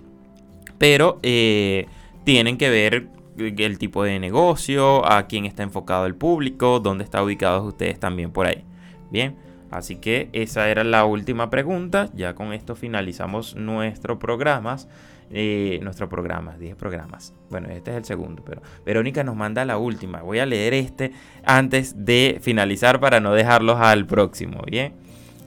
pero 0.77 1.19
eh, 1.23 1.87
tienen 2.23 2.57
que 2.57 2.69
ver 2.69 3.07
el 3.37 3.77
tipo 3.77 4.03
de 4.03 4.19
negocio, 4.19 5.09
a 5.09 5.27
quién 5.27 5.45
está 5.45 5.63
enfocado 5.63 6.05
el 6.05 6.15
público, 6.15 6.79
dónde 6.79 7.03
están 7.03 7.23
ubicados 7.23 7.65
ustedes 7.65 7.99
también 7.99 8.31
por 8.31 8.47
ahí. 8.47 8.63
Bien, 9.09 9.35
así 9.69 9.97
que 9.97 10.29
esa 10.33 10.69
era 10.69 10.83
la 10.83 11.05
última 11.05 11.49
pregunta. 11.49 12.09
Ya 12.13 12.35
con 12.35 12.53
esto 12.53 12.75
finalizamos 12.75 13.55
nuestro 13.55 14.19
programas. 14.19 14.87
Eh, 15.33 15.79
nuestro 15.81 16.09
programa, 16.09 16.57
10 16.57 16.75
programas. 16.75 17.33
Bueno, 17.49 17.69
este 17.69 17.91
es 17.91 17.97
el 17.97 18.03
segundo, 18.03 18.43
pero 18.43 18.61
Verónica 18.85 19.23
nos 19.23 19.37
manda 19.37 19.63
la 19.63 19.77
última. 19.77 20.21
Voy 20.21 20.39
a 20.39 20.45
leer 20.45 20.73
este 20.73 21.13
antes 21.45 22.05
de 22.05 22.39
finalizar 22.41 22.99
para 22.99 23.21
no 23.21 23.31
dejarlos 23.33 23.79
al 23.79 24.05
próximo. 24.05 24.61
Bien. 24.69 24.93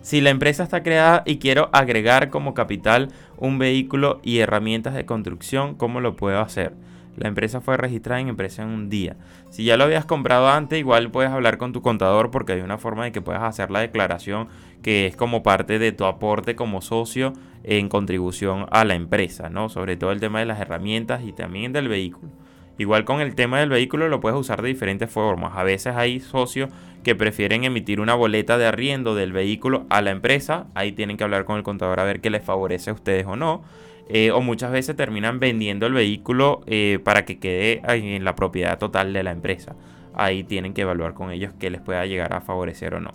Si 0.01 0.21
la 0.21 0.31
empresa 0.31 0.63
está 0.63 0.83
creada 0.83 1.23
y 1.27 1.39
quiero 1.39 1.69
agregar 1.73 2.31
como 2.31 2.55
capital 2.55 3.09
un 3.37 3.59
vehículo 3.59 4.21
y 4.23 4.39
herramientas 4.39 4.95
de 4.95 5.07
construcción, 5.07 5.75
¿cómo 5.75 6.01
lo 6.01 6.17
puedo 6.17 6.41
hacer? 6.41 6.75
La 7.17 7.29
empresa 7.29 7.61
fue 7.61 7.77
registrada 7.77 8.21
en 8.21 8.29
empresa 8.29 8.63
en 8.63 8.69
un 8.69 8.91
día. 8.91 9.17
Si 9.51 9.65
ya 9.65 9.77
lo 9.77 9.85
habías 9.85 10.05
comprado 10.05 10.49
antes, 10.49 10.79
igual 10.79 11.11
puedes 11.11 11.31
hablar 11.31 11.59
con 11.59 11.73
tu 11.73 11.81
contador 11.81 12.31
porque 12.31 12.53
hay 12.53 12.61
una 12.61 12.79
forma 12.79 13.05
de 13.05 13.13
que 13.13 13.23
puedas 13.23 13.43
hacer 13.43 13.71
la 13.71 13.81
declaración 13.81 14.49
que 14.83 15.07
es 15.07 15.17
como 15.17 15.43
parte 15.43 15.79
de 15.79 15.93
tu 15.93 16.05
aporte 16.05 16.57
como 16.57 16.83
socio 16.83 17.33
en 17.63 17.89
contribución 17.89 18.67
a 18.71 18.85
la 18.85 18.95
empresa, 18.95 19.49
¿no? 19.49 19.69
Sobre 19.69 19.97
todo 19.97 20.13
el 20.13 20.21
tema 20.21 20.41
de 20.41 20.47
las 20.47 20.61
herramientas 20.61 21.23
y 21.25 21.33
también 21.33 21.73
del 21.73 21.89
vehículo. 21.89 22.31
Igual 22.77 23.05
con 23.05 23.21
el 23.21 23.35
tema 23.35 23.61
del 23.61 23.71
vehículo 23.71 24.09
lo 24.09 24.21
puedes 24.21 24.39
usar 24.39 24.61
de 24.61 24.69
diferentes 24.69 25.09
formas. 25.09 25.57
A 25.57 25.63
veces 25.63 25.95
hay 25.95 26.19
socios 26.21 26.71
que 27.05 27.15
prefieren 27.15 27.63
emitir 27.63 28.01
una 28.01 28.15
boleta 28.15 28.59
de 28.59 28.67
arriendo 28.67 29.15
del 29.15 29.33
vehículo 29.33 29.87
a 29.91 30.03
la 30.03 30.11
empresa. 30.11 30.67
Ahí 30.75 30.91
tienen 30.91 31.17
que 31.17 31.23
hablar 31.25 31.45
con 31.45 31.57
el 31.57 31.63
contador 31.63 32.01
a 32.01 32.05
ver 32.05 32.21
qué 32.21 32.31
les 32.31 32.43
favorece 32.43 32.91
a 32.91 32.95
ustedes 32.95 33.27
o 33.27 33.37
no. 33.37 33.63
Eh, 34.09 34.31
o 34.33 34.43
muchas 34.43 34.71
veces 34.71 34.97
terminan 34.97 35.41
vendiendo 35.41 35.87
el 35.87 35.95
vehículo 35.95 36.61
eh, 36.67 36.99
para 37.03 37.25
que 37.25 37.39
quede 37.39 37.81
en 37.87 38.25
la 38.25 38.35
propiedad 38.35 38.79
total 38.79 39.13
de 39.13 39.23
la 39.23 39.31
empresa. 39.31 39.75
Ahí 40.15 40.45
tienen 40.45 40.75
que 40.75 40.83
evaluar 40.83 41.15
con 41.15 41.31
ellos 41.31 41.53
qué 41.59 41.71
les 41.71 41.81
pueda 41.81 42.05
llegar 42.05 42.35
a 42.35 42.41
favorecer 42.41 42.95
o 42.95 43.01
no. 43.01 43.11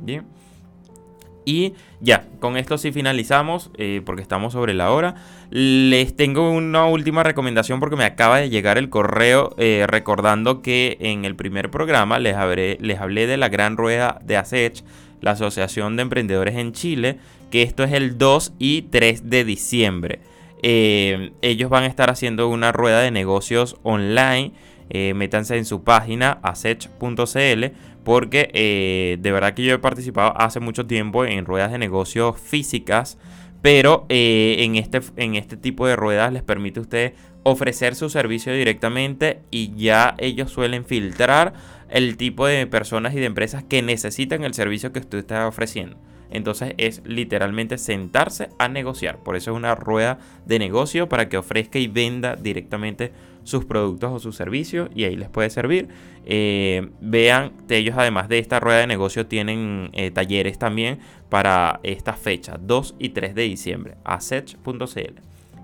Bien. 0.00 0.24
Y 1.44 1.74
ya, 2.00 2.24
con 2.38 2.56
esto 2.56 2.78
sí 2.78 2.92
finalizamos, 2.92 3.70
eh, 3.76 4.00
porque 4.04 4.22
estamos 4.22 4.52
sobre 4.52 4.74
la 4.74 4.92
hora. 4.92 5.16
Les 5.50 6.14
tengo 6.14 6.50
una 6.50 6.86
última 6.86 7.22
recomendación 7.22 7.80
porque 7.80 7.96
me 7.96 8.04
acaba 8.04 8.38
de 8.38 8.48
llegar 8.48 8.78
el 8.78 8.90
correo 8.90 9.54
recordando 9.86 10.62
que 10.62 10.98
en 11.00 11.24
el 11.24 11.34
primer 11.34 11.70
programa 11.70 12.18
les 12.18 12.36
hablé, 12.36 12.78
les 12.80 13.00
hablé 13.00 13.26
de 13.26 13.36
la 13.36 13.48
gran 13.48 13.76
rueda 13.76 14.20
de 14.24 14.36
ASECH, 14.36 14.84
la 15.20 15.32
Asociación 15.32 15.96
de 15.96 16.02
Emprendedores 16.02 16.56
en 16.56 16.72
Chile, 16.72 17.18
que 17.50 17.62
esto 17.62 17.82
es 17.82 17.92
el 17.92 18.18
2 18.18 18.54
y 18.58 18.82
3 18.82 19.28
de 19.28 19.44
diciembre. 19.44 20.20
Eh, 20.62 21.32
ellos 21.42 21.68
van 21.70 21.84
a 21.84 21.86
estar 21.86 22.10
haciendo 22.10 22.48
una 22.48 22.72
rueda 22.72 23.00
de 23.00 23.10
negocios 23.10 23.76
online. 23.82 24.52
métanse 25.14 25.56
en 25.56 25.64
su 25.64 25.84
página 25.84 26.38
asech.cl 26.42 27.64
porque 28.04 28.50
eh, 28.52 29.18
de 29.20 29.32
verdad 29.32 29.54
que 29.54 29.64
yo 29.64 29.74
he 29.74 29.78
participado 29.78 30.34
hace 30.36 30.60
mucho 30.60 30.86
tiempo 30.86 31.24
en 31.24 31.44
ruedas 31.44 31.70
de 31.72 31.78
negocios 31.78 32.40
físicas, 32.40 33.18
pero 33.60 34.06
eh, 34.08 34.56
en, 34.60 34.76
este, 34.76 35.00
en 35.16 35.36
este 35.36 35.56
tipo 35.56 35.86
de 35.86 35.96
ruedas 35.96 36.32
les 36.32 36.42
permite 36.42 36.80
a 36.80 36.82
ustedes 36.82 37.12
ofrecer 37.44 37.94
su 37.94 38.08
servicio 38.08 38.52
directamente 38.52 39.40
y 39.50 39.74
ya 39.76 40.14
ellos 40.18 40.50
suelen 40.50 40.84
filtrar 40.84 41.54
el 41.90 42.16
tipo 42.16 42.46
de 42.46 42.66
personas 42.66 43.14
y 43.14 43.20
de 43.20 43.26
empresas 43.26 43.62
que 43.64 43.82
necesitan 43.82 44.44
el 44.44 44.54
servicio 44.54 44.92
que 44.92 45.00
usted 45.00 45.18
está 45.18 45.46
ofreciendo. 45.46 45.96
Entonces 46.32 46.74
es 46.78 47.02
literalmente 47.04 47.78
sentarse 47.78 48.48
a 48.58 48.68
negociar. 48.68 49.18
Por 49.18 49.36
eso 49.36 49.52
es 49.52 49.56
una 49.56 49.74
rueda 49.74 50.18
de 50.46 50.58
negocio 50.58 51.08
para 51.08 51.28
que 51.28 51.38
ofrezca 51.38 51.78
y 51.78 51.88
venda 51.88 52.36
directamente 52.36 53.12
sus 53.44 53.64
productos 53.64 54.12
o 54.12 54.18
sus 54.18 54.36
servicios 54.36 54.88
y 54.94 55.04
ahí 55.04 55.16
les 55.16 55.28
puede 55.28 55.50
servir. 55.50 55.88
Eh, 56.24 56.90
vean, 57.00 57.52
ellos 57.68 57.96
además 57.98 58.28
de 58.28 58.38
esta 58.38 58.60
rueda 58.60 58.78
de 58.78 58.86
negocio 58.86 59.26
tienen 59.26 59.90
eh, 59.92 60.10
talleres 60.10 60.58
también 60.58 60.98
para 61.28 61.80
esta 61.82 62.12
fecha, 62.12 62.58
2 62.60 62.96
y 62.98 63.10
3 63.10 63.34
de 63.34 63.42
diciembre, 63.42 63.96
asech.cl. 64.04 65.20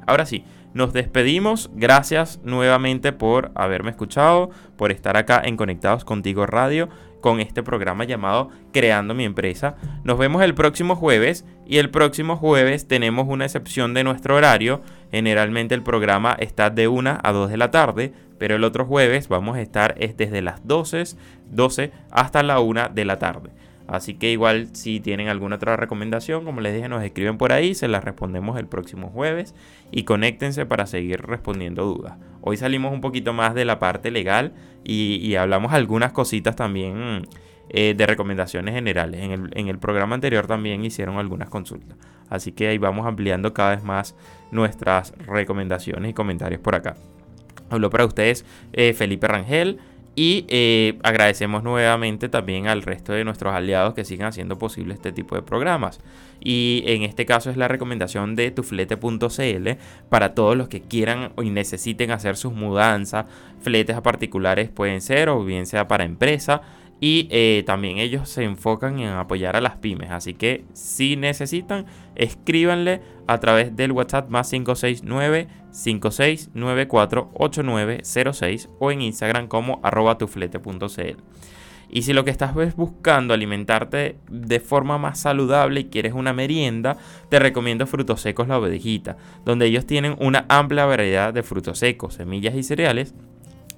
Ahora 0.07 0.27
sí, 0.27 0.45
nos 0.75 0.93
despedimos. 0.93 1.71
Gracias 1.75 2.41
nuevamente 2.45 3.13
por 3.13 3.53
haberme 3.55 3.91
escuchado, 3.91 4.51
por 4.77 4.91
estar 4.91 5.17
acá 5.17 5.43
en 5.45 5.57
Conectados 5.57 6.05
Contigo 6.05 6.47
Radio 6.47 6.89
con 7.21 7.41
este 7.41 7.63
programa 7.63 8.05
llamado 8.05 8.51
Creando 8.73 9.15
mi 9.15 9.25
empresa. 9.25 9.77
Nos 10.05 10.19
vemos 10.19 10.43
el 10.43 10.55
próximo 10.55 10.97
jueves 10.97 11.45
y 11.67 11.79
el 11.79 11.91
próximo 11.91 12.37
jueves 12.37 12.87
tenemos 12.87 13.27
una 13.29 13.45
excepción 13.45 13.95
de 13.95 14.05
nuestro 14.05 14.37
horario. 14.37 14.83
Generalmente 15.11 15.75
el 15.75 15.83
programa 15.83 16.37
está 16.39 16.71
de 16.71 16.89
1 16.89 17.19
a 17.23 17.33
2 17.33 17.51
de 17.51 17.57
la 17.57 17.71
tarde, 17.71 18.13
pero 18.39 18.57
el 18.57 18.65
otro 18.65 18.85
jueves 18.87 19.29
vamos 19.29 19.57
a 19.57 19.61
estar 19.61 19.95
desde 19.95 20.43
las 20.43 20.67
12, 20.67 21.05
12 21.51 21.93
hasta 22.11 22.43
la 22.43 22.61
1 22.61 22.91
de 22.95 23.05
la 23.05 23.19
tarde. 23.19 23.51
Así 23.89 24.15
que 24.15 24.31
igual 24.31 24.69
si 24.75 25.01
tienen 25.01 25.29
alguna 25.29 25.57
otra 25.57 25.75
recomendación, 25.77 26.45
como 26.45 26.61
les 26.61 26.75
dije, 26.75 26.91
nos 26.91 27.03
escriben 27.03 27.39
por 27.39 27.53
ahí, 27.53 27.75
se 27.75 27.89
las 27.89 28.05
respondemos 28.05 28.59
el 28.59 28.67
próximo 28.67 29.09
jueves 29.09 29.55
y 29.91 30.03
conéctense 30.03 30.67
para 30.67 30.87
seguir 30.87 31.23
respondiendo 31.23 31.87
dudas. 31.87 32.19
Hoy 32.43 32.59
salimos 32.59 32.93
un 32.93 33.01
poquito 33.01 33.33
más 33.33 33.55
de 33.55 33.65
la 33.65 33.79
parte 33.79 34.11
legal 34.11 34.53
y, 34.85 35.35
hablamos 35.37 35.73
algunas 35.73 36.13
cositas 36.13 36.55
también 36.55 37.27
eh, 37.71 37.95
de 37.97 38.07
recomendaciones 38.07 38.75
generales. 38.75 39.23
En 39.23 39.69
el, 39.69 39.79
programa 39.79 40.15
anterior 40.15 40.47
también 40.47 40.85
hicieron 40.85 41.17
algunas 41.17 41.49
consultas. 41.49 41.97
Así 42.29 42.53
que 42.53 42.69
ahí 42.69 42.77
vamos 42.77 43.07
ampliando 43.07 43.55
cada 43.55 43.75
vez 43.75 43.85
más 43.85 44.15
nuestras 44.51 45.15
recomendaciones 45.27 46.11
y 46.11 46.15
comentarios 46.15 46.61
por 46.61 46.75
acá. 46.75 46.95
Habló 47.71 47.89
para 47.89 48.05
ustedes 48.05 48.45
eh, 48.75 48.93
Felipe 48.93 49.27
Rangel. 49.27 49.79
Y 50.19 50.47
eh, 50.49 50.99
agradecemos 51.05 51.63
nuevamente 51.63 52.29
también 52.29 52.67
al 52.67 52.83
resto 52.83 53.13
de 53.13 53.23
nuestros 53.23 53.55
aliados 53.55 53.95
que 53.95 54.05
sigan 54.05 54.27
haciendo 54.27 54.59
posible 54.59 54.93
este 54.93 55.13
tipo 55.13 55.37
de 55.37 55.43
programas. 55.43 56.01
Y 56.41 56.83
en 56.87 57.05
este 57.05 57.25
caso 57.25 57.51
es 57.51 57.57
la 57.57 57.69
recomendación 57.69 58.35
de 58.35 58.51
tuflete.cl 58.51 59.69
para 60.09 60.35
todos 60.35 60.57
los 60.57 60.69
que 60.69 60.81
quieran 60.81 61.31
y 61.41 61.51
necesiten 61.51 62.11
hacer 62.11 62.37
sus 62.37 62.53
mudanzas. 62.53 63.27
Fletes 63.61 63.95
a 63.95 64.03
particulares 64.03 64.71
pueden 64.71 65.03
ser 65.03 65.29
o 65.29 65.45
bien 65.45 65.67
sea 65.67 65.87
para 65.87 66.03
empresa. 66.03 66.63
Y 67.01 67.29
eh, 67.31 67.63
también 67.65 67.99
ellos 67.99 68.29
se 68.29 68.43
enfocan 68.43 68.99
en 68.99 69.11
apoyar 69.11 69.55
a 69.55 69.61
las 69.61 69.77
pymes. 69.77 70.11
Así 70.11 70.35
que 70.35 70.65
si 70.73 71.17
necesitan, 71.17 71.87
escríbanle 72.17 73.03
a 73.27 73.39
través 73.39 73.77
del 73.77 73.93
WhatsApp 73.93 74.29
más 74.31 74.51
569 74.51 75.49
5694 75.71 77.31
8906 77.35 78.69
o 78.81 78.91
en 78.91 79.03
Instagram 79.03 79.47
como 79.47 79.81
arroba 79.85 80.19
tuflete.cl. 80.19 81.23
Y 81.91 82.03
si 82.03 82.13
lo 82.13 82.25
que 82.25 82.31
estás 82.31 82.55
es 82.59 82.77
buscando 82.77 83.33
alimentarte 83.33 84.19
de 84.31 84.61
forma 84.61 84.99
más 84.99 85.21
saludable 85.21 85.81
y 85.81 85.85
quieres 85.85 86.13
una 86.13 86.33
merienda, 86.33 86.99
te 87.31 87.39
recomiendo 87.39 87.87
Frutos 87.87 88.21
Secos 88.21 88.49
La 88.49 88.59
Ovejita, 88.59 89.17
donde 89.45 89.67
ellos 89.67 89.87
tienen 89.87 90.15
una 90.19 90.45
amplia 90.49 90.85
variedad 90.85 91.33
de 91.33 91.43
frutos 91.43 91.79
secos, 91.79 92.15
semillas 92.15 92.55
y 92.57 92.63
cereales 92.63 93.15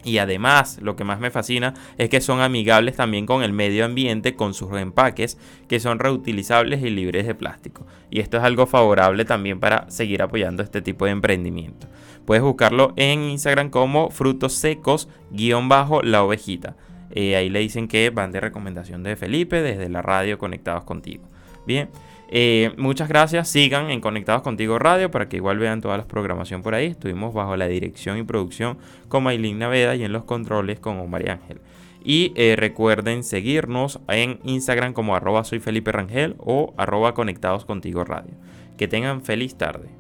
y 0.03 0.19
además, 0.19 0.79
lo 0.81 0.97
que 0.97 1.05
más 1.05 1.21
me 1.21 1.31
fascina 1.31 1.75
es 1.99 2.09
que 2.09 2.21
son 2.21 2.41
amigables 2.41 2.97
también 2.97 3.27
con 3.27 3.43
el 3.43 3.53
medio 3.53 3.85
ambiente, 3.85 4.35
con 4.35 4.55
sus 4.55 4.73
empaques, 4.73 5.37
que 5.69 5.81
son 5.81 5.99
reutilizables 5.99 6.83
y 6.83 6.91
libres 6.91 7.27
de 7.27 7.35
plástico. 7.35 7.87
Y 8.11 8.21
esto 8.21 8.39
es 8.39 8.45
algo 8.45 8.67
favorable 8.67 9.25
también 9.25 9.61
para 9.61 9.91
seguir 9.91 10.23
apoyando 10.23 10.63
este 10.63 10.81
tipo 10.81 11.05
de 11.05 11.11
emprendimiento. 11.11 11.87
Puedes 12.25 12.43
buscarlo 12.43 12.93
en 12.97 13.25
Instagram 13.25 13.71
como 13.71 14.11
frutos 14.11 14.55
secos-la 14.55 16.23
ovejita. 16.23 16.77
Eh, 17.11 17.37
ahí 17.37 17.51
le 17.51 17.59
dicen 17.59 17.89
que 17.89 18.11
van 18.11 18.31
de 18.31 18.41
recomendación 18.41 19.03
de 19.03 19.17
Felipe 19.17 19.63
desde 19.63 19.89
la 19.89 20.01
radio 20.01 20.39
Conectados 20.39 20.85
Contigo. 20.85 21.25
Bien. 21.67 21.91
Eh, 22.33 22.73
muchas 22.77 23.09
gracias. 23.09 23.49
Sigan 23.49 23.91
en 23.91 24.01
Conectados 24.01 24.43
Contigo 24.43 24.79
Radio 24.79 25.11
para 25.11 25.29
que 25.29 25.37
igual 25.37 25.59
vean 25.59 25.81
toda 25.81 25.99
la 25.99 26.07
programación 26.07 26.63
por 26.63 26.75
ahí. 26.75 26.87
Estuvimos 26.87 27.35
bajo 27.35 27.57
la 27.57 27.67
dirección 27.67 28.19
y 28.19 28.23
producción 28.23 28.79
con 29.09 29.25
Maylin 29.25 29.59
Naveda 29.59 29.97
y 29.97 30.05
en 30.05 30.13
los 30.13 30.25
controles 30.25 30.79
con 30.79 30.99
Omar 31.01 31.29
Ángel. 31.29 31.61
Y 32.05 32.33
eh, 32.37 32.55
recuerden 32.57 33.25
seguirnos 33.25 33.99
en 34.09 34.39
Instagram 34.45 34.93
como 34.93 35.17
arroba 35.17 35.45
soy 35.45 35.59
Felipe 35.59 35.93
Rangel 35.93 36.37
o 36.39 36.73
arroba 36.77 37.15
Conectados 37.15 37.65
Contigo 37.65 38.05
Radio. 38.05 38.33
Que 38.79 38.87
tengan 38.87 39.23
feliz 39.23 39.57
tarde. 39.57 39.91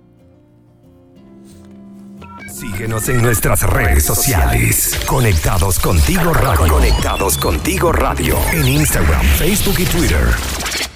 Síguenos 2.49 3.09
en 3.09 3.23
nuestras 3.23 3.63
redes 3.63 4.05
sociales. 4.05 4.99
Conectados 5.07 5.79
Contigo 5.79 6.33
Radio. 6.33 6.73
Conectados 6.73 7.37
Contigo 7.39 7.93
Radio. 7.93 8.37
En 8.53 8.67
Instagram, 8.67 9.23
Facebook 9.23 9.77
y 9.79 9.85
Twitter. 9.85 10.90